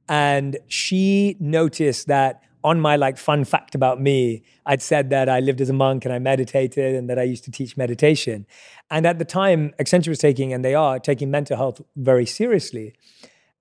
And 0.09 0.57
she 0.67 1.37
noticed 1.39 2.07
that 2.07 2.41
on 2.63 2.81
my 2.81 2.95
like 2.95 3.17
fun 3.17 3.45
fact 3.45 3.75
about 3.75 4.01
me, 4.01 4.43
I'd 4.65 4.81
said 4.81 5.09
that 5.11 5.29
I 5.29 5.39
lived 5.39 5.61
as 5.61 5.69
a 5.69 5.73
monk 5.73 6.05
and 6.05 6.13
I 6.13 6.19
meditated 6.19 6.95
and 6.95 7.09
that 7.09 7.19
I 7.19 7.23
used 7.23 7.43
to 7.45 7.51
teach 7.51 7.77
meditation. 7.77 8.47
And 8.89 9.05
at 9.05 9.19
the 9.19 9.25
time, 9.25 9.73
Accenture 9.79 10.09
was 10.09 10.19
taking, 10.19 10.53
and 10.53 10.65
they 10.65 10.73
are 10.73 10.97
taking 10.99 11.29
mental 11.29 11.55
health 11.55 11.81
very 11.95 12.25
seriously. 12.25 12.93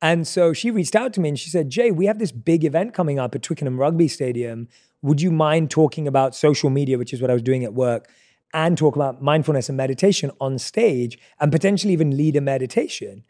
And 0.03 0.27
so 0.27 0.53
she 0.53 0.71
reached 0.71 0.95
out 0.95 1.13
to 1.15 1.21
me 1.21 1.31
and 1.31 1.39
she 1.39 1.51
said, 1.51 1.71
Jay, 1.71 1.91
we 1.91 2.07
have 2.07 2.19
this 2.19 2.33
big 2.33 2.65
event 2.65 2.95
coming 2.95 3.19
up 3.19 3.35
at 3.35 3.43
Twickenham 3.43 3.79
Rugby 3.79 4.09
Stadium. 4.09 4.69
Would 5.03 5.21
you 5.21 5.31
mind 5.31 5.71
talking 5.71 6.09
about 6.09 6.35
social 6.35 6.71
media, 6.71 6.99
which 6.99 7.13
is 7.13 7.21
what 7.21 7.31
I 7.31 7.35
was 7.35 7.43
doing 7.43 7.65
at 7.65 7.75
work, 7.75 8.09
and 8.55 8.79
talk 8.79 8.97
about 8.97 9.23
mindfulness 9.23 9.69
and 9.69 9.77
meditation 9.77 10.31
on 10.41 10.59
stage 10.59 11.19
and 11.41 11.53
potentially 11.53 11.93
even 11.93 12.17
lead 12.17 12.37
a 12.37 12.41
meditation? 12.41 13.25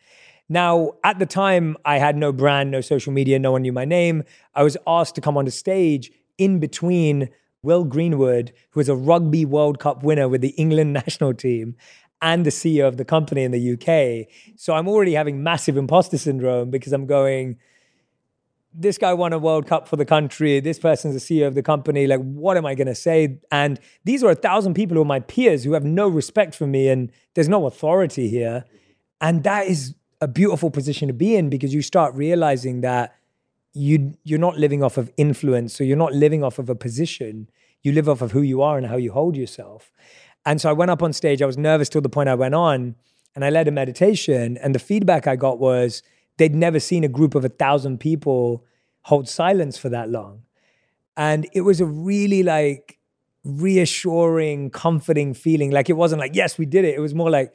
Now, 0.49 0.93
at 1.03 1.19
the 1.19 1.27
time, 1.27 1.77
I 1.85 1.99
had 1.99 2.17
no 2.17 2.33
brand, 2.33 2.71
no 2.71 2.81
social 2.81 3.13
media, 3.13 3.39
no 3.39 3.53
one 3.53 3.63
knew 3.63 3.73
my 3.73 3.85
name. 3.85 4.23
I 4.55 4.63
was 4.63 4.77
asked 4.87 5.17
to 5.17 5.21
come 5.21 5.37
on 5.37 5.45
the 5.45 5.51
stage 5.51 6.13
in 6.39 6.61
between 6.61 7.31
Will 7.63 7.83
Greenwood, 7.83 8.53
who 8.71 8.81
is 8.81 8.89
a 8.89 8.95
Rugby 8.95 9.45
World 9.45 9.81
Cup 9.81 10.05
winner 10.05 10.29
with 10.29 10.41
the 10.41 10.51
England 10.51 10.93
national 11.07 11.35
team, 11.35 11.75
and 12.23 12.47
the 12.47 12.51
CEO 12.51 12.87
of 12.87 12.97
the 12.97 13.05
company 13.05 13.43
in 13.43 13.51
the 13.51 13.73
UK. 13.73 14.29
So 14.57 14.75
I'm 14.75 14.89
already 14.89 15.15
having 15.15 15.43
massive 15.43 15.77
imposter 15.77 16.17
syndrome 16.17 16.71
because 16.71 16.93
I'm 16.93 17.07
going, 17.07 17.59
this 18.79 18.99
guy 18.99 19.15
won 19.15 19.33
a 19.33 19.39
World 19.39 19.67
Cup 19.67 19.89
for 19.89 19.97
the 19.97 20.05
country. 20.05 20.61
This 20.61 20.79
person's 20.79 21.15
the 21.15 21.21
CEO 21.21 21.47
of 21.47 21.55
the 21.55 21.63
company. 21.63 22.07
Like, 22.07 22.21
what 22.21 22.57
am 22.57 22.67
I 22.67 22.75
going 22.75 22.87
to 22.89 22.95
say? 22.95 23.39
And 23.51 23.81
these 24.05 24.23
are 24.23 24.31
a 24.31 24.35
thousand 24.35 24.75
people 24.75 24.97
who 24.97 25.03
are 25.03 25.07
my 25.07 25.21
peers 25.21 25.65
who 25.65 25.73
have 25.73 25.85
no 25.85 26.09
respect 26.09 26.55
for 26.55 26.67
me, 26.67 26.89
and 26.89 27.11
there's 27.35 27.49
no 27.49 27.67
authority 27.67 28.29
here. 28.29 28.65
And 29.21 29.45
that 29.45 29.67
is 29.67 29.95
a 30.21 30.29
beautiful 30.29 30.71
position 30.71 31.09
to 31.09 31.15
be 31.15 31.37
in 31.37 31.49
because 31.49 31.73
you 31.73 31.83
start 31.83 32.15
realizing 32.15 32.83
that 32.83 33.15
you 33.73 34.15
you're 34.25 34.39
not 34.39 34.59
living 34.59 34.83
off 34.83 34.99
of 34.99 35.11
influence, 35.17 35.75
so 35.75 35.83
you're 35.83 35.97
not 35.97 36.13
living 36.13 36.45
off 36.45 36.59
of 36.59 36.69
a 36.69 36.75
position. 36.75 37.49
You 37.83 37.93
live 37.93 38.09
off 38.09 38.21
of 38.21 38.33
who 38.33 38.43
you 38.43 38.63
are 38.63 38.77
and 38.77 38.87
how 38.87 38.97
you 38.97 39.13
hold 39.13 39.37
yourself. 39.37 39.93
And 40.45 40.61
so 40.61 40.69
I 40.69 40.73
went 40.73 40.91
up 40.91 41.03
on 41.03 41.13
stage. 41.13 41.41
I 41.41 41.47
was 41.47 41.59
nervous 41.59 41.89
till 41.89 42.01
the 42.01 42.09
point 42.09 42.29
I 42.29 42.35
went 42.35 42.55
on, 42.55 42.95
and 43.35 43.45
I 43.45 43.51
led 43.51 43.69
a 43.69 43.71
meditation. 43.71 44.59
And 44.59 44.75
the 44.75 44.79
feedback 44.79 45.27
I 45.27 45.37
got 45.37 45.59
was 45.59 46.03
they'd 46.39 46.55
never 46.55 46.81
seen 46.81 47.05
a 47.05 47.09
group 47.09 47.35
of 47.35 47.45
a 47.45 47.49
thousand 47.49 47.99
people 47.99 48.65
hold 49.03 49.29
silence 49.29 49.79
for 49.79 49.89
that 49.89 50.11
long. 50.11 50.43
And 51.17 51.49
it 51.53 51.63
was 51.63 51.81
a 51.81 51.87
really 51.87 52.43
like 52.43 52.99
reassuring, 53.45 54.71
comforting 54.71 55.33
feeling. 55.33 55.71
Like 55.71 55.89
it 55.89 55.95
wasn't 55.95 56.21
like, 56.21 56.35
yes, 56.35 56.59
we 56.59 56.67
did 56.67 56.85
it. 56.85 56.95
It 56.95 57.01
was 57.01 57.15
more 57.15 57.31
like, 57.31 57.55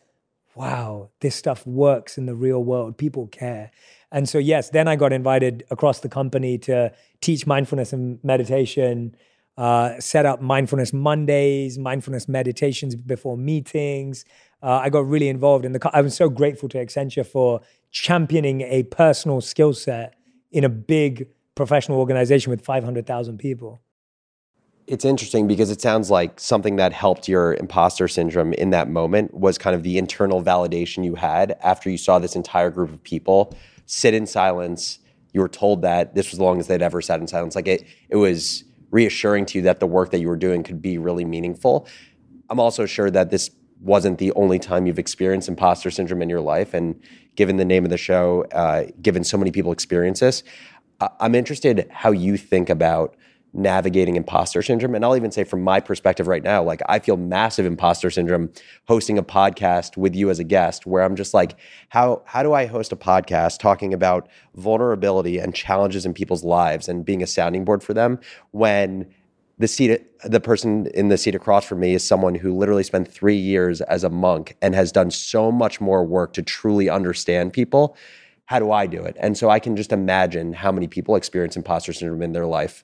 wow, 0.56 1.10
this 1.20 1.36
stuff 1.36 1.66
works 1.68 2.18
in 2.18 2.26
the 2.26 2.36
real 2.36 2.64
world. 2.64 2.98
People 2.98 3.28
care. 3.28 3.72
And 4.12 4.28
so, 4.28 4.38
yes, 4.38 4.70
then 4.70 4.88
I 4.88 4.96
got 4.96 5.14
invited 5.14 5.64
across 5.72 6.00
the 6.00 6.10
company 6.10 6.58
to 6.60 6.92
teach 7.22 7.48
mindfulness 7.48 7.94
and 7.94 8.20
meditation, 8.24 9.16
uh, 9.58 10.00
set 10.00 10.26
up 10.26 10.42
mindfulness 10.42 10.92
Mondays, 10.92 11.78
mindfulness 11.78 12.28
meditations 12.28 12.96
before 12.96 13.38
meetings. 13.38 14.26
Uh, 14.64 14.80
I 14.84 14.90
got 14.90 15.08
really 15.08 15.28
involved 15.28 15.66
in 15.66 15.72
the. 15.72 15.90
I 15.94 16.02
was 16.02 16.16
so 16.16 16.30
grateful 16.30 16.70
to 16.70 16.78
Accenture 16.78 17.26
for 17.26 17.62
championing 17.92 18.62
a 18.62 18.84
personal 18.84 19.42
skill 19.42 19.74
set 19.74 20.16
in 20.52 20.64
a 20.64 20.70
big 20.70 21.28
professional 21.56 22.00
organization 22.00 22.50
with 22.50 22.64
500,000 22.64 23.38
people. 23.38 23.82
It's 24.88 25.06
interesting 25.06 25.48
because 25.48 25.70
it 25.70 25.80
sounds 25.80 26.10
like 26.10 26.40
something 26.40 26.76
that 26.76 26.92
helped 26.92 27.28
your 27.28 27.54
imposter 27.54 28.08
syndrome 28.08 28.54
in 28.54 28.72
that 28.72 28.90
moment 28.90 29.34
was 29.34 29.58
kind 29.58 29.76
of 29.76 29.84
the 29.84 29.98
internal 29.98 30.44
validation 30.44 31.06
you 31.06 31.16
had 31.16 31.58
after 31.62 31.90
you 31.90 31.98
saw 31.98 32.20
this 32.20 32.36
entire 32.36 32.70
group 32.70 32.92
of 32.92 33.02
people 33.04 33.56
sit 33.86 34.14
in 34.14 34.26
silence. 34.26 35.00
You 35.34 35.42
were 35.42 35.50
told 35.50 35.82
that 35.84 36.16
this 36.16 36.32
was 36.32 36.40
the 36.40 36.44
longest 36.44 36.68
they'd 36.68 36.82
ever 36.82 37.02
sat 37.02 37.22
in 37.22 37.28
silence. 37.28 37.56
Like 37.56 37.68
it, 37.68 37.86
it 38.10 38.18
was 38.18 38.64
reassuring 38.90 39.46
to 39.48 39.60
you 39.60 39.62
that 39.64 39.80
the 39.80 39.88
work 39.88 40.12
that 40.12 40.20
you 40.20 40.28
were 40.28 40.36
doing 40.36 40.64
could 40.64 40.82
be 40.82 40.98
really 40.98 41.26
meaningful. 41.26 41.88
I'm 42.50 42.60
also 42.60 42.86
sure 42.86 43.10
that 43.12 43.30
this 43.30 43.50
wasn't 43.82 44.20
the 44.20 44.32
only 44.34 44.60
time 44.60 44.86
you've 44.86 45.00
experienced 45.00 45.50
imposter 45.50 45.90
syndrome 45.92 46.22
in 46.22 46.30
your 46.30 46.42
life. 46.42 46.74
And 46.74 47.02
given 47.36 47.58
the 47.58 47.66
name 47.66 47.84
of 47.84 47.90
the 47.90 47.98
show, 47.98 48.46
uh, 48.52 48.86
given 49.02 49.24
so 49.24 49.38
many 49.38 49.52
people 49.52 49.72
experience 49.72 50.20
this, 50.20 50.44
I'm 51.20 51.34
interested 51.34 51.88
how 51.92 52.12
you 52.12 52.38
think 52.38 52.70
about 52.70 53.16
navigating 53.54 54.16
imposter 54.16 54.62
syndrome. 54.62 54.96
And 54.96 55.04
I'll 55.04 55.16
even 55.16 55.32
say 55.32 55.44
from 55.44 55.62
my 55.62 55.80
perspective 55.80 56.28
right 56.28 56.44
now, 56.44 56.64
like 56.64 56.82
I 56.88 57.00
feel 57.00 57.18
massive 57.18 57.66
imposter 57.66 58.10
syndrome 58.10 58.52
hosting 58.88 59.18
a 59.18 59.24
podcast 59.24 59.98
with 59.98 60.16
you 60.16 60.30
as 60.30 60.40
a 60.40 60.44
guest 60.44 60.86
where 60.86 61.04
I'm 61.04 61.16
just 61.16 61.34
like, 61.34 61.58
how 61.90 62.22
how 62.26 62.44
do 62.44 62.54
I 62.54 62.66
host 62.66 62.92
a 62.92 62.96
podcast 62.96 63.60
talking 63.60 63.94
about 63.94 64.30
vulnerability 64.56 65.38
and 65.38 65.54
challenges 65.54 66.06
in 66.06 66.14
people's 66.14 66.44
lives 66.44 66.88
and 66.88 67.04
being 67.04 67.22
a 67.22 67.28
sounding 67.28 67.66
board 67.66 67.84
for 67.84 67.94
them 67.94 68.20
when 68.52 69.14
the 69.62 69.68
seat 69.68 70.02
the 70.24 70.40
person 70.40 70.88
in 70.88 71.10
the 71.10 71.18
seat 71.18 71.36
across 71.36 71.66
from 71.66 71.80
me 71.80 71.94
is 71.94 72.06
someone 72.06 72.36
who 72.36 72.56
literally 72.56 72.84
spent 72.84 73.12
three 73.12 73.36
years 73.36 73.82
as 73.82 74.04
a 74.04 74.10
monk 74.10 74.56
and 74.62 74.76
has 74.76 74.92
done 74.92 75.10
so 75.10 75.52
much 75.52 75.80
more 75.80 76.04
work 76.04 76.34
to 76.34 76.42
truly 76.42 76.90
understand 76.90 77.54
people 77.54 77.96
how 78.46 78.60
do 78.60 78.72
i 78.72 78.86
do 78.86 79.04
it 79.04 79.16
and 79.20 79.38
so 79.38 79.50
i 79.50 79.60
can 79.60 79.76
just 79.76 79.92
imagine 79.92 80.54
how 80.54 80.72
many 80.72 80.88
people 80.88 81.16
experience 81.16 81.56
imposter 81.56 81.94
syndrome 81.94 82.22
in 82.22 82.34
their 82.34 82.46
life 82.46 82.84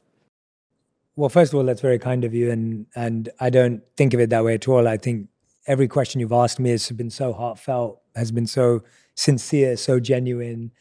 well, 1.17 1.29
first 1.29 1.51
of 1.51 1.57
all, 1.57 1.65
that's 1.65 1.81
very 1.81 1.97
kind 1.97 2.23
of 2.23 2.35
you, 2.35 2.51
and 2.51 2.85
and 2.95 3.27
I 3.39 3.49
don't 3.49 3.81
think 3.97 4.13
of 4.13 4.19
it 4.19 4.29
that 4.29 4.45
way 4.45 4.53
at 4.53 4.67
all. 4.67 4.87
I 4.87 4.97
think 4.97 5.29
every 5.65 5.87
question 5.87 6.21
you've 6.21 6.31
asked 6.31 6.59
me 6.59 6.69
has 6.69 6.91
been 6.91 7.09
so 7.09 7.33
heartfelt, 7.33 7.99
has 8.15 8.31
been 8.31 8.45
so 8.45 8.83
sincere, 9.15 9.77
so 9.77 9.99
genuine. 9.99 10.71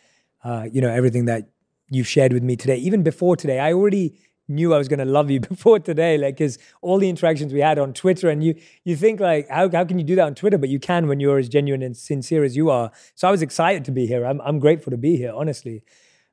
Uh, 0.45 0.67
you 0.71 0.83
know, 0.83 0.91
everything 0.91 1.25
that 1.25 1.49
you've 1.89 2.07
shared 2.07 2.35
with 2.35 2.43
me 2.43 2.55
today, 2.55 2.77
even 2.77 3.03
before 3.03 3.35
today, 3.35 3.59
I 3.59 3.73
already 3.73 4.15
knew 4.49 4.73
I 4.73 4.79
was 4.79 4.89
going 4.89 4.99
to 4.99 5.05
love 5.05 5.31
you 5.31 5.41
before 5.53 5.79
today, 5.79 6.19
like 6.19 6.37
because 6.37 6.59
all 6.83 6.99
the 6.99 7.09
interactions 7.09 7.53
we 7.53 7.61
had 7.61 7.79
on 7.79 7.93
Twitter, 7.93 8.29
and 8.29 8.43
you 8.43 8.55
you 8.85 8.97
think 8.97 9.21
like 9.21 9.49
how 9.49 9.71
how 9.71 9.85
can 9.85 9.99
you 9.99 10.05
do 10.05 10.15
that 10.17 10.27
on 10.27 10.35
Twitter? 10.35 10.59
But 10.59 10.69
you 10.69 10.79
can 10.79 11.09
when 11.09 11.21
you're 11.21 11.39
as 11.39 11.49
genuine 11.49 11.83
and 11.83 11.97
sincere 11.97 12.45
as 12.45 12.57
you 12.57 12.71
are. 12.71 12.91
So 13.15 13.29
I 13.29 13.31
was 13.31 13.43
excited 13.43 13.85
to 13.87 13.91
be 13.91 14.07
here. 14.07 14.25
I'm 14.25 14.41
I'm 14.41 14.59
grateful 14.59 14.91
to 14.91 14.97
be 14.97 15.17
here. 15.17 15.33
Honestly, 15.35 15.83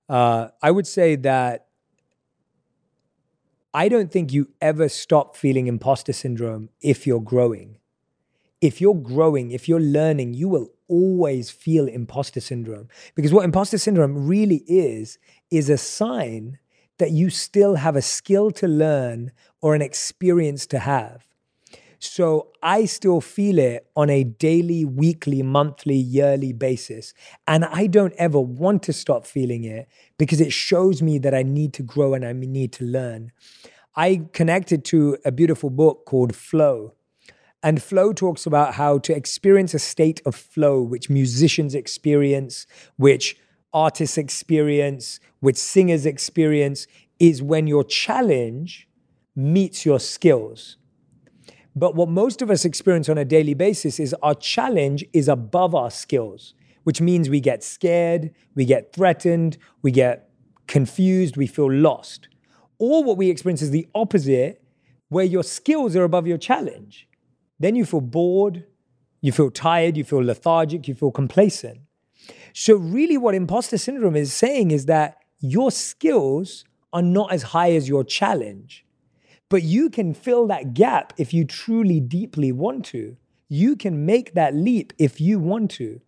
uh, 0.10 0.50
I 0.62 0.72
would 0.72 0.88
say 0.88 1.16
that 1.18 1.68
I 3.74 3.90
don't 3.90 4.12
think 4.12 4.32
you 4.32 4.50
ever 4.62 4.88
stop 4.88 5.36
feeling 5.36 5.68
imposter 5.68 6.14
syndrome 6.14 6.70
if 6.82 7.08
you're 7.08 7.22
growing. 7.22 7.78
If 8.62 8.80
you're 8.80 8.96
growing, 8.96 9.52
if 9.52 9.68
you're 9.68 9.80
learning, 9.80 10.36
you 10.36 10.48
will 10.48 10.70
always 10.88 11.50
feel 11.50 11.88
imposter 11.88 12.40
syndrome. 12.40 12.88
Because 13.16 13.34
what 13.34 13.44
imposter 13.44 13.78
syndrome 13.78 14.28
really 14.28 14.64
is, 14.68 15.18
is 15.50 15.70
a 15.70 15.78
sign 15.78 16.60
that 17.04 17.12
you 17.12 17.30
still 17.30 17.76
have 17.76 17.98
a 17.98 18.02
skill 18.02 18.50
to 18.50 18.66
learn 18.66 19.30
or 19.60 19.76
an 19.76 19.82
experience 19.82 20.66
to 20.66 20.80
have. 20.80 21.28
So 22.00 22.54
I 22.62 22.86
still 22.86 23.20
feel 23.20 23.60
it 23.60 23.86
on 23.94 24.10
a 24.10 24.24
daily, 24.24 24.86
weekly, 24.86 25.44
monthly, 25.44 25.98
yearly 25.98 26.54
basis. 26.54 27.14
And 27.46 27.66
I 27.66 27.88
don't 27.88 28.14
ever 28.18 28.40
want 28.40 28.84
to 28.84 28.94
stop 28.94 29.26
feeling 29.26 29.66
it 29.66 29.90
because 30.18 30.40
it 30.40 30.54
shows 30.54 31.02
me 31.02 31.18
that 31.18 31.34
I 31.36 31.44
need 31.44 31.74
to 31.74 31.84
grow 31.84 32.14
and 32.14 32.24
I 32.24 32.32
need 32.32 32.72
to 32.74 32.86
learn. 32.86 33.34
I 33.98 34.22
connected 34.32 34.86
to 34.86 35.18
a 35.26 35.32
beautiful 35.34 35.70
book 35.70 36.06
called 36.06 36.34
Flow. 36.34 36.94
And 37.62 37.84
Flow 37.84 38.14
talks 38.14 38.46
about 38.46 38.76
how 38.76 38.98
to 39.00 39.14
experience 39.14 39.74
a 39.74 39.80
state 39.80 40.22
of 40.26 40.36
flow, 40.36 40.82
which 40.82 41.10
musicians 41.10 41.76
experience, 41.76 42.66
which 42.96 43.36
artists 43.74 44.18
experience, 44.18 45.20
with 45.42 45.58
singers 45.58 46.06
experience, 46.06 46.88
is 47.20 47.42
when 47.42 47.68
your 47.68 47.84
challenge 47.84 48.88
meets 49.36 49.86
your 49.86 50.00
skills. 50.00 50.78
But 51.76 51.96
what 51.96 52.10
most 52.10 52.42
of 52.42 52.52
us 52.52 52.66
experience 52.66 53.10
on 53.10 53.18
a 53.18 53.26
daily 53.26 53.54
basis 53.54 54.00
is 54.00 54.14
our 54.22 54.36
challenge 54.36 55.04
is 55.12 55.28
above 55.28 55.74
our 55.74 55.90
skills, 55.90 56.54
which 56.84 57.02
means 57.02 57.30
we 57.30 57.40
get 57.40 57.64
scared, 57.64 58.34
we 58.56 58.66
get 58.66 58.94
threatened, 58.94 59.58
we 59.82 59.92
get 59.92 60.30
confused, 60.68 61.36
we 61.36 61.48
feel 61.48 61.72
lost. 61.72 62.28
Or 62.78 63.04
what 63.04 63.18
we 63.18 63.30
experience 63.30 63.62
is 63.62 63.72
the 63.72 63.88
opposite, 63.96 64.62
where 65.10 65.26
your 65.26 65.44
skills 65.44 65.96
are 65.96 66.04
above 66.04 66.28
your 66.28 66.38
challenge. 66.38 67.08
Then 67.60 67.76
you 67.76 67.86
feel 67.86 68.02
bored, 68.02 68.66
you 69.22 69.32
feel 69.32 69.50
tired, 69.50 69.96
you 69.96 70.04
feel 70.04 70.24
lethargic, 70.24 70.88
you 70.88 70.96
feel 70.96 71.12
complacent. 71.12 71.80
So, 72.54 72.76
really, 72.76 73.18
what 73.18 73.36
imposter 73.36 73.78
syndrome 73.78 74.16
is 74.16 74.32
saying 74.32 74.72
is 74.72 74.86
that 74.86 75.18
your 75.40 75.72
skills 75.72 76.64
are 76.94 77.02
not 77.02 77.34
as 77.34 77.44
high 77.44 77.72
as 77.72 77.90
your 77.90 78.04
challenge. 78.04 78.86
But 79.50 79.64
you 79.64 79.90
can 79.90 80.14
fill 80.14 80.48
that 80.48 80.74
gap 80.74 81.14
if 81.18 81.34
you 81.34 81.46
truly, 81.46 82.00
deeply 82.00 82.52
want 82.52 82.86
to. 82.86 83.18
You 83.50 83.76
can 83.76 84.06
make 84.06 84.34
that 84.36 84.56
leap 84.56 84.94
if 84.98 85.20
you 85.20 85.40
want 85.40 85.72
to. 85.72 86.00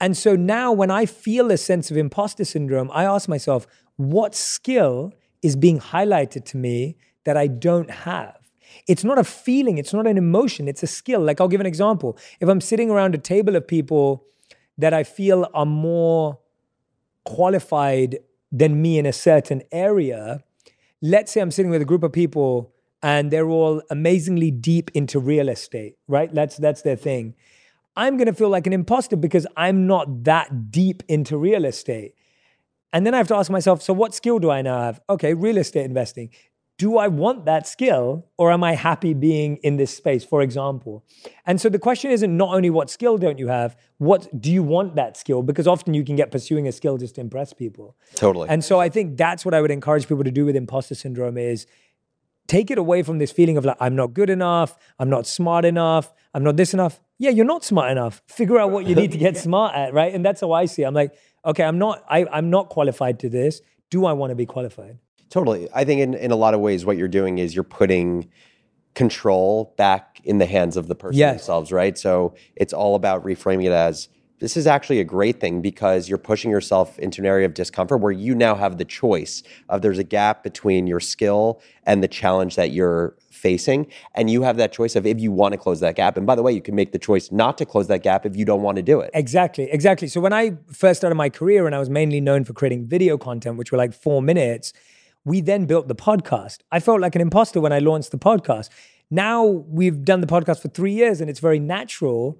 And 0.00 0.16
so 0.16 0.34
now, 0.34 0.72
when 0.72 0.90
I 0.90 1.06
feel 1.06 1.50
a 1.50 1.56
sense 1.56 1.90
of 1.90 1.96
imposter 1.96 2.44
syndrome, 2.44 2.90
I 2.92 3.04
ask 3.04 3.28
myself, 3.28 3.66
what 3.96 4.34
skill 4.34 5.12
is 5.42 5.56
being 5.56 5.78
highlighted 5.78 6.44
to 6.46 6.56
me 6.56 6.96
that 7.24 7.36
I 7.36 7.46
don't 7.46 7.90
have? 7.90 8.36
It's 8.88 9.04
not 9.04 9.18
a 9.18 9.24
feeling, 9.24 9.78
it's 9.78 9.92
not 9.92 10.06
an 10.06 10.16
emotion, 10.16 10.66
it's 10.66 10.82
a 10.82 10.86
skill. 10.86 11.20
Like, 11.20 11.40
I'll 11.40 11.48
give 11.48 11.60
an 11.60 11.66
example. 11.66 12.18
If 12.40 12.48
I'm 12.48 12.60
sitting 12.60 12.90
around 12.90 13.14
a 13.14 13.18
table 13.18 13.54
of 13.54 13.68
people 13.68 14.24
that 14.78 14.94
I 14.94 15.04
feel 15.04 15.48
are 15.54 15.66
more 15.66 16.38
qualified 17.24 18.18
than 18.50 18.80
me 18.82 18.98
in 18.98 19.06
a 19.06 19.12
certain 19.12 19.62
area, 19.72 20.42
let's 21.00 21.32
say 21.32 21.40
I'm 21.40 21.50
sitting 21.50 21.70
with 21.70 21.82
a 21.82 21.86
group 21.86 22.02
of 22.02 22.12
people 22.12 22.72
and 23.02 23.30
they're 23.30 23.48
all 23.48 23.82
amazingly 23.90 24.50
deep 24.50 24.90
into 24.94 25.18
real 25.18 25.48
estate, 25.48 25.96
right? 26.06 26.32
That's 26.32 26.56
that's 26.56 26.82
their 26.82 26.96
thing. 26.96 27.34
I'm 27.96 28.16
going 28.16 28.26
to 28.26 28.32
feel 28.32 28.48
like 28.48 28.66
an 28.66 28.72
imposter 28.72 29.16
because 29.16 29.46
I'm 29.56 29.86
not 29.86 30.24
that 30.24 30.70
deep 30.70 31.02
into 31.08 31.36
real 31.36 31.64
estate. 31.64 32.14
And 32.92 33.06
then 33.06 33.14
I 33.14 33.18
have 33.18 33.28
to 33.28 33.36
ask 33.36 33.50
myself, 33.50 33.82
so 33.82 33.92
what 33.92 34.14
skill 34.14 34.38
do 34.38 34.50
I 34.50 34.62
now 34.62 34.78
have? 34.80 35.00
Okay, 35.08 35.34
real 35.34 35.58
estate 35.58 35.84
investing. 35.84 36.30
Do 36.78 36.98
I 36.98 37.06
want 37.06 37.44
that 37.44 37.66
skill 37.66 38.26
or 38.38 38.50
am 38.50 38.64
I 38.64 38.74
happy 38.74 39.14
being 39.14 39.56
in 39.58 39.76
this 39.76 39.94
space, 39.94 40.24
for 40.24 40.42
example? 40.42 41.04
And 41.46 41.60
so 41.60 41.68
the 41.68 41.78
question 41.78 42.10
isn't 42.10 42.36
not 42.36 42.54
only 42.54 42.70
what 42.70 42.90
skill 42.90 43.18
don't 43.18 43.38
you 43.38 43.48
have, 43.48 43.76
what 43.98 44.40
do 44.40 44.50
you 44.50 44.62
want 44.62 44.96
that 44.96 45.16
skill? 45.16 45.42
Because 45.42 45.68
often 45.68 45.94
you 45.94 46.04
can 46.04 46.16
get 46.16 46.32
pursuing 46.32 46.66
a 46.66 46.72
skill 46.72 46.98
just 46.98 47.14
to 47.16 47.20
impress 47.20 47.52
people. 47.52 47.96
Totally. 48.16 48.48
And 48.48 48.64
so 48.64 48.80
I 48.80 48.88
think 48.88 49.16
that's 49.16 49.44
what 49.44 49.54
I 49.54 49.60
would 49.60 49.70
encourage 49.70 50.08
people 50.08 50.24
to 50.24 50.30
do 50.30 50.44
with 50.44 50.56
imposter 50.56 50.94
syndrome 50.94 51.38
is 51.38 51.66
take 52.48 52.70
it 52.70 52.78
away 52.78 53.02
from 53.02 53.18
this 53.18 53.30
feeling 53.30 53.56
of 53.56 53.64
like, 53.64 53.76
I'm 53.80 53.94
not 53.94 54.14
good 54.14 54.30
enough, 54.30 54.76
I'm 54.98 55.08
not 55.08 55.26
smart 55.26 55.64
enough, 55.64 56.12
I'm 56.34 56.42
not 56.42 56.56
this 56.56 56.74
enough. 56.74 57.00
Yeah, 57.18 57.30
you're 57.30 57.44
not 57.44 57.64
smart 57.64 57.90
enough. 57.92 58.22
Figure 58.26 58.58
out 58.58 58.70
what 58.70 58.86
you 58.86 58.94
need 58.94 59.12
to 59.12 59.18
get 59.18 59.36
smart 59.48 59.74
at, 59.74 59.94
right? 59.94 60.12
And 60.12 60.24
that's 60.24 60.40
how 60.40 60.52
I 60.52 60.66
see 60.66 60.82
it. 60.82 60.86
I'm 60.86 60.94
like, 60.94 61.14
okay, 61.44 61.62
I'm 61.62 61.78
not, 61.78 62.04
I, 62.08 62.26
I'm 62.32 62.50
not 62.50 62.68
qualified 62.68 63.20
to 63.20 63.28
this. 63.28 63.60
Do 63.90 64.06
I 64.06 64.12
want 64.12 64.30
to 64.30 64.34
be 64.34 64.46
qualified? 64.46 64.98
Totally. 65.32 65.66
I 65.72 65.84
think 65.84 66.02
in, 66.02 66.12
in 66.12 66.30
a 66.30 66.36
lot 66.36 66.52
of 66.52 66.60
ways, 66.60 66.84
what 66.84 66.98
you're 66.98 67.08
doing 67.08 67.38
is 67.38 67.54
you're 67.54 67.64
putting 67.64 68.28
control 68.94 69.72
back 69.78 70.20
in 70.24 70.36
the 70.36 70.44
hands 70.44 70.76
of 70.76 70.88
the 70.88 70.94
person 70.94 71.18
yes. 71.18 71.38
themselves, 71.38 71.72
right? 71.72 71.96
So 71.96 72.34
it's 72.54 72.74
all 72.74 72.96
about 72.96 73.24
reframing 73.24 73.64
it 73.64 73.72
as 73.72 74.10
this 74.40 74.58
is 74.58 74.66
actually 74.66 75.00
a 75.00 75.04
great 75.04 75.40
thing 75.40 75.62
because 75.62 76.06
you're 76.06 76.18
pushing 76.18 76.50
yourself 76.50 76.98
into 76.98 77.22
an 77.22 77.26
area 77.26 77.46
of 77.46 77.54
discomfort 77.54 78.00
where 78.00 78.12
you 78.12 78.34
now 78.34 78.54
have 78.54 78.76
the 78.76 78.84
choice 78.84 79.42
of 79.70 79.80
there's 79.80 79.98
a 79.98 80.04
gap 80.04 80.42
between 80.42 80.86
your 80.86 81.00
skill 81.00 81.62
and 81.86 82.02
the 82.02 82.08
challenge 82.08 82.56
that 82.56 82.72
you're 82.72 83.16
facing 83.30 83.86
and 84.14 84.28
you 84.28 84.42
have 84.42 84.58
that 84.58 84.70
choice 84.70 84.96
of 84.96 85.06
if 85.06 85.18
you 85.18 85.32
want 85.32 85.52
to 85.52 85.58
close 85.58 85.80
that 85.80 85.94
gap 85.94 86.16
and 86.16 86.26
by 86.26 86.34
the 86.34 86.42
way 86.42 86.52
you 86.52 86.60
can 86.60 86.74
make 86.74 86.92
the 86.92 86.98
choice 86.98 87.32
not 87.32 87.56
to 87.56 87.64
close 87.64 87.86
that 87.86 88.02
gap 88.02 88.26
if 88.26 88.36
you 88.36 88.44
don't 88.44 88.62
want 88.62 88.76
to 88.76 88.82
do 88.82 89.00
it 89.00 89.10
exactly 89.14 89.70
exactly 89.70 90.06
so 90.06 90.20
when 90.20 90.32
i 90.32 90.56
first 90.72 91.00
started 91.00 91.14
my 91.14 91.28
career 91.28 91.66
and 91.66 91.74
i 91.74 91.78
was 91.78 91.88
mainly 91.88 92.20
known 92.20 92.44
for 92.44 92.52
creating 92.52 92.86
video 92.86 93.16
content 93.16 93.56
which 93.56 93.72
were 93.72 93.78
like 93.78 93.92
four 93.92 94.20
minutes 94.20 94.72
we 95.24 95.40
then 95.40 95.66
built 95.66 95.88
the 95.88 95.94
podcast 95.94 96.58
i 96.70 96.80
felt 96.80 97.00
like 97.00 97.14
an 97.14 97.20
imposter 97.20 97.60
when 97.60 97.72
i 97.72 97.78
launched 97.78 98.10
the 98.10 98.18
podcast 98.18 98.68
now 99.10 99.44
we've 99.44 100.04
done 100.04 100.20
the 100.20 100.26
podcast 100.26 100.60
for 100.60 100.68
three 100.68 100.92
years 100.92 101.20
and 101.20 101.28
it's 101.30 101.40
very 101.40 101.58
natural 101.58 102.38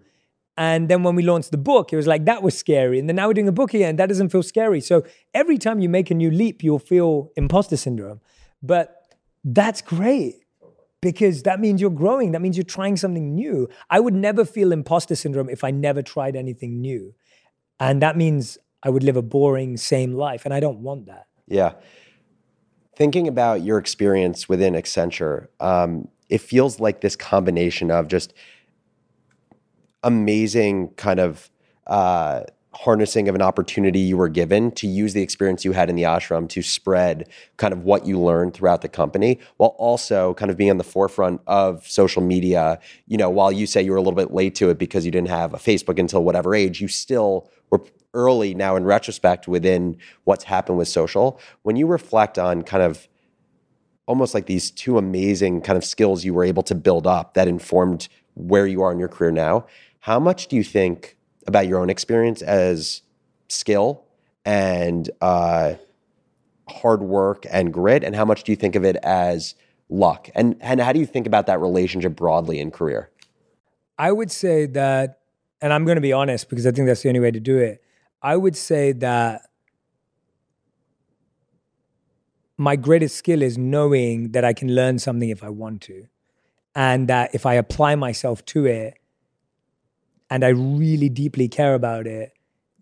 And 0.57 0.89
then 0.91 1.03
when 1.03 1.15
we 1.17 1.23
launched 1.23 1.51
the 1.51 1.57
book, 1.73 1.93
it 1.93 1.97
was 1.97 2.07
like 2.07 2.25
that 2.27 2.43
was 2.43 2.55
scary. 2.57 2.99
And 3.01 3.09
then 3.09 3.17
now 3.17 3.27
we're 3.27 3.39
doing 3.41 3.49
a 3.49 3.53
book 3.61 3.73
again, 3.73 3.97
that 3.97 4.09
doesn't 4.13 4.29
feel 4.29 4.43
scary. 4.43 4.81
So 4.81 5.03
every 5.33 5.57
time 5.57 5.81
you 5.81 5.89
make 5.89 6.11
a 6.11 6.15
new 6.15 6.31
leap, 6.31 6.63
you'll 6.63 6.79
feel 6.79 7.31
imposter 7.37 7.77
syndrome. 7.77 8.21
But 8.63 8.85
that's 9.43 9.81
great 9.81 10.35
because 11.01 11.43
that 11.45 11.59
means 11.59 11.81
you're 11.81 11.91
growing. 12.05 12.33
That 12.33 12.43
means 12.43 12.57
you're 12.59 12.75
trying 12.79 12.97
something 12.99 13.35
new. 13.35 13.69
I 13.89 13.99
would 14.05 14.15
never 14.15 14.45
feel 14.45 14.73
imposter 14.73 15.17
syndrome 15.17 15.49
if 15.49 15.65
I 15.65 15.71
never 15.71 16.03
tried 16.03 16.37
anything 16.37 16.81
new. 16.81 17.15
And 17.81 18.03
that 18.03 18.17
means 18.17 18.59
I 18.83 18.91
would 18.91 19.03
live 19.03 19.17
a 19.17 19.23
boring, 19.23 19.79
same 19.79 20.13
life. 20.13 20.45
And 20.45 20.53
I 20.53 20.61
don't 20.61 20.81
want 20.89 21.07
that. 21.07 21.27
Yeah. 21.49 21.73
Thinking 23.03 23.27
about 23.27 23.63
your 23.63 23.79
experience 23.79 24.49
within 24.49 24.75
Accenture, 24.75 25.49
um, 25.59 26.07
it 26.29 26.39
feels 26.39 26.79
like 26.79 27.01
this 27.01 27.17
combination 27.17 27.91
of 27.91 28.07
just 28.07 28.33
amazing 30.05 30.91
kind 30.91 31.19
of 31.19 31.51
uh, 31.89 32.43
harnessing 32.73 33.29
of 33.29 33.35
an 33.35 33.43
opportunity 33.43 33.99
you 33.99 34.17
were 34.17 34.29
given 34.29 34.71
to 34.71 34.87
use 34.87 35.15
the 35.15 35.21
experience 35.21 35.65
you 35.65 35.73
had 35.73 35.91
in 35.91 35.97
the 35.97 36.05
ashram 36.05 36.49
to 36.51 36.63
spread 36.63 37.29
kind 37.57 37.73
of 37.75 37.83
what 37.83 38.07
you 38.07 38.21
learned 38.21 38.55
throughout 38.55 38.83
the 38.83 38.89
company 38.89 39.41
while 39.57 39.75
also 39.79 40.33
kind 40.35 40.53
of 40.53 40.57
being 40.57 40.71
on 40.71 40.79
the 40.79 40.85
forefront 40.85 41.41
of 41.49 41.85
social 41.89 42.23
media. 42.23 42.79
You 43.09 43.17
know 43.17 43.31
while 43.31 43.51
you 43.51 43.67
say 43.67 43.83
you 43.83 43.91
were 43.91 43.97
a 43.97 44.01
little 44.01 44.15
bit 44.15 44.33
late 44.33 44.55
to 44.55 44.71
it 44.71 44.79
because 44.79 45.05
you 45.05 45.11
didn't 45.11 45.29
have 45.29 45.55
a 45.55 45.59
facebook 45.59 45.99
until 45.99 46.23
whatever 46.23 46.55
age 46.55 46.81
you 46.81 46.87
still 46.87 47.51
were 47.69 47.83
early 48.15 48.55
now 48.55 48.77
in 48.77 48.85
retrospect 48.85 49.49
within 49.49 49.97
what's 50.25 50.45
happened 50.45 50.79
with 50.79 50.89
social 50.89 51.41
when 51.63 51.77
you 51.77 51.87
reflect 51.87 52.39
on 52.39 52.63
kind 52.63 52.83
of 52.83 53.09
almost 54.07 54.35
like 54.35 54.47
these 54.47 54.71
two 54.71 54.99
amazing 54.99 55.61
kind 55.61 55.77
of 55.77 55.85
skills 55.85 56.25
you 56.25 56.35
were 56.35 56.45
able 56.45 56.63
to 56.63 56.75
build 56.75 57.07
up 57.07 57.35
that 57.35 57.49
informed 57.49 58.09
where 58.35 58.67
you 58.67 58.83
are 58.83 58.93
in 58.93 58.99
your 58.99 59.09
career 59.09 59.31
now 59.31 59.65
how 60.01 60.19
much 60.19 60.49
do 60.49 60.57
you 60.57 60.65
think 60.65 61.17
about 61.47 61.67
your 61.67 61.79
own 61.79 61.91
experience 61.91 62.43
as 62.43 63.03
skill 63.49 64.05
and 64.45 65.11
uh, 65.21 65.75
hard 66.69 67.03
work 67.03 67.47
and 67.51 67.73
grit, 67.73 68.03
and 68.03 68.17
how 68.17 68.25
much 68.25 68.45
do 68.45 68.53
you 68.53 68.57
think 68.57 68.75
of 68.75 68.85
it 68.85 68.97
as 69.03 69.55
luck? 69.89 70.29
And 70.35 70.57
and 70.61 70.81
how 70.81 70.93
do 70.93 70.99
you 70.99 71.07
think 71.07 71.27
about 71.27 71.47
that 71.47 71.61
relationship 71.61 72.17
broadly 72.17 72.59
in 72.59 72.71
career? 72.71 73.11
I 73.99 74.11
would 74.11 74.31
say 74.31 74.67
that, 74.67 75.21
and 75.61 75.73
I'm 75.73 75.85
going 75.85 75.97
to 75.97 76.03
be 76.03 76.13
honest 76.13 76.49
because 76.49 76.67
I 76.67 76.73
think 76.73 76.87
that's 76.87 77.03
the 77.03 77.09
only 77.09 77.21
way 77.21 77.31
to 77.31 77.41
do 77.41 77.59
it. 77.59 77.83
I 78.23 78.37
would 78.37 78.57
say 78.57 78.93
that 78.93 79.43
my 82.57 82.77
greatest 82.77 83.17
skill 83.17 83.43
is 83.43 83.59
knowing 83.59 84.33
that 84.33 84.45
I 84.45 84.53
can 84.53 84.75
learn 84.75 84.99
something 84.99 85.29
if 85.29 85.43
I 85.43 85.49
want 85.49 85.81
to, 85.83 86.07
and 86.75 87.09
that 87.09 87.35
if 87.35 87.45
I 87.45 87.55
apply 87.55 87.97
myself 87.97 88.45
to 88.47 88.67
it, 88.67 88.99
and 90.31 90.45
I 90.45 90.49
really 90.49 91.09
deeply 91.09 91.49
care 91.49 91.75
about 91.75 92.07
it, 92.07 92.33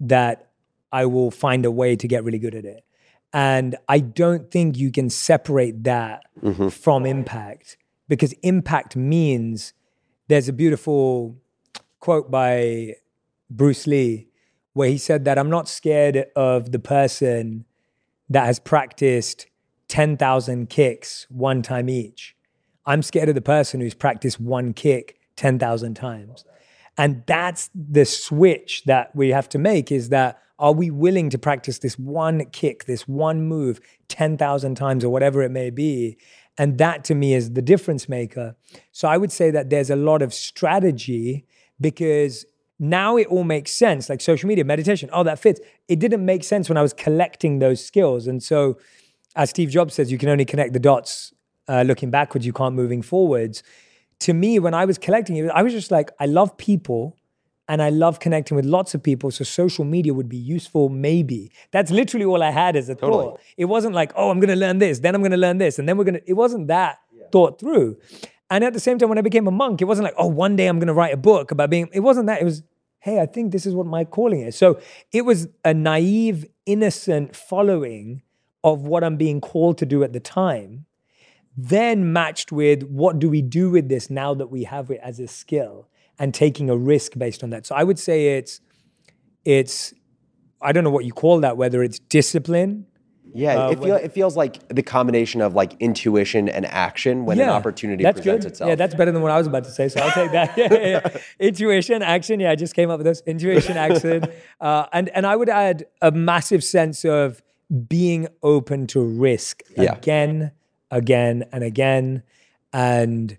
that 0.01 0.51
I 0.93 1.07
will 1.07 1.30
find 1.30 1.64
a 1.64 1.70
way 1.70 1.97
to 1.97 2.07
get 2.07 2.22
really 2.24 2.38
good 2.38 2.55
at 2.55 2.64
it. 2.64 2.84
And 3.32 3.76
I 3.88 4.01
don't 4.01 4.51
think 4.51 4.76
you 4.76 4.91
can 4.91 5.09
separate 5.09 5.84
that 5.84 6.24
mm-hmm. 6.43 6.68
from 6.68 7.07
impact 7.07 7.76
because 8.09 8.32
impact 8.43 8.97
means 8.97 9.72
there's 10.28 10.49
a 10.49 10.53
beautiful 10.53 11.36
quote 12.01 12.30
by 12.30 12.97
Bruce 13.49 13.86
Lee 13.86 14.29
where 14.72 14.88
he 14.88 14.98
said 14.98 15.24
that 15.24 15.38
I'm 15.38 15.50
not 15.50 15.68
scared 15.68 16.26
of 16.36 16.72
the 16.72 16.78
person 16.78 17.64
that 18.28 18.46
has 18.46 18.58
practiced 18.58 19.46
10,000 19.88 20.70
kicks 20.70 21.26
one 21.28 21.62
time 21.62 21.88
each. 21.88 22.36
I'm 22.86 23.02
scared 23.02 23.28
of 23.28 23.34
the 23.34 23.40
person 23.40 23.80
who's 23.80 23.94
practiced 23.94 24.40
one 24.40 24.72
kick 24.72 25.18
10,000 25.36 25.94
times. 25.94 26.44
And 26.96 27.22
that's 27.26 27.70
the 27.74 28.04
switch 28.04 28.84
that 28.84 29.14
we 29.14 29.30
have 29.30 29.48
to 29.50 29.58
make 29.58 29.90
is 29.90 30.10
that 30.10 30.40
are 30.58 30.72
we 30.72 30.90
willing 30.90 31.30
to 31.30 31.38
practice 31.38 31.78
this 31.78 31.98
one 31.98 32.44
kick, 32.50 32.84
this 32.84 33.08
one 33.08 33.48
move 33.48 33.80
10,000 34.08 34.74
times 34.74 35.02
or 35.02 35.10
whatever 35.10 35.42
it 35.42 35.50
may 35.50 35.70
be? 35.70 36.18
And 36.58 36.76
that 36.78 37.04
to 37.04 37.14
me 37.14 37.32
is 37.32 37.54
the 37.54 37.62
difference 37.62 38.08
maker. 38.08 38.54
So 38.92 39.08
I 39.08 39.16
would 39.16 39.32
say 39.32 39.50
that 39.50 39.70
there's 39.70 39.88
a 39.88 39.96
lot 39.96 40.20
of 40.20 40.34
strategy 40.34 41.46
because 41.80 42.44
now 42.80 43.16
it 43.16 43.28
all 43.28 43.44
makes 43.44 43.70
sense 43.70 44.08
like 44.08 44.20
social 44.20 44.48
media, 44.48 44.64
meditation, 44.64 45.08
oh, 45.12 45.22
that 45.22 45.38
fits. 45.38 45.60
It 45.86 46.00
didn't 46.00 46.24
make 46.24 46.42
sense 46.42 46.68
when 46.68 46.76
I 46.76 46.82
was 46.82 46.92
collecting 46.92 47.60
those 47.60 47.84
skills. 47.84 48.26
And 48.26 48.42
so, 48.42 48.78
as 49.36 49.50
Steve 49.50 49.70
Jobs 49.70 49.94
says, 49.94 50.10
you 50.10 50.18
can 50.18 50.28
only 50.28 50.44
connect 50.44 50.72
the 50.72 50.80
dots 50.80 51.32
uh, 51.68 51.82
looking 51.82 52.10
backwards, 52.10 52.44
you 52.44 52.52
can't 52.52 52.74
moving 52.74 53.02
forwards 53.02 53.62
to 54.20 54.34
me, 54.34 54.58
when 54.58 54.74
I 54.74 54.84
was 54.84 54.98
collecting 54.98 55.36
it, 55.36 55.50
I 55.50 55.62
was 55.62 55.72
just 55.72 55.90
like, 55.90 56.10
I 56.20 56.26
love 56.26 56.56
people 56.56 57.16
and 57.68 57.82
I 57.82 57.90
love 57.90 58.20
connecting 58.20 58.54
with 58.54 58.64
lots 58.64 58.94
of 58.94 59.02
people. 59.02 59.30
So 59.30 59.44
social 59.44 59.84
media 59.84 60.12
would 60.12 60.28
be 60.28 60.36
useful, 60.36 60.88
maybe. 60.88 61.50
That's 61.70 61.90
literally 61.90 62.26
all 62.26 62.42
I 62.42 62.50
had 62.50 62.76
as 62.76 62.88
a 62.88 62.94
totally. 62.94 63.24
thought. 63.24 63.40
It 63.56 63.66
wasn't 63.66 63.94
like, 63.94 64.12
oh, 64.16 64.30
I'm 64.30 64.38
going 64.38 64.50
to 64.50 64.56
learn 64.56 64.78
this, 64.78 65.00
then 65.00 65.14
I'm 65.14 65.22
going 65.22 65.30
to 65.32 65.38
learn 65.38 65.58
this, 65.58 65.78
and 65.78 65.88
then 65.88 65.96
we're 65.96 66.04
going 66.04 66.14
to, 66.14 66.30
it 66.30 66.34
wasn't 66.34 66.68
that 66.68 66.98
yeah. 67.12 67.24
thought 67.32 67.58
through. 67.58 67.96
And 68.50 68.64
at 68.64 68.72
the 68.72 68.80
same 68.80 68.98
time, 68.98 69.08
when 69.08 69.18
I 69.18 69.22
became 69.22 69.46
a 69.46 69.52
monk, 69.52 69.80
it 69.80 69.86
wasn't 69.86 70.04
like, 70.04 70.14
oh, 70.18 70.26
one 70.26 70.56
day 70.56 70.66
I'm 70.66 70.78
going 70.78 70.88
to 70.88 70.94
write 70.94 71.14
a 71.14 71.16
book 71.16 71.50
about 71.50 71.70
being, 71.70 71.88
it 71.92 72.00
wasn't 72.00 72.26
that. 72.26 72.42
It 72.42 72.44
was, 72.44 72.62
hey, 73.01 73.20
I 73.20 73.26
think 73.26 73.53
this 73.53 73.66
is 73.66 73.74
what 73.74 73.86
my 73.86 74.05
calling 74.05 74.42
is. 74.42 74.57
So 74.57 74.80
it 75.12 75.24
was 75.24 75.48
a 75.64 75.74
naive, 75.74 76.46
innocent 76.66 77.34
following 77.34 78.22
of 78.62 78.82
what 78.82 79.03
I'm 79.03 79.16
being 79.16 79.40
called 79.40 79.78
to 79.78 79.86
do 79.86 80.03
at 80.05 80.12
the 80.12 80.20
time 80.20 80.86
then 81.57 82.12
matched 82.12 82.53
with 82.53 82.84
what 82.84 83.18
do 83.18 83.28
we 83.28 83.42
do 83.42 83.70
with 83.70 83.88
this 83.88 84.11
now 84.11 84.34
that 84.34 84.48
we 84.48 84.64
have 84.64 84.90
it 84.90 85.01
as 85.03 85.18
a 85.20 85.26
skill 85.26 85.88
and 86.18 86.34
taking 86.34 86.70
a 86.70 86.76
risk 86.76 87.18
based 87.18 87.42
on 87.42 87.51
that. 87.51 87.66
So 87.66 87.74
I 87.74 87.84
would 87.84 87.98
say 87.98 88.38
it's 88.38 88.61
it's 89.44 89.92
I 90.62 90.72
don't 90.72 90.84
know 90.84 90.90
what 90.90 91.05
you 91.05 91.12
call 91.12 91.40
that, 91.40 91.57
whether 91.57 91.82
it's 91.82 91.98
discipline. 91.98 92.86
Yeah, 93.34 93.66
uh, 93.66 93.70
it, 93.70 93.78
feel, 93.80 93.94
it 93.94 94.12
feels 94.12 94.36
like 94.36 94.66
the 94.68 94.82
combination 94.82 95.40
of 95.40 95.54
like 95.54 95.74
intuition 95.80 96.48
and 96.48 96.66
action 96.66 97.24
when 97.24 97.38
yeah, 97.38 97.44
an 97.44 97.50
opportunity 97.50 98.04
presents 98.04 98.44
good. 98.44 98.52
itself. 98.52 98.68
Yeah, 98.68 98.74
that's 98.74 98.94
better 98.94 99.12
than 99.12 99.22
what 99.22 99.30
I 99.30 99.38
was 99.38 99.46
about 99.46 99.64
to 99.64 99.70
say. 99.70 99.88
So 99.88 100.00
I'll 100.00 100.12
take 100.12 100.32
that. 100.32 100.50
Yeah, 100.56 100.72
yeah, 100.72 101.20
intuition, 101.38 102.02
action. 102.02 102.40
Yeah, 102.40 102.50
I 102.50 102.56
just 102.56 102.74
came 102.74 102.90
up 102.90 102.98
with 102.98 103.06
this. 103.06 103.22
Intuition, 103.26 103.76
action, 103.76 104.24
uh, 104.60 104.86
and 104.92 105.08
and 105.10 105.26
I 105.26 105.36
would 105.36 105.48
add 105.48 105.86
a 106.02 106.10
massive 106.10 106.62
sense 106.62 107.04
of 107.04 107.42
being 107.88 108.26
open 108.42 108.86
to 108.88 109.00
risk 109.00 109.62
again 109.76 110.52
again 110.90 111.44
and 111.52 111.64
again. 111.64 112.22
And 112.72 113.38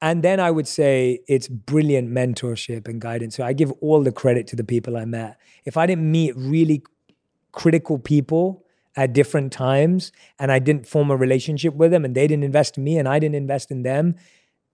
and 0.00 0.22
then 0.22 0.40
I 0.40 0.50
would 0.50 0.66
say 0.66 1.20
it's 1.28 1.48
brilliant 1.48 2.10
mentorship 2.10 2.88
and 2.88 3.00
guidance. 3.00 3.36
So 3.36 3.44
I 3.44 3.52
give 3.52 3.72
all 3.80 4.02
the 4.02 4.12
credit 4.12 4.46
to 4.48 4.56
the 4.56 4.64
people 4.64 4.96
I 4.96 5.04
met. 5.04 5.38
If 5.64 5.76
I 5.76 5.86
didn't 5.86 6.10
meet 6.10 6.36
really 6.36 6.82
critical 7.52 7.98
people 7.98 8.61
at 8.96 9.12
different 9.12 9.52
times 9.52 10.12
and 10.38 10.52
I 10.52 10.58
didn't 10.58 10.86
form 10.86 11.10
a 11.10 11.16
relationship 11.16 11.74
with 11.74 11.90
them 11.90 12.04
and 12.04 12.14
they 12.14 12.26
didn't 12.26 12.44
invest 12.44 12.76
in 12.78 12.84
me 12.84 12.98
and 12.98 13.08
I 13.08 13.18
didn't 13.18 13.36
invest 13.36 13.70
in 13.70 13.82
them, 13.82 14.16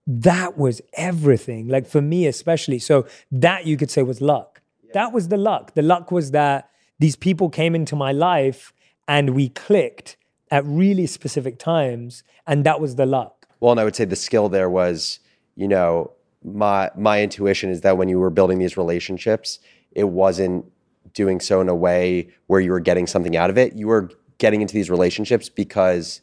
that 0.07 0.57
was 0.57 0.81
everything. 0.93 1.67
Like 1.67 1.87
for 1.87 2.01
me, 2.01 2.27
especially. 2.27 2.79
So 2.79 3.05
that 3.31 3.65
you 3.65 3.77
could 3.77 3.91
say 3.91 4.01
was 4.01 4.21
luck. 4.21 4.61
Yeah. 4.83 4.91
That 4.95 5.13
was 5.13 5.27
the 5.27 5.37
luck. 5.37 5.73
The 5.75 5.81
luck 5.81 6.11
was 6.11 6.31
that 6.31 6.69
these 6.99 7.15
people 7.15 7.49
came 7.49 7.75
into 7.75 7.95
my 7.95 8.11
life 8.11 8.73
and 9.07 9.31
we 9.31 9.49
clicked 9.49 10.17
at 10.51 10.65
really 10.65 11.05
specific 11.05 11.59
times, 11.59 12.23
and 12.47 12.65
that 12.65 12.79
was 12.79 12.95
the 12.95 13.05
luck. 13.05 13.47
Well, 13.59 13.71
and 13.71 13.79
I 13.79 13.83
would 13.83 13.95
say 13.95 14.05
the 14.05 14.15
skill 14.15 14.49
there 14.49 14.69
was, 14.69 15.19
you 15.55 15.67
know, 15.67 16.11
my 16.43 16.89
my 16.95 17.21
intuition 17.21 17.69
is 17.69 17.81
that 17.81 17.97
when 17.97 18.09
you 18.09 18.19
were 18.19 18.29
building 18.29 18.59
these 18.59 18.77
relationships, 18.77 19.59
it 19.91 20.05
wasn't 20.05 20.65
doing 21.13 21.39
so 21.39 21.61
in 21.61 21.69
a 21.69 21.75
way 21.75 22.29
where 22.47 22.59
you 22.59 22.71
were 22.71 22.79
getting 22.79 23.07
something 23.07 23.35
out 23.35 23.49
of 23.49 23.57
it. 23.57 23.73
You 23.75 23.87
were 23.87 24.09
getting 24.37 24.61
into 24.61 24.73
these 24.73 24.89
relationships 24.89 25.49
because 25.49 26.21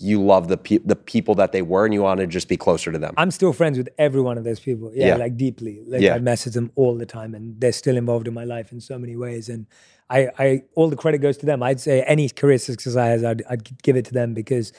you 0.00 0.22
love 0.22 0.48
the 0.48 0.56
pe- 0.56 0.78
the 0.78 0.94
people 0.94 1.34
that 1.34 1.52
they 1.52 1.62
were 1.62 1.84
and 1.84 1.92
you 1.92 2.02
want 2.02 2.20
to 2.20 2.26
just 2.26 2.48
be 2.48 2.56
closer 2.56 2.92
to 2.92 2.98
them. 2.98 3.14
I'm 3.16 3.30
still 3.30 3.52
friends 3.52 3.78
with 3.78 3.88
every 3.98 4.20
one 4.20 4.38
of 4.38 4.44
those 4.44 4.60
people. 4.60 4.92
Yeah, 4.94 5.08
yeah. 5.08 5.16
like 5.16 5.36
deeply. 5.36 5.82
Like 5.86 6.00
yeah. 6.00 6.14
I 6.14 6.20
message 6.20 6.54
them 6.54 6.70
all 6.76 6.96
the 6.96 7.06
time 7.06 7.34
and 7.34 7.60
they're 7.60 7.72
still 7.72 7.96
involved 7.96 8.28
in 8.28 8.34
my 8.34 8.44
life 8.44 8.70
in 8.70 8.80
so 8.80 8.98
many 8.98 9.16
ways 9.16 9.48
and 9.48 9.66
I, 10.10 10.28
I 10.38 10.62
all 10.74 10.88
the 10.88 10.96
credit 10.96 11.18
goes 11.18 11.36
to 11.38 11.46
them. 11.46 11.62
I'd 11.62 11.80
say 11.80 12.02
any 12.02 12.28
career 12.28 12.58
success 12.58 12.96
I 12.96 13.08
has, 13.08 13.24
I'd, 13.24 13.42
I'd 13.50 13.82
give 13.82 13.96
it 13.96 14.04
to 14.06 14.14
them 14.14 14.34
because 14.34 14.72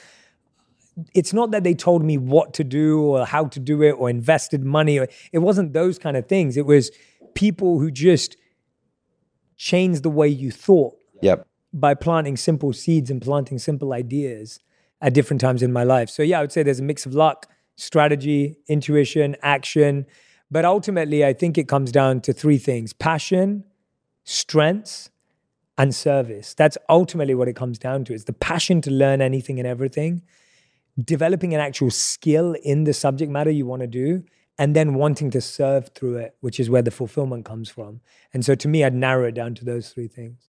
it's 1.14 1.32
not 1.32 1.50
that 1.52 1.64
they 1.64 1.74
told 1.74 2.02
me 2.02 2.18
what 2.18 2.52
to 2.54 2.64
do 2.64 3.00
or 3.00 3.26
how 3.26 3.44
to 3.46 3.60
do 3.60 3.82
it 3.82 3.92
or 3.92 4.10
invested 4.10 4.64
money. 4.64 4.98
Or, 4.98 5.08
it 5.32 5.38
wasn't 5.38 5.72
those 5.72 5.98
kind 5.98 6.16
of 6.16 6.26
things. 6.26 6.56
It 6.56 6.66
was 6.66 6.90
people 7.34 7.78
who 7.78 7.90
just 7.90 8.36
changed 9.60 10.02
the 10.02 10.10
way 10.10 10.26
you 10.26 10.50
thought. 10.50 10.96
Yep. 11.20 11.46
By 11.72 11.92
planting 11.94 12.38
simple 12.38 12.72
seeds 12.72 13.10
and 13.10 13.20
planting 13.20 13.58
simple 13.58 13.92
ideas 13.92 14.58
at 15.02 15.12
different 15.12 15.40
times 15.40 15.62
in 15.62 15.70
my 15.70 15.84
life. 15.84 16.08
So 16.08 16.22
yeah, 16.22 16.38
I 16.38 16.40
would 16.40 16.50
say 16.50 16.62
there's 16.62 16.80
a 16.80 16.82
mix 16.82 17.04
of 17.04 17.14
luck, 17.14 17.46
strategy, 17.76 18.56
intuition, 18.68 19.36
action. 19.42 20.06
But 20.50 20.64
ultimately, 20.64 21.24
I 21.26 21.34
think 21.34 21.58
it 21.58 21.68
comes 21.68 21.92
down 21.92 22.22
to 22.22 22.32
three 22.32 22.56
things 22.56 22.94
passion, 22.94 23.64
strengths, 24.24 25.10
and 25.76 25.94
service. 25.94 26.54
That's 26.54 26.78
ultimately 26.88 27.34
what 27.34 27.46
it 27.46 27.54
comes 27.54 27.78
down 27.78 28.04
to. 28.06 28.14
It's 28.14 28.24
the 28.24 28.32
passion 28.32 28.80
to 28.82 28.90
learn 28.90 29.20
anything 29.20 29.58
and 29.58 29.68
everything, 29.68 30.22
developing 30.98 31.54
an 31.54 31.60
actual 31.60 31.90
skill 31.90 32.56
in 32.64 32.84
the 32.84 32.94
subject 32.94 33.30
matter 33.30 33.50
you 33.50 33.66
want 33.66 33.82
to 33.82 33.86
do, 33.86 34.24
and 34.60 34.76
then 34.76 34.92
wanting 34.92 35.30
to 35.30 35.40
serve 35.40 35.88
through 35.94 36.16
it, 36.16 36.36
which 36.40 36.60
is 36.60 36.68
where 36.68 36.82
the 36.82 36.90
fulfillment 36.90 37.46
comes 37.46 37.70
from. 37.70 38.02
And 38.34 38.44
so 38.44 38.54
to 38.56 38.68
me, 38.68 38.84
I'd 38.84 38.94
narrow 38.94 39.26
it 39.26 39.32
down 39.32 39.54
to 39.54 39.64
those 39.64 39.88
three 39.88 40.06
things. 40.06 40.50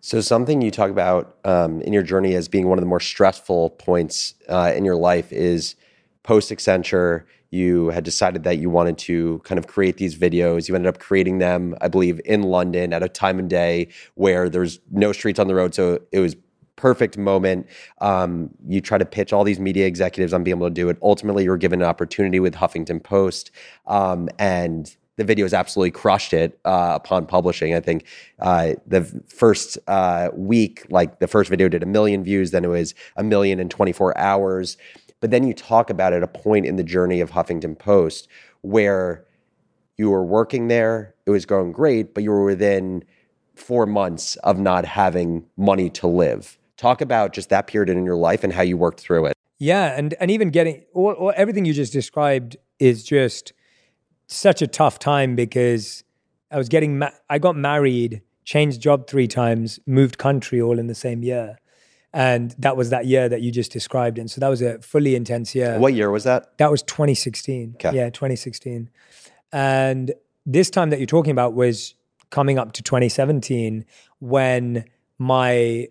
So, 0.00 0.20
something 0.20 0.60
you 0.60 0.72
talk 0.72 0.90
about 0.90 1.36
um, 1.44 1.80
in 1.82 1.92
your 1.92 2.02
journey 2.02 2.34
as 2.34 2.48
being 2.48 2.68
one 2.68 2.76
of 2.76 2.82
the 2.82 2.88
more 2.88 3.00
stressful 3.00 3.70
points 3.70 4.34
uh, 4.48 4.72
in 4.74 4.84
your 4.84 4.96
life 4.96 5.32
is 5.32 5.76
post 6.22 6.50
Accenture. 6.50 7.24
You 7.50 7.88
had 7.90 8.02
decided 8.04 8.42
that 8.44 8.58
you 8.58 8.68
wanted 8.68 8.98
to 8.98 9.40
kind 9.44 9.58
of 9.58 9.68
create 9.68 9.96
these 9.96 10.16
videos. 10.16 10.68
You 10.68 10.74
ended 10.74 10.88
up 10.88 10.98
creating 10.98 11.38
them, 11.38 11.76
I 11.80 11.88
believe, 11.88 12.20
in 12.24 12.42
London 12.42 12.92
at 12.92 13.02
a 13.02 13.08
time 13.08 13.38
and 13.38 13.48
day 13.48 13.88
where 14.14 14.48
there's 14.48 14.80
no 14.90 15.12
streets 15.12 15.38
on 15.38 15.46
the 15.46 15.54
road. 15.54 15.72
So, 15.74 16.00
it 16.12 16.18
was 16.18 16.36
perfect 16.76 17.18
moment. 17.18 17.66
Um, 18.00 18.50
you 18.68 18.80
try 18.80 18.98
to 18.98 19.04
pitch 19.04 19.32
all 19.32 19.44
these 19.44 19.58
media 19.58 19.86
executives 19.86 20.32
on 20.32 20.44
being 20.44 20.56
able 20.56 20.68
to 20.68 20.74
do 20.74 20.88
it. 20.88 20.98
Ultimately, 21.02 21.44
you 21.44 21.50
were 21.50 21.56
given 21.56 21.82
an 21.82 21.88
opportunity 21.88 22.40
with 22.40 22.54
Huffington 22.54 23.02
Post, 23.02 23.50
um, 23.86 24.28
and 24.38 24.94
the 25.16 25.24
videos 25.24 25.56
absolutely 25.56 25.90
crushed 25.90 26.32
it 26.32 26.58
uh, 26.64 26.92
upon 26.94 27.26
publishing. 27.26 27.74
I 27.74 27.80
think 27.80 28.04
uh, 28.38 28.74
the 28.86 29.02
first 29.28 29.78
uh, 29.86 30.28
week, 30.34 30.84
like 30.90 31.18
the 31.18 31.26
first 31.26 31.50
video 31.50 31.68
did 31.68 31.82
a 31.82 31.86
million 31.86 32.22
views, 32.22 32.50
then 32.50 32.64
it 32.64 32.68
was 32.68 32.94
a 33.16 33.24
million 33.24 33.58
in 33.58 33.68
24 33.68 34.16
hours. 34.18 34.76
But 35.20 35.30
then 35.30 35.46
you 35.46 35.54
talk 35.54 35.88
about 35.88 36.12
at 36.12 36.22
a 36.22 36.28
point 36.28 36.66
in 36.66 36.76
the 36.76 36.84
journey 36.84 37.20
of 37.20 37.30
Huffington 37.30 37.78
Post 37.78 38.28
where 38.60 39.24
you 39.96 40.10
were 40.10 40.24
working 40.24 40.68
there, 40.68 41.14
it 41.24 41.30
was 41.30 41.46
going 41.46 41.72
great, 41.72 42.12
but 42.12 42.22
you 42.22 42.30
were 42.30 42.44
within 42.44 43.02
four 43.54 43.86
months 43.86 44.36
of 44.36 44.58
not 44.58 44.84
having 44.84 45.46
money 45.56 45.88
to 45.88 46.06
live. 46.06 46.58
Talk 46.76 47.00
about 47.00 47.32
just 47.32 47.48
that 47.50 47.66
period 47.66 47.88
in 47.88 48.04
your 48.04 48.16
life 48.16 48.44
and 48.44 48.52
how 48.52 48.62
you 48.62 48.76
worked 48.76 49.00
through 49.00 49.26
it. 49.26 49.32
Yeah, 49.58 49.96
and 49.96 50.14
and 50.20 50.30
even 50.30 50.50
getting 50.50 50.84
or, 50.92 51.14
or 51.14 51.34
everything 51.34 51.64
you 51.64 51.72
just 51.72 51.92
described 51.92 52.56
is 52.78 53.04
just 53.04 53.52
such 54.26 54.60
a 54.60 54.66
tough 54.66 54.98
time 54.98 55.34
because 55.34 56.04
I 56.50 56.58
was 56.58 56.68
getting 56.68 56.98
ma- 56.98 57.10
I 57.30 57.38
got 57.38 57.56
married, 57.56 58.22
changed 58.44 58.80
job 58.80 59.08
three 59.08 59.26
times, 59.26 59.80
moved 59.86 60.18
country 60.18 60.60
all 60.60 60.78
in 60.78 60.86
the 60.86 60.94
same 60.94 61.22
year. 61.22 61.58
And 62.12 62.54
that 62.58 62.76
was 62.76 62.90
that 62.90 63.06
year 63.06 63.28
that 63.28 63.42
you 63.42 63.50
just 63.50 63.70
described. 63.72 64.18
And 64.18 64.30
so 64.30 64.40
that 64.40 64.48
was 64.48 64.62
a 64.62 64.78
fully 64.80 65.14
intense 65.14 65.54
year. 65.54 65.78
What 65.78 65.92
year 65.92 66.10
was 66.10 66.24
that? 66.24 66.56
That 66.56 66.70
was 66.70 66.82
2016. 66.82 67.74
Okay. 67.74 67.94
Yeah, 67.94 68.08
2016. 68.08 68.88
And 69.52 70.12
this 70.46 70.70
time 70.70 70.90
that 70.90 70.98
you're 70.98 71.06
talking 71.06 71.32
about 71.32 71.54
was 71.54 71.94
coming 72.30 72.58
up 72.58 72.72
to 72.72 72.82
2017 72.82 73.84
when 74.20 74.84
my 75.18 75.88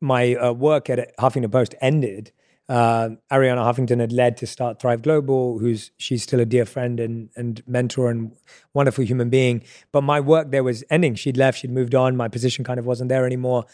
my 0.00 0.34
uh, 0.34 0.52
work 0.52 0.90
at 0.90 1.16
Huffington 1.18 1.50
Post 1.50 1.74
ended. 1.80 2.32
Uh, 2.68 3.10
Arianna 3.30 3.64
Huffington 3.64 4.00
had 4.00 4.12
led 4.12 4.36
to 4.38 4.46
start 4.46 4.80
Thrive 4.80 5.02
Global, 5.02 5.58
who's 5.58 5.92
she's 5.98 6.24
still 6.24 6.40
a 6.40 6.44
dear 6.44 6.64
friend 6.64 6.98
and 6.98 7.30
and 7.36 7.62
mentor 7.66 8.10
and 8.10 8.32
wonderful 8.74 9.04
human 9.04 9.30
being. 9.30 9.62
But 9.92 10.02
my 10.02 10.18
work 10.20 10.50
there 10.50 10.64
was 10.64 10.82
ending. 10.90 11.14
She'd 11.14 11.36
left. 11.36 11.60
She'd 11.60 11.70
moved 11.70 11.94
on. 11.94 12.16
My 12.16 12.28
position 12.28 12.64
kind 12.64 12.80
of 12.80 12.86
wasn't 12.86 13.08
there 13.08 13.24
anymore, 13.24 13.66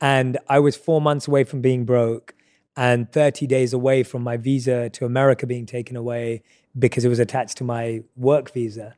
and 0.00 0.38
I 0.48 0.58
was 0.58 0.76
four 0.76 1.00
months 1.00 1.28
away 1.28 1.44
from 1.44 1.60
being 1.60 1.84
broke 1.84 2.34
and 2.76 3.10
30 3.12 3.46
days 3.46 3.72
away 3.72 4.02
from 4.02 4.22
my 4.22 4.36
visa 4.36 4.88
to 4.90 5.04
America 5.04 5.46
being 5.46 5.66
taken 5.66 5.96
away 5.96 6.42
because 6.78 7.04
it 7.04 7.08
was 7.08 7.18
attached 7.18 7.56
to 7.58 7.64
my 7.64 8.02
work 8.16 8.52
visa. 8.52 8.96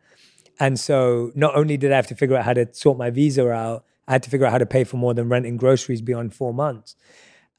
And 0.60 0.78
so 0.78 1.32
not 1.34 1.56
only 1.56 1.76
did 1.76 1.92
I 1.92 1.96
have 1.96 2.06
to 2.08 2.14
figure 2.14 2.36
out 2.36 2.44
how 2.44 2.52
to 2.52 2.72
sort 2.72 2.98
my 2.98 3.10
visa 3.10 3.50
out, 3.50 3.84
I 4.08 4.12
had 4.12 4.22
to 4.24 4.30
figure 4.30 4.46
out 4.46 4.52
how 4.52 4.58
to 4.58 4.66
pay 4.66 4.84
for 4.84 4.96
more 4.96 5.14
than 5.14 5.28
rent 5.28 5.46
and 5.46 5.58
groceries 5.58 6.02
beyond 6.02 6.34
four 6.34 6.52
months. 6.52 6.96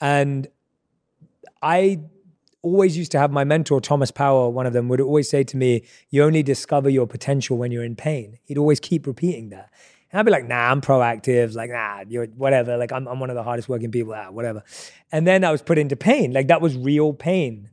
And 0.02 0.48
I 1.62 2.02
always 2.62 2.98
used 2.98 3.12
to 3.14 3.20
have 3.20 3.32
my 3.32 3.44
mentor, 3.44 3.80
Thomas 3.80 4.12
Power, 4.12 4.50
one 4.50 4.66
of 4.66 4.74
them, 4.74 4.90
would 4.90 5.02
always 5.02 5.30
say 5.30 5.44
to 5.44 5.58
me, 5.58 5.84
You 6.10 6.24
only 6.24 6.44
discover 6.44 6.90
your 6.90 7.08
potential 7.08 7.58
when 7.58 7.72
you're 7.72 7.84
in 7.84 7.96
pain. 7.96 8.40
He'd 8.44 8.58
always 8.58 8.80
keep 8.80 9.08
repeating 9.08 9.50
that. 9.50 9.70
And 10.14 10.20
I'd 10.20 10.26
be 10.26 10.32
like, 10.32 10.48
nah, 10.48 10.70
I'm 10.70 10.80
proactive. 10.80 11.56
Like, 11.56 11.72
nah, 11.72 12.04
you're 12.08 12.28
whatever. 12.28 12.78
Like, 12.78 12.92
I'm, 12.92 13.08
I'm 13.08 13.20
one 13.20 13.32
of 13.32 13.36
the 13.36 13.42
hardest 13.42 13.68
working 13.68 13.90
people. 13.90 14.14
Ah, 14.14 14.30
whatever. 14.30 14.64
And 15.12 15.26
then 15.26 15.44
I 15.44 15.52
was 15.52 15.64
put 15.64 15.80
into 15.80 15.96
pain. 15.96 16.32
Like, 16.32 16.50
that 16.50 16.62
was 16.62 16.78
real 16.78 17.14
pain. 17.14 17.70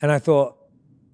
And 0.00 0.10
I 0.10 0.18
thought, 0.18 0.55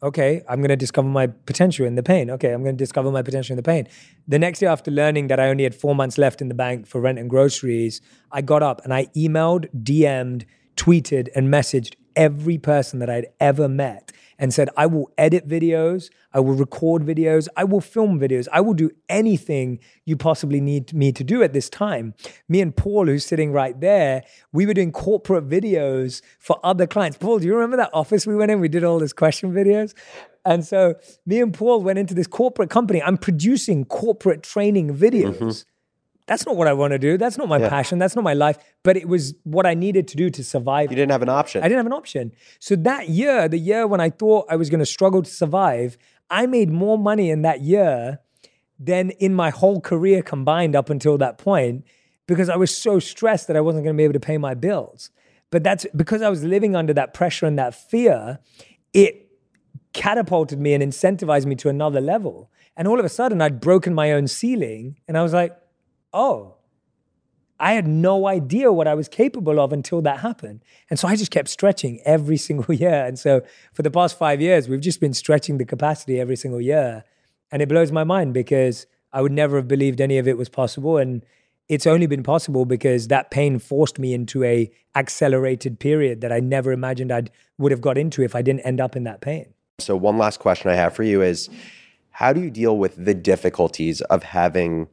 okay, 0.03 0.42
I'm 0.48 0.61
going 0.61 0.70
to 0.70 0.76
discover 0.76 1.09
my 1.09 1.28
potential 1.28 1.86
in 1.86 1.94
the 1.94 2.03
pain. 2.03 2.30
Okay, 2.30 2.53
I'm 2.53 2.62
going 2.62 2.76
to 2.76 2.84
discover 2.84 3.11
my 3.11 3.22
potential 3.22 3.53
in 3.55 3.57
the 3.57 3.62
pain. 3.62 3.86
The 4.26 4.38
next 4.38 4.59
day, 4.59 4.66
after 4.66 4.90
learning 4.90 5.28
that 5.28 5.38
I 5.38 5.48
only 5.48 5.64
had 5.64 5.74
four 5.74 5.94
months 5.94 6.18
left 6.18 6.40
in 6.40 6.48
the 6.48 6.55
bank 6.55 6.86
for 6.86 7.00
rent 7.00 7.18
and 7.18 7.30
groceries, 7.30 8.00
I 8.30 8.42
got 8.42 8.62
up 8.62 8.80
and 8.84 8.92
I 8.92 9.07
emailed, 9.16 9.68
DM'd, 9.82 10.44
tweeted, 10.76 11.28
and 11.34 11.48
messaged 11.48 11.94
every 12.16 12.59
person 12.59 12.98
that 12.98 13.09
I'd 13.09 13.26
ever 13.40 13.68
met 13.68 14.12
and 14.43 14.53
said, 14.53 14.68
I 14.76 14.86
will 14.86 15.09
edit 15.16 15.47
videos, 15.47 16.11
I 16.32 16.40
will 16.40 16.55
record 16.55 17.03
videos, 17.03 17.47
I 17.57 17.62
will 17.62 17.80
film 17.80 18.18
videos, 18.18 18.49
I 18.53 18.61
will 18.61 18.74
do 18.74 18.90
anything 19.09 19.78
you 20.05 20.16
possibly 20.16 20.61
need 20.61 20.93
me 20.93 21.12
to 21.12 21.22
do 21.22 21.45
at 21.45 21.53
this 21.53 21.70
time. 21.70 22.14
Me 22.49 22.61
and 22.61 22.76
Paul, 22.76 23.07
who's 23.07 23.24
sitting 23.24 23.53
right 23.53 23.80
there, 23.80 24.24
we 24.53 24.66
were 24.66 24.74
doing 24.74 24.90
corporate 24.90 25.49
videos 25.49 26.22
for 26.40 26.59
other 26.64 26.88
clients. 26.88 27.18
Paul, 27.18 27.38
do 27.38 27.47
you 27.47 27.55
remember 27.55 27.76
that 27.76 27.90
office 27.95 28.26
we 28.26 28.34
went 28.34 28.51
in? 28.51 28.59
We 28.59 28.68
did 28.68 28.82
all 28.82 28.99
these 28.99 29.12
question 29.12 29.53
videos. 29.53 29.95
And 30.45 30.66
so 30.66 30.97
me 31.24 31.40
and 31.40 31.55
Paul 31.55 31.80
went 31.82 32.01
into 32.01 32.14
this 32.14 32.26
corporate 32.26 32.68
company. 32.68 33.01
I'm 33.01 33.18
producing 33.18 33.84
corporate 33.84 34.43
training 34.43 34.97
videos. 34.97 35.38
Mm-hmm 35.38 35.72
that's 36.27 36.47
not 36.47 36.57
what 36.57 36.68
I 36.68 36.73
want 36.73 36.93
to 36.93 36.99
do. 36.99 37.18
That's 37.18 37.37
not 37.37 37.49
my 37.49 37.59
yeah. 37.59 37.68
passion. 37.68 37.99
That's 37.99 38.14
not 38.14 38.25
my 38.25 38.35
life. 38.35 38.59
But 38.83 38.97
it 38.97 39.09
was 39.09 39.35
what 39.45 39.66
I 39.66 39.75
needed 39.75 40.07
to 40.09 40.16
do 40.16 40.31
to 40.31 40.45
survive. 40.45 40.91
You 40.91 40.97
didn't 40.97 41.12
have 41.12 41.23
an 41.23 41.29
option. 41.29 41.62
I 41.62 41.68
didn't 41.68 41.79
have 41.79 41.87
an 41.87 41.93
option. 41.93 42.33
So 42.59 42.77
that 42.77 43.09
year, 43.09 43.49
the 43.49 43.59
year 43.59 43.87
when 43.87 44.01
I 44.01 44.11
thought 44.11 44.47
I 44.49 44.57
was 44.57 44.70
going 44.70 44.81
to 44.81 44.87
struggle 44.87 45.23
to 45.23 45.31
survive, 45.31 45.99
I 46.31 46.47
made 46.47 46.70
more 46.70 46.97
money 46.97 47.31
in 47.31 47.43
that 47.43 47.61
year 47.61 48.20
than 48.79 49.11
in 49.11 49.35
my 49.35 49.51
whole 49.51 49.81
career 49.81 50.23
combined 50.23 50.75
up 50.75 50.91
until 50.91 51.18
that 51.18 51.39
point 51.39 51.85
because 52.27 52.49
I 52.49 52.57
was 52.57 52.77
so 52.77 52.99
stressed 52.99 53.47
that 53.49 53.57
I 53.57 53.61
wasn't 53.61 53.85
going 53.85 53.95
to 53.95 53.99
be 53.99 54.05
able 54.05 54.14
to 54.14 54.20
pay 54.20 54.39
my 54.39 54.55
bills. 54.55 55.11
But 55.51 55.62
that's 55.62 55.87
because 55.95 56.23
I 56.23 56.31
was 56.31 56.43
living 56.43 56.75
under 56.75 56.95
that 56.95 57.14
pressure 57.14 57.47
and 57.47 57.59
that 57.59 57.75
fear, 57.75 58.39
it 58.95 59.29
catapulted 59.93 60.59
me 60.59 60.73
and 60.73 60.83
incentivized 60.83 61.47
me 61.47 61.55
to 61.57 61.68
another 61.68 62.01
level. 62.01 62.51
And 62.77 62.89
all 62.89 62.99
of 62.99 63.05
a 63.05 63.11
sudden, 63.11 63.43
I'd 63.43 63.61
broken 63.61 63.93
my 63.93 64.12
own 64.12 64.27
ceiling 64.27 64.99
and 65.07 65.18
I 65.18 65.23
was 65.23 65.35
like, 65.35 65.55
oh, 66.13 66.57
I 67.63 67.75
had 67.75 67.87
no 67.87 68.27
idea 68.27 68.73
what 68.73 68.89
I 68.89 68.95
was 68.95 69.09
capable 69.09 69.61
of 69.61 69.73
until 69.73 70.03
that 70.03 70.19
happened. 70.19 70.65
And 70.91 70.99
so 70.99 71.07
I 71.07 71.15
just 71.15 71.31
kept 71.31 71.49
stretching 71.49 72.01
every 72.05 72.37
single 72.49 72.75
year. 72.75 73.05
And 73.07 73.19
so 73.19 73.43
for 73.73 73.83
the 73.83 73.91
past 73.91 74.19
five 74.19 74.41
years, 74.41 74.69
we've 74.69 74.81
just 74.81 75.01
been 75.01 75.15
stretching 75.15 75.59
the 75.59 75.65
capacity 75.65 76.21
every 76.21 76.37
single 76.37 76.61
year. 76.61 77.05
And 77.53 77.63
it 77.63 77.69
blows 77.69 77.93
my 77.93 78.03
mind 78.03 78.35
because 78.35 78.87
I 79.13 79.23
would 79.23 79.33
never 79.33 79.57
have 79.57 79.69
believed 79.69 80.01
any 80.01 80.19
of 80.19 80.27
it 80.27 80.37
was 80.37 80.49
possible. 80.49 80.97
And 80.97 81.25
it's 81.69 81.87
only 81.87 82.07
been 82.07 82.25
possible 82.25 82.65
because 82.65 83.09
that 83.09 83.31
pain 83.31 83.59
forced 83.61 83.99
me 83.99 84.13
into 84.13 84.43
a 84.43 84.71
accelerated 84.97 85.79
period 85.79 86.21
that 86.21 86.33
I 86.33 86.41
never 86.41 86.73
imagined 86.73 87.13
I 87.13 87.25
would 87.59 87.71
have 87.71 87.81
got 87.81 87.97
into 87.97 88.23
if 88.23 88.35
I 88.35 88.43
didn't 88.43 88.61
end 88.61 88.81
up 88.81 88.97
in 88.97 89.05
that 89.05 89.21
pain. 89.21 89.55
So 89.79 89.97
one 89.97 90.19
last 90.19 90.41
question 90.41 90.71
I 90.71 90.75
have 90.75 90.95
for 90.95 91.03
you 91.05 91.23
is 91.23 91.49
how 92.11 92.33
do 92.33 92.41
you 92.41 92.51
deal 92.51 92.77
with 92.77 93.03
the 93.03 93.15
difficulties 93.15 94.01
of 94.03 94.23
having 94.23 94.89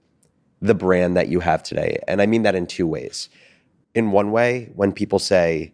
the 0.62 0.76
brand 0.76 1.16
that 1.16 1.30
you 1.30 1.39
have 1.39 1.64
today. 1.64 1.99
And 2.07 2.22
I 2.22 2.26
mean 2.26 2.43
that 2.43 2.55
in 2.55 2.68
two 2.68 2.88
ways. 2.88 3.30
In 3.95 4.12
one 4.12 4.32
way, 4.32 4.70
when 4.76 4.91
people 4.91 5.20
say, 5.20 5.74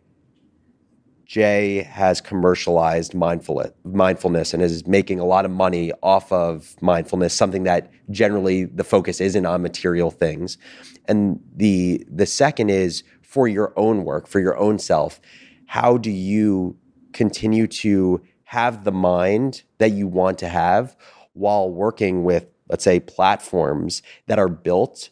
Jay 1.26 1.82
has 1.82 2.22
commercialized 2.22 3.16
mindfulness 3.16 4.54
and 4.54 4.62
is 4.62 4.86
making 4.86 5.20
a 5.20 5.26
lot 5.26 5.44
of 5.44 5.50
money 5.50 5.92
off 6.04 6.32
of 6.32 6.76
mindfulness, 6.82 7.34
something 7.34 7.64
that 7.64 7.90
generally 8.12 8.66
the 8.66 8.84
focus 8.84 9.20
isn't 9.20 9.46
on 9.46 9.64
material 9.64 10.12
things. 10.12 10.60
And 11.08 11.40
the 11.56 12.06
the 12.10 12.28
second 12.28 12.70
is 12.70 13.04
for 13.24 13.48
your 13.48 13.74
own 13.76 14.04
work, 14.04 14.28
for 14.28 14.40
your 14.40 14.56
own 14.58 14.78
self, 14.78 15.20
how 15.66 15.98
do 15.98 16.12
you 16.12 16.78
continue 17.12 17.66
to 17.68 18.22
have 18.46 18.84
the 18.84 18.92
mind 18.92 19.64
that 19.80 19.92
you 19.92 20.08
want 20.08 20.38
to 20.40 20.48
have 20.48 20.96
while 21.34 21.70
working 21.70 22.24
with 22.24 22.46
let's 22.70 22.84
say, 22.84 23.00
platforms 23.00 24.02
that 24.28 24.40
are 24.40 24.50
built 24.50 25.10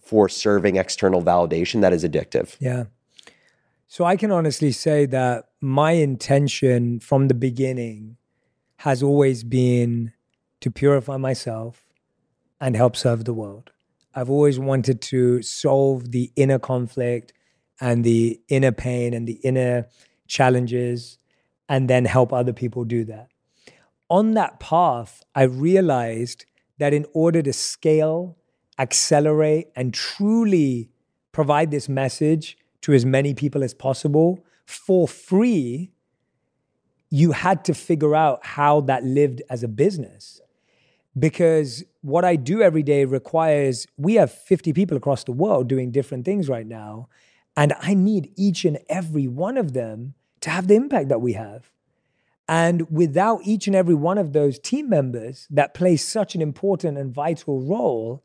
for 0.00 0.28
serving 0.28 0.76
external 0.76 1.22
validation 1.22 1.80
that 1.80 1.92
is 1.92 2.04
addictive. 2.04 2.56
Yeah. 2.60 2.84
So 3.88 4.04
I 4.04 4.16
can 4.16 4.30
honestly 4.30 4.72
say 4.72 5.06
that 5.06 5.48
my 5.60 5.92
intention 5.92 7.00
from 7.00 7.28
the 7.28 7.34
beginning 7.34 8.16
has 8.78 9.02
always 9.02 9.42
been 9.44 10.12
to 10.60 10.70
purify 10.70 11.16
myself 11.16 11.84
and 12.60 12.76
help 12.76 12.96
serve 12.96 13.24
the 13.24 13.34
world. 13.34 13.70
I've 14.14 14.30
always 14.30 14.58
wanted 14.58 15.00
to 15.02 15.42
solve 15.42 16.10
the 16.10 16.32
inner 16.36 16.58
conflict 16.58 17.32
and 17.80 18.04
the 18.04 18.40
inner 18.48 18.72
pain 18.72 19.12
and 19.12 19.28
the 19.28 19.38
inner 19.44 19.86
challenges 20.26 21.18
and 21.68 21.90
then 21.90 22.04
help 22.04 22.32
other 22.32 22.52
people 22.52 22.84
do 22.84 23.04
that. 23.04 23.28
On 24.08 24.34
that 24.34 24.60
path, 24.60 25.22
I 25.34 25.42
realized 25.42 26.46
that 26.78 26.92
in 26.92 27.06
order 27.12 27.42
to 27.42 27.52
scale, 27.52 28.36
accelerate, 28.78 29.68
and 29.74 29.92
truly 29.94 30.90
provide 31.32 31.70
this 31.70 31.88
message 31.88 32.56
to 32.82 32.92
as 32.92 33.04
many 33.04 33.34
people 33.34 33.62
as 33.62 33.74
possible 33.74 34.44
for 34.64 35.06
free, 35.08 35.90
you 37.10 37.32
had 37.32 37.64
to 37.64 37.74
figure 37.74 38.14
out 38.14 38.44
how 38.44 38.80
that 38.82 39.04
lived 39.04 39.42
as 39.48 39.62
a 39.62 39.68
business. 39.68 40.40
Because 41.18 41.84
what 42.02 42.24
I 42.24 42.36
do 42.36 42.60
every 42.60 42.82
day 42.82 43.04
requires, 43.04 43.86
we 43.96 44.14
have 44.14 44.30
50 44.30 44.72
people 44.72 44.96
across 44.96 45.24
the 45.24 45.32
world 45.32 45.68
doing 45.68 45.90
different 45.90 46.24
things 46.24 46.48
right 46.48 46.66
now. 46.66 47.08
And 47.56 47.72
I 47.80 47.94
need 47.94 48.32
each 48.36 48.64
and 48.64 48.78
every 48.88 49.26
one 49.26 49.56
of 49.56 49.72
them 49.72 50.14
to 50.42 50.50
have 50.50 50.68
the 50.68 50.74
impact 50.74 51.08
that 51.08 51.22
we 51.22 51.32
have. 51.32 51.70
And 52.48 52.88
without 52.90 53.40
each 53.44 53.66
and 53.66 53.74
every 53.74 53.94
one 53.94 54.18
of 54.18 54.32
those 54.32 54.58
team 54.58 54.88
members 54.88 55.48
that 55.50 55.74
play 55.74 55.96
such 55.96 56.34
an 56.34 56.42
important 56.42 56.96
and 56.96 57.12
vital 57.12 57.60
role, 57.60 58.22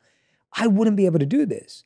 I 0.52 0.68
wouldn't 0.68 0.96
be 0.96 1.06
able 1.06 1.18
to 1.18 1.26
do 1.26 1.44
this. 1.44 1.84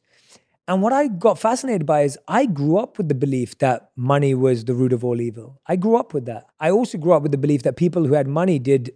And 0.68 0.82
what 0.82 0.92
I 0.92 1.06
got 1.06 1.38
fascinated 1.38 1.86
by 1.86 2.02
is 2.02 2.18
I 2.26 2.46
grew 2.46 2.76
up 2.78 2.98
with 2.98 3.08
the 3.08 3.14
belief 3.14 3.56
that 3.58 3.90
money 3.94 4.34
was 4.34 4.64
the 4.64 4.74
root 4.74 4.92
of 4.92 5.04
all 5.04 5.20
evil. 5.20 5.60
I 5.66 5.76
grew 5.76 5.96
up 5.96 6.12
with 6.12 6.26
that. 6.26 6.46
I 6.58 6.70
also 6.70 6.98
grew 6.98 7.12
up 7.12 7.22
with 7.22 7.32
the 7.32 7.38
belief 7.38 7.62
that 7.62 7.76
people 7.76 8.04
who 8.04 8.14
had 8.14 8.26
money 8.26 8.58
did 8.58 8.92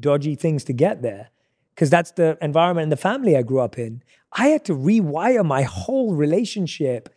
dodgy 0.00 0.34
things 0.34 0.64
to 0.64 0.72
get 0.72 1.02
there 1.02 1.28
because 1.74 1.90
that's 1.90 2.12
the 2.12 2.38
environment 2.40 2.84
and 2.84 2.92
the 2.92 2.96
family 2.96 3.36
I 3.36 3.42
grew 3.42 3.60
up 3.60 3.78
in. 3.78 4.02
I 4.32 4.48
had 4.48 4.64
to 4.64 4.74
rewire 4.74 5.44
my 5.44 5.62
whole 5.62 6.14
relationship 6.14 7.14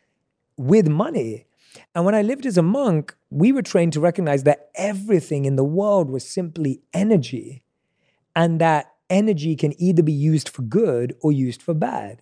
with 0.57 0.87
money. 0.87 1.47
And 1.95 2.05
when 2.05 2.15
I 2.15 2.21
lived 2.21 2.45
as 2.45 2.57
a 2.57 2.61
monk, 2.61 3.15
we 3.29 3.51
were 3.51 3.61
trained 3.61 3.93
to 3.93 3.99
recognize 3.99 4.43
that 4.43 4.69
everything 4.75 5.45
in 5.45 5.55
the 5.55 5.63
world 5.63 6.09
was 6.09 6.27
simply 6.27 6.81
energy 6.93 7.63
and 8.35 8.59
that 8.59 8.93
energy 9.09 9.55
can 9.55 9.79
either 9.81 10.03
be 10.03 10.13
used 10.13 10.49
for 10.49 10.61
good 10.61 11.15
or 11.21 11.31
used 11.31 11.61
for 11.61 11.73
bad. 11.73 12.21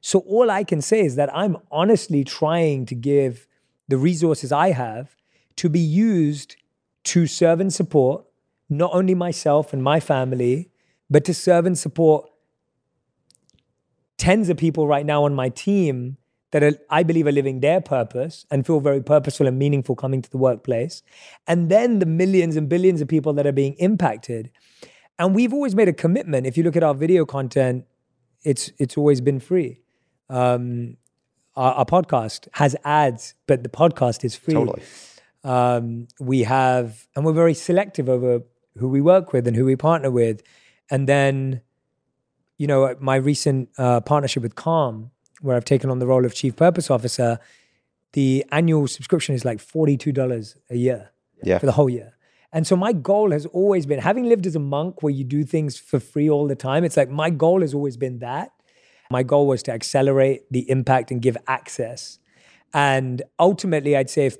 So 0.00 0.20
all 0.20 0.50
I 0.50 0.64
can 0.64 0.80
say 0.80 1.00
is 1.00 1.16
that 1.16 1.34
I'm 1.34 1.56
honestly 1.70 2.24
trying 2.24 2.86
to 2.86 2.94
give 2.94 3.46
the 3.88 3.98
resources 3.98 4.52
I 4.52 4.70
have 4.70 5.16
to 5.56 5.68
be 5.68 5.80
used 5.80 6.56
to 7.04 7.26
serve 7.26 7.60
and 7.60 7.72
support 7.72 8.24
not 8.68 8.90
only 8.92 9.14
myself 9.14 9.72
and 9.72 9.82
my 9.82 9.98
family, 9.98 10.70
but 11.10 11.24
to 11.24 11.34
serve 11.34 11.66
and 11.66 11.76
support 11.76 12.30
tens 14.18 14.48
of 14.48 14.56
people 14.56 14.86
right 14.86 15.06
now 15.06 15.24
on 15.24 15.34
my 15.34 15.48
team 15.48 16.16
that 16.50 16.62
are, 16.62 16.72
I 16.90 17.02
believe 17.02 17.26
are 17.26 17.32
living 17.32 17.60
their 17.60 17.80
purpose 17.80 18.46
and 18.50 18.66
feel 18.66 18.80
very 18.80 19.02
purposeful 19.02 19.46
and 19.46 19.58
meaningful 19.58 19.94
coming 19.94 20.22
to 20.22 20.30
the 20.30 20.38
workplace. 20.38 21.02
And 21.46 21.70
then 21.70 21.98
the 21.98 22.06
millions 22.06 22.56
and 22.56 22.68
billions 22.68 23.00
of 23.00 23.08
people 23.08 23.32
that 23.34 23.46
are 23.46 23.52
being 23.52 23.74
impacted. 23.74 24.50
And 25.18 25.34
we've 25.34 25.52
always 25.52 25.74
made 25.74 25.88
a 25.88 25.92
commitment. 25.92 26.46
If 26.46 26.56
you 26.56 26.62
look 26.62 26.76
at 26.76 26.82
our 26.82 26.94
video 26.94 27.26
content, 27.26 27.84
it's 28.44 28.70
it's 28.78 28.96
always 28.96 29.20
been 29.20 29.40
free 29.40 29.82
um, 30.30 30.96
our, 31.56 31.72
our, 31.74 31.84
podcast 31.84 32.48
has 32.52 32.76
ads, 32.84 33.34
but 33.46 33.62
the 33.62 33.68
podcast 33.68 34.24
is 34.24 34.36
free. 34.36 34.54
Totally. 34.54 34.82
Um, 35.44 36.08
we 36.20 36.42
have, 36.42 37.06
and 37.16 37.24
we're 37.24 37.32
very 37.32 37.54
selective 37.54 38.08
over 38.08 38.42
who 38.76 38.88
we 38.88 39.00
work 39.00 39.32
with 39.32 39.46
and 39.46 39.56
who 39.56 39.64
we 39.64 39.76
partner 39.76 40.10
with. 40.10 40.42
And 40.90 41.08
then, 41.08 41.62
you 42.58 42.66
know, 42.66 42.94
my 43.00 43.16
recent 43.16 43.70
uh, 43.78 44.00
partnership 44.00 44.42
with 44.42 44.54
Calm, 44.54 45.10
where 45.40 45.56
I've 45.56 45.64
taken 45.64 45.90
on 45.90 45.98
the 45.98 46.06
role 46.06 46.24
of 46.24 46.34
chief 46.34 46.56
purpose 46.56 46.90
officer, 46.90 47.38
the 48.12 48.44
annual 48.50 48.86
subscription 48.88 49.34
is 49.34 49.44
like 49.44 49.58
$42 49.58 50.56
a 50.70 50.76
year 50.76 51.10
yeah. 51.42 51.58
for 51.58 51.66
the 51.66 51.72
whole 51.72 51.90
year. 51.90 52.14
And 52.52 52.66
so 52.66 52.76
my 52.76 52.92
goal 52.92 53.32
has 53.32 53.44
always 53.46 53.84
been 53.84 54.00
having 54.00 54.24
lived 54.24 54.46
as 54.46 54.56
a 54.56 54.60
monk 54.60 55.02
where 55.02 55.12
you 55.12 55.22
do 55.22 55.44
things 55.44 55.78
for 55.78 56.00
free 56.00 56.30
all 56.30 56.48
the 56.48 56.56
time. 56.56 56.82
It's 56.82 56.96
like 56.96 57.10
my 57.10 57.28
goal 57.28 57.60
has 57.60 57.74
always 57.74 57.96
been 57.96 58.20
that 58.20 58.52
my 59.10 59.22
goal 59.22 59.46
was 59.46 59.62
to 59.64 59.72
accelerate 59.72 60.42
the 60.50 60.68
impact 60.70 61.10
and 61.10 61.22
give 61.22 61.36
access. 61.46 62.18
And 62.74 63.22
ultimately, 63.38 63.96
I'd 63.96 64.10
say 64.10 64.26
if 64.26 64.36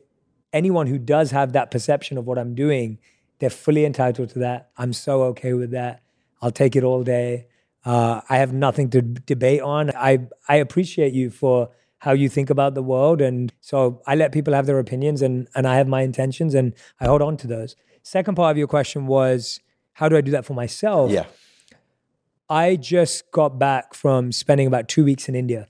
anyone 0.53 0.86
who 0.86 0.99
does 0.99 1.30
have 1.30 1.53
that 1.53 1.70
perception 1.70 2.18
of 2.18 2.26
what 2.26 2.38
I'm 2.38 2.55
doing, 2.55 2.99
they're 3.38 3.51
fully 3.51 3.84
entitled 3.84 4.30
to 4.30 4.38
that. 4.40 4.70
I'm 4.76 4.92
so 4.92 5.22
okay 5.24 5.55
with 5.55 5.70
that. 5.70 6.03
I'll 6.42 6.51
take 6.51 6.76
it 6.76 6.84
all 6.84 7.03
day. 7.03 7.46
Uh, 7.85 8.20
I 8.29 8.39
have 8.39 8.53
nothing 8.53 8.91
to 8.91 9.03
debate 9.03 9.61
on. 9.61 9.91
I 9.97 10.29
I 10.49 10.57
appreciate 10.57 11.12
you 11.12 11.31
for 11.31 11.70
how 11.99 12.12
you 12.12 12.29
think 12.29 12.51
about 12.51 12.74
the 12.74 12.83
world, 12.83 13.20
and 13.20 13.53
so 13.61 14.03
I 14.07 14.14
let 14.14 14.33
people 14.33 14.55
have 14.55 14.66
their 14.66 14.79
opinions, 14.79 15.22
and 15.22 15.49
and 15.55 15.66
I 15.66 15.76
have 15.76 15.89
my 15.89 16.03
intentions, 16.03 16.55
and 16.55 16.74
I 17.01 17.07
hold 17.07 17.22
on 17.22 17.37
to 17.39 17.47
those. 17.47 17.76
Second 18.03 18.37
part 18.37 18.53
of 18.53 18.59
your 18.59 18.68
question 18.68 19.07
was, 19.07 19.61
how 19.93 20.09
do 20.09 20.16
I 20.16 20.20
do 20.22 20.31
that 20.31 20.45
for 20.47 20.55
myself? 20.55 21.11
Yeah. 21.11 21.26
I 22.49 22.76
just 22.76 23.31
got 23.31 23.59
back 23.59 23.95
from 23.95 24.33
spending 24.33 24.66
about 24.66 24.89
two 24.89 25.05
weeks 25.05 25.29
in 25.29 25.35
India. 25.35 25.68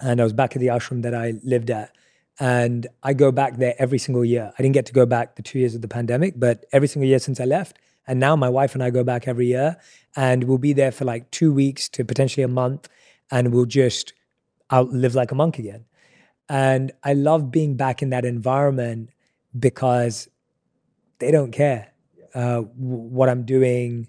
And 0.00 0.20
I 0.20 0.24
was 0.24 0.32
back 0.32 0.54
at 0.54 0.60
the 0.60 0.68
ashram 0.68 1.02
that 1.02 1.14
I 1.14 1.34
lived 1.42 1.70
at. 1.70 1.90
And 2.38 2.86
I 3.02 3.14
go 3.14 3.32
back 3.32 3.56
there 3.56 3.74
every 3.78 3.98
single 3.98 4.24
year. 4.24 4.52
I 4.56 4.62
didn't 4.62 4.74
get 4.74 4.86
to 4.86 4.92
go 4.92 5.06
back 5.06 5.34
the 5.34 5.42
two 5.42 5.58
years 5.58 5.74
of 5.74 5.82
the 5.82 5.88
pandemic, 5.88 6.34
but 6.36 6.66
every 6.70 6.86
single 6.86 7.08
year 7.08 7.18
since 7.18 7.40
I 7.40 7.44
left. 7.44 7.78
And 8.08 8.18
now 8.18 8.34
my 8.34 8.48
wife 8.48 8.74
and 8.74 8.82
I 8.82 8.90
go 8.90 9.04
back 9.04 9.28
every 9.28 9.46
year. 9.46 9.76
And 10.16 10.44
we'll 10.44 10.58
be 10.58 10.72
there 10.72 10.90
for 10.90 11.04
like 11.04 11.30
two 11.30 11.52
weeks 11.52 11.88
to 11.90 12.04
potentially 12.04 12.42
a 12.42 12.48
month. 12.48 12.88
And 13.30 13.52
we'll 13.52 13.66
just 13.66 14.14
I'll 14.70 14.84
live 14.84 15.14
like 15.14 15.30
a 15.30 15.36
monk 15.36 15.58
again. 15.58 15.84
And 16.48 16.90
I 17.04 17.12
love 17.12 17.52
being 17.52 17.76
back 17.76 18.02
in 18.02 18.10
that 18.10 18.24
environment 18.24 19.10
because 19.56 20.28
they 21.20 21.30
don't 21.30 21.52
care 21.52 21.92
uh, 22.34 22.60
what 22.60 23.28
I'm 23.28 23.44
doing 23.44 24.08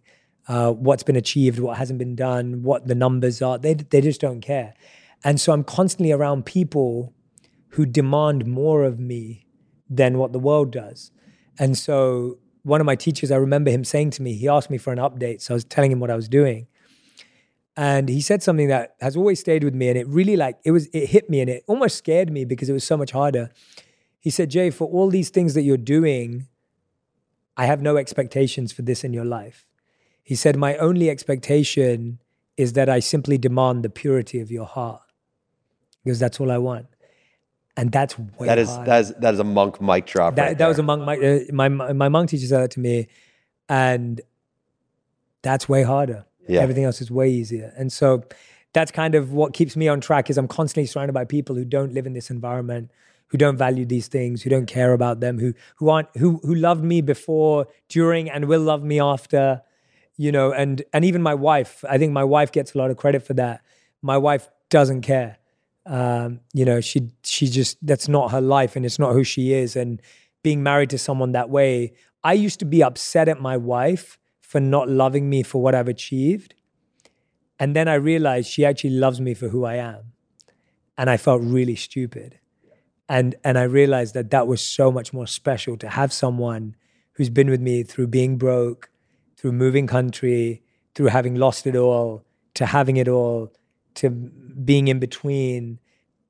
uh, 0.49 0.71
what's 0.71 1.03
been 1.03 1.15
achieved, 1.15 1.59
what 1.59 1.77
hasn't 1.77 1.99
been 1.99 2.15
done, 2.15 2.63
what 2.63 2.87
the 2.87 2.95
numbers 2.95 3.41
are. 3.41 3.59
They, 3.59 3.75
they 3.75 4.01
just 4.01 4.19
don't 4.19 4.41
care. 4.41 4.73
And 5.23 5.39
so 5.39 5.53
I'm 5.53 5.63
constantly 5.63 6.11
around 6.11 6.45
people 6.45 7.13
who 7.69 7.85
demand 7.85 8.47
more 8.47 8.83
of 8.83 8.99
me 8.99 9.45
than 9.87 10.17
what 10.17 10.33
the 10.33 10.39
world 10.39 10.71
does. 10.71 11.11
And 11.59 11.77
so 11.77 12.39
one 12.69 12.79
of 12.79 12.85
my 12.85 12.95
teachers, 12.95 13.31
I 13.31 13.35
remember 13.35 13.71
him 13.71 13.83
saying 13.83 14.11
to 14.11 14.21
me, 14.21 14.33
he 14.33 14.47
asked 14.47 14.69
me 14.69 14.77
for 14.77 14.93
an 14.93 14.99
update. 14.99 15.41
So 15.41 15.53
I 15.53 15.55
was 15.55 15.65
telling 15.65 15.91
him 15.91 15.99
what 15.99 16.09
I 16.09 16.15
was 16.15 16.29
doing. 16.29 16.67
And 17.75 18.09
he 18.09 18.21
said 18.21 18.43
something 18.43 18.67
that 18.67 18.95
has 18.99 19.15
always 19.15 19.39
stayed 19.39 19.63
with 19.63 19.73
me. 19.73 19.89
And 19.89 19.97
it 19.97 20.07
really 20.07 20.35
like, 20.35 20.59
it 20.63 20.71
was, 20.71 20.87
it 20.87 21.07
hit 21.07 21.29
me 21.29 21.41
and 21.41 21.49
it 21.49 21.63
almost 21.67 21.97
scared 21.97 22.29
me 22.29 22.45
because 22.45 22.69
it 22.69 22.73
was 22.73 22.83
so 22.83 22.97
much 22.97 23.11
harder. 23.11 23.51
He 24.19 24.29
said, 24.29 24.49
Jay, 24.49 24.69
for 24.69 24.87
all 24.87 25.09
these 25.09 25.29
things 25.29 25.53
that 25.53 25.61
you're 25.61 25.77
doing, 25.77 26.47
I 27.55 27.65
have 27.65 27.81
no 27.81 27.97
expectations 27.97 28.71
for 28.71 28.81
this 28.81 29.03
in 29.03 29.13
your 29.13 29.25
life. 29.25 29.65
He 30.21 30.35
said, 30.35 30.57
My 30.57 30.75
only 30.77 31.09
expectation 31.09 32.19
is 32.57 32.73
that 32.73 32.89
I 32.89 32.99
simply 32.99 33.37
demand 33.37 33.83
the 33.83 33.89
purity 33.89 34.41
of 34.41 34.51
your 34.51 34.65
heart 34.65 35.01
because 36.03 36.19
that's 36.19 36.39
all 36.39 36.51
I 36.51 36.57
want. 36.57 36.87
And 37.79 37.91
that's 37.91 38.17
way 38.19 38.47
that 38.47 38.59
is 38.59 38.69
harder. 38.69 38.85
that 38.89 38.99
is 38.99 39.13
that 39.21 39.33
is 39.35 39.39
a 39.39 39.43
monk 39.43 39.79
mic 39.89 40.05
drop. 40.05 40.35
That, 40.35 40.47
right 40.47 40.57
that 40.57 40.67
was 40.67 40.79
a 40.79 40.83
monk. 40.83 41.05
mic- 41.09 41.23
Uh, 41.23 41.53
my 41.53 41.67
my 42.03 42.09
monk 42.09 42.29
teacher 42.29 42.47
said 42.47 42.61
that 42.63 42.71
to 42.71 42.79
me, 42.79 43.07
and 43.69 44.19
that's 45.41 45.69
way 45.69 45.83
harder. 45.83 46.25
Yeah. 46.47 46.61
Everything 46.61 46.83
else 46.83 46.99
is 47.01 47.09
way 47.11 47.29
easier. 47.29 47.73
And 47.77 47.91
so 47.99 48.23
that's 48.73 48.91
kind 48.91 49.15
of 49.15 49.31
what 49.33 49.53
keeps 49.53 49.75
me 49.75 49.87
on 49.87 50.01
track. 50.01 50.29
Is 50.29 50.37
I'm 50.37 50.47
constantly 50.47 50.87
surrounded 50.87 51.13
by 51.13 51.25
people 51.25 51.55
who 51.55 51.63
don't 51.63 51.93
live 51.93 52.05
in 52.05 52.13
this 52.13 52.29
environment, 52.29 52.91
who 53.27 53.37
don't 53.37 53.57
value 53.57 53.85
these 53.85 54.07
things, 54.07 54.41
who 54.41 54.49
don't 54.49 54.65
care 54.65 54.93
about 54.93 55.19
them, 55.21 55.39
who 55.39 55.53
who 55.77 55.89
aren't 55.89 56.09
who 56.17 56.39
who 56.43 56.55
loved 56.55 56.83
me 56.83 57.01
before, 57.01 57.67
during, 57.87 58.29
and 58.29 58.45
will 58.45 58.61
love 58.61 58.83
me 58.83 58.99
after 58.99 59.61
you 60.17 60.31
know 60.33 60.51
and 60.51 60.83
and 60.91 61.05
even 61.05 61.21
my 61.21 61.33
wife 61.33 61.85
i 61.89 61.97
think 61.97 62.11
my 62.11 62.25
wife 62.25 62.51
gets 62.51 62.75
a 62.75 62.77
lot 62.77 62.91
of 62.91 62.97
credit 62.97 63.23
for 63.25 63.33
that 63.35 63.61
my 64.01 64.17
wife 64.17 64.49
doesn't 64.69 65.01
care 65.01 65.37
um, 65.85 66.41
you 66.53 66.65
know 66.65 66.81
she 66.81 67.09
she 67.23 67.47
just 67.47 67.77
that's 67.85 68.07
not 68.07 68.31
her 68.31 68.41
life 68.41 68.75
and 68.75 68.85
it's 68.85 68.99
not 68.99 69.13
who 69.13 69.23
she 69.23 69.53
is. 69.53 69.75
And 69.75 70.01
being 70.43 70.63
married 70.63 70.89
to 70.89 70.97
someone 70.97 71.33
that 71.33 71.49
way 71.49 71.93
i 72.23 72.31
used 72.31 72.59
to 72.59 72.65
be 72.65 72.81
upset 72.81 73.27
at 73.27 73.41
my 73.41 73.57
wife 73.57 74.17
for 74.41 74.61
not 74.61 74.87
loving 74.89 75.29
me 75.29 75.43
for 75.43 75.61
what 75.61 75.75
i've 75.75 75.87
achieved. 75.87 76.53
And 77.59 77.75
then 77.75 77.87
i 77.87 77.95
realized 77.95 78.49
she 78.49 78.65
actually 78.65 78.91
loves 78.91 79.19
me 79.19 79.33
for 79.33 79.49
who 79.49 79.65
i 79.65 79.75
am. 79.75 80.13
And 80.97 81.09
i 81.09 81.17
felt 81.17 81.41
really 81.41 81.75
stupid. 81.75 82.39
And 83.07 83.35
and 83.43 83.57
i 83.57 83.63
realized 83.63 84.13
that 84.13 84.31
that 84.31 84.47
was 84.47 84.61
so 84.61 84.91
much 84.91 85.13
more 85.13 85.27
special 85.27 85.77
to 85.77 85.89
have 85.89 86.13
someone 86.13 86.75
who's 87.13 87.29
been 87.29 87.49
with 87.49 87.61
me 87.61 87.83
through 87.83 88.07
being 88.07 88.37
broke 88.37 88.89
through 89.39 89.53
moving 89.53 89.87
country, 89.87 90.61
through 90.95 91.07
having 91.07 91.35
lost 91.35 91.65
it 91.65 91.75
all, 91.75 92.25
to 92.55 92.65
having 92.65 92.97
it 92.97 93.07
all, 93.07 93.53
to 93.95 94.09
being 94.09 94.87
in 94.87 94.99
between. 94.99 95.79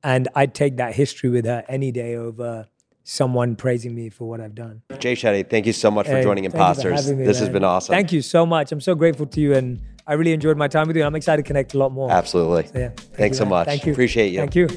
And 0.03 0.27
I'd 0.35 0.53
take 0.53 0.77
that 0.77 0.95
history 0.95 1.29
with 1.29 1.45
her 1.45 1.63
any 1.67 1.91
day 1.91 2.15
over 2.15 2.67
someone 3.03 3.55
praising 3.55 3.95
me 3.95 4.09
for 4.09 4.29
what 4.29 4.39
I've 4.39 4.55
done. 4.55 4.83
Jay 4.99 5.13
Shetty, 5.15 5.49
thank 5.49 5.65
you 5.65 5.73
so 5.73 5.89
much 5.89 6.05
for 6.05 6.13
Hey, 6.13 6.23
joining 6.23 6.43
you 6.43 6.51
for 6.51 6.57
Imposters. 6.57 7.11
me, 7.11 7.25
this 7.25 7.39
has 7.39 7.49
been 7.49 7.63
awesome. 7.63 7.93
Thank 7.93 8.11
you 8.11 8.21
so 8.21 8.45
much. 8.45 8.71
I'm 8.71 8.81
so 8.81 8.93
grateful 8.95 9.25
to 9.25 9.41
you, 9.41 9.55
and 9.55 9.81
I 10.05 10.13
really 10.13 10.31
enjoyed 10.31 10.57
my 10.57 10.67
time 10.67 10.87
with 10.87 10.95
you. 10.95 11.01
And 11.01 11.07
I'm 11.07 11.15
excited 11.15 11.43
to 11.43 11.47
connect 11.47 11.73
a 11.73 11.79
lot 11.79 11.91
more. 11.91 12.11
Absolutely. 12.11 12.67
So, 12.67 12.77
yeah, 12.77 12.89
thank 12.89 13.15
Thanks 13.15 13.35
you, 13.35 13.39
so 13.39 13.43
man. 13.45 13.49
much. 13.49 13.65
Thank 13.67 13.85
you. 13.85 13.93
Appreciate 13.93 14.31
you. 14.31 14.39
Thank 14.39 14.55
you. 14.55 14.67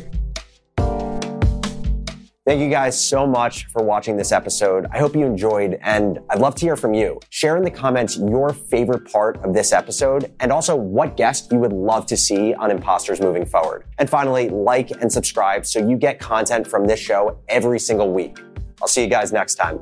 Thank 2.44 2.60
you 2.60 2.70
guys 2.70 3.00
so 3.00 3.24
much 3.24 3.66
for 3.66 3.84
watching 3.84 4.16
this 4.16 4.32
episode. 4.32 4.86
I 4.90 4.98
hope 4.98 5.14
you 5.14 5.24
enjoyed, 5.24 5.78
and 5.80 6.18
I'd 6.28 6.40
love 6.40 6.56
to 6.56 6.66
hear 6.66 6.74
from 6.74 6.92
you. 6.92 7.20
Share 7.30 7.56
in 7.56 7.62
the 7.62 7.70
comments 7.70 8.16
your 8.16 8.52
favorite 8.52 9.04
part 9.12 9.36
of 9.44 9.54
this 9.54 9.72
episode, 9.72 10.34
and 10.40 10.50
also 10.50 10.74
what 10.74 11.16
guest 11.16 11.52
you 11.52 11.60
would 11.60 11.72
love 11.72 12.04
to 12.06 12.16
see 12.16 12.52
on 12.54 12.72
Imposters 12.72 13.20
moving 13.20 13.46
forward. 13.46 13.84
And 13.98 14.10
finally, 14.10 14.48
like 14.48 14.90
and 14.90 15.12
subscribe 15.12 15.64
so 15.66 15.78
you 15.88 15.96
get 15.96 16.18
content 16.18 16.66
from 16.66 16.84
this 16.84 16.98
show 16.98 17.38
every 17.48 17.78
single 17.78 18.12
week. 18.12 18.40
I'll 18.80 18.88
see 18.88 19.04
you 19.04 19.08
guys 19.08 19.32
next 19.32 19.54
time. 19.54 19.78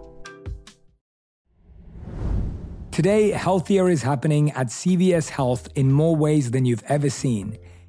Today, 2.91 3.31
healthier 3.31 3.89
is 3.89 4.03
happening 4.03 4.51
at 4.51 4.67
CVS 4.67 5.31
Health 5.31 5.71
in 5.77 5.91
more 5.91 6.15
ways 6.15 6.51
than 6.51 6.67
you've 6.67 6.85
ever 6.89 7.09
seen. 7.09 7.57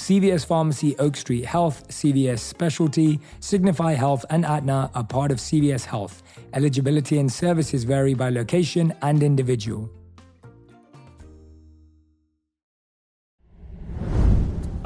CVS 0.00 0.46
Pharmacy, 0.46 0.96
Oak 0.98 1.14
Street 1.14 1.44
Health, 1.44 1.86
CVS 1.88 2.38
Specialty, 2.38 3.20
Signify 3.40 3.92
Health, 3.92 4.24
and 4.30 4.46
Aetna 4.46 4.90
are 4.94 5.04
part 5.04 5.30
of 5.30 5.36
CVS 5.36 5.84
Health. 5.84 6.22
Eligibility 6.54 7.18
and 7.18 7.30
services 7.30 7.84
vary 7.84 8.14
by 8.14 8.30
location 8.30 8.94
and 9.02 9.22
individual. 9.22 9.90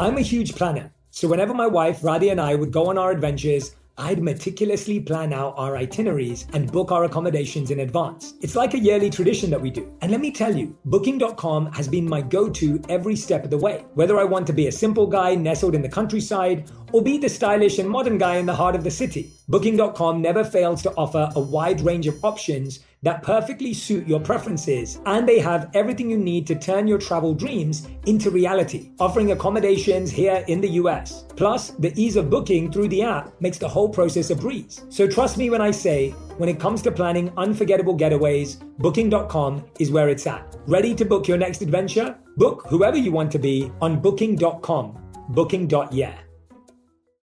I'm 0.01 0.17
a 0.19 0.21
huge 0.21 0.57
planner, 0.57 0.93
so 1.11 1.29
whenever 1.29 1.55
my 1.55 1.69
wife 1.69 2.01
Radhi 2.01 2.33
and 2.33 2.41
I 2.41 2.57
would 2.57 2.73
go 2.73 2.89
on 2.89 2.99
our 2.99 3.13
adventures, 3.13 3.77
I'd 3.97 4.21
meticulously 4.21 4.99
plan 4.99 5.33
out 5.33 5.55
our 5.57 5.77
itineraries 5.77 6.49
and 6.53 6.71
book 6.71 6.91
our 6.91 7.05
accommodations 7.05 7.71
in 7.71 7.79
advance. 7.79 8.35
It's 8.41 8.57
like 8.57 8.75
a 8.75 8.79
yearly 8.79 9.09
tradition 9.09 9.51
that 9.51 9.61
we 9.61 9.71
do. 9.71 9.97
And 10.01 10.11
let 10.11 10.21
me 10.21 10.33
tell 10.33 10.57
you, 10.57 10.77
Booking.com 10.87 11.71
has 11.73 11.87
been 11.87 12.09
my 12.09 12.21
go 12.21 12.51
to 12.51 12.83
every 12.89 13.15
step 13.15 13.45
of 13.45 13.51
the 13.51 13.59
way. 13.59 13.85
Whether 13.95 14.19
I 14.19 14.25
want 14.25 14.49
to 14.49 14.53
be 14.53 14.67
a 14.67 14.73
simple 14.73 15.07
guy 15.07 15.37
nestled 15.37 15.77
in 15.77 15.83
the 15.83 15.89
countryside 15.89 16.69
or 16.95 17.03
be 17.03 17.19
the 17.19 17.29
stylish 17.29 17.81
and 17.81 17.91
modern 17.91 18.19
guy 18.19 18.37
in 18.37 18.47
the 18.47 18.55
heart 18.55 18.77
of 18.77 18.85
the 18.85 18.91
city, 18.91 19.33
Booking.com 19.49 20.23
never 20.23 20.45
fails 20.45 20.81
to 20.83 20.93
offer 20.93 21.29
a 21.35 21.41
wide 21.41 21.81
range 21.81 22.07
of 22.07 22.25
options 22.25 22.85
that 23.03 23.25
perfectly 23.25 23.75
suit 23.75 24.07
your 24.07 24.21
preferences, 24.21 25.01
and 25.05 25.29
they 25.29 25.41
have 25.41 25.71
everything 25.75 26.09
you 26.09 26.17
need 26.17 26.47
to 26.47 26.55
turn 26.55 26.87
your 26.87 26.99
travel 26.99 27.35
dreams 27.35 27.89
into 28.07 28.31
reality, 28.31 28.93
offering 29.01 29.33
accommodations 29.33 30.13
here 30.13 30.45
in 30.47 30.61
the 30.61 30.71
US. 30.81 31.25
Plus, 31.35 31.71
the 31.71 31.93
ease 32.01 32.15
of 32.15 32.31
booking 32.31 32.71
through 32.71 32.89
the 32.89 33.03
app 33.03 33.39
makes 33.41 33.59
the 33.59 33.69
whole 33.69 33.89
process 33.89 34.31
a 34.31 34.37
breeze. 34.37 34.85
So 34.89 35.09
trust 35.09 35.37
me 35.37 35.51
when 35.51 35.61
I 35.61 35.73
say, 35.73 36.11
when 36.39 36.49
it 36.49 36.61
comes 36.61 36.81
to 36.83 36.93
planning 36.93 37.31
unforgettable 37.37 37.99
getaways, 37.99 38.63
booking.com 38.79 39.65
is 39.81 39.91
where 39.91 40.09
it's 40.09 40.29
at. 40.29 40.57
Ready 40.69 40.95
to 40.95 41.05
book 41.05 41.27
your 41.27 41.39
next 41.39 41.61
adventure? 41.61 42.17
Book 42.37 42.65
whoever 42.69 42.97
you 42.97 43.11
want 43.11 43.33
to 43.33 43.39
be 43.41 43.71
on 43.83 44.01
booking.com. 44.01 45.01
Booking.yeah. 45.31 46.24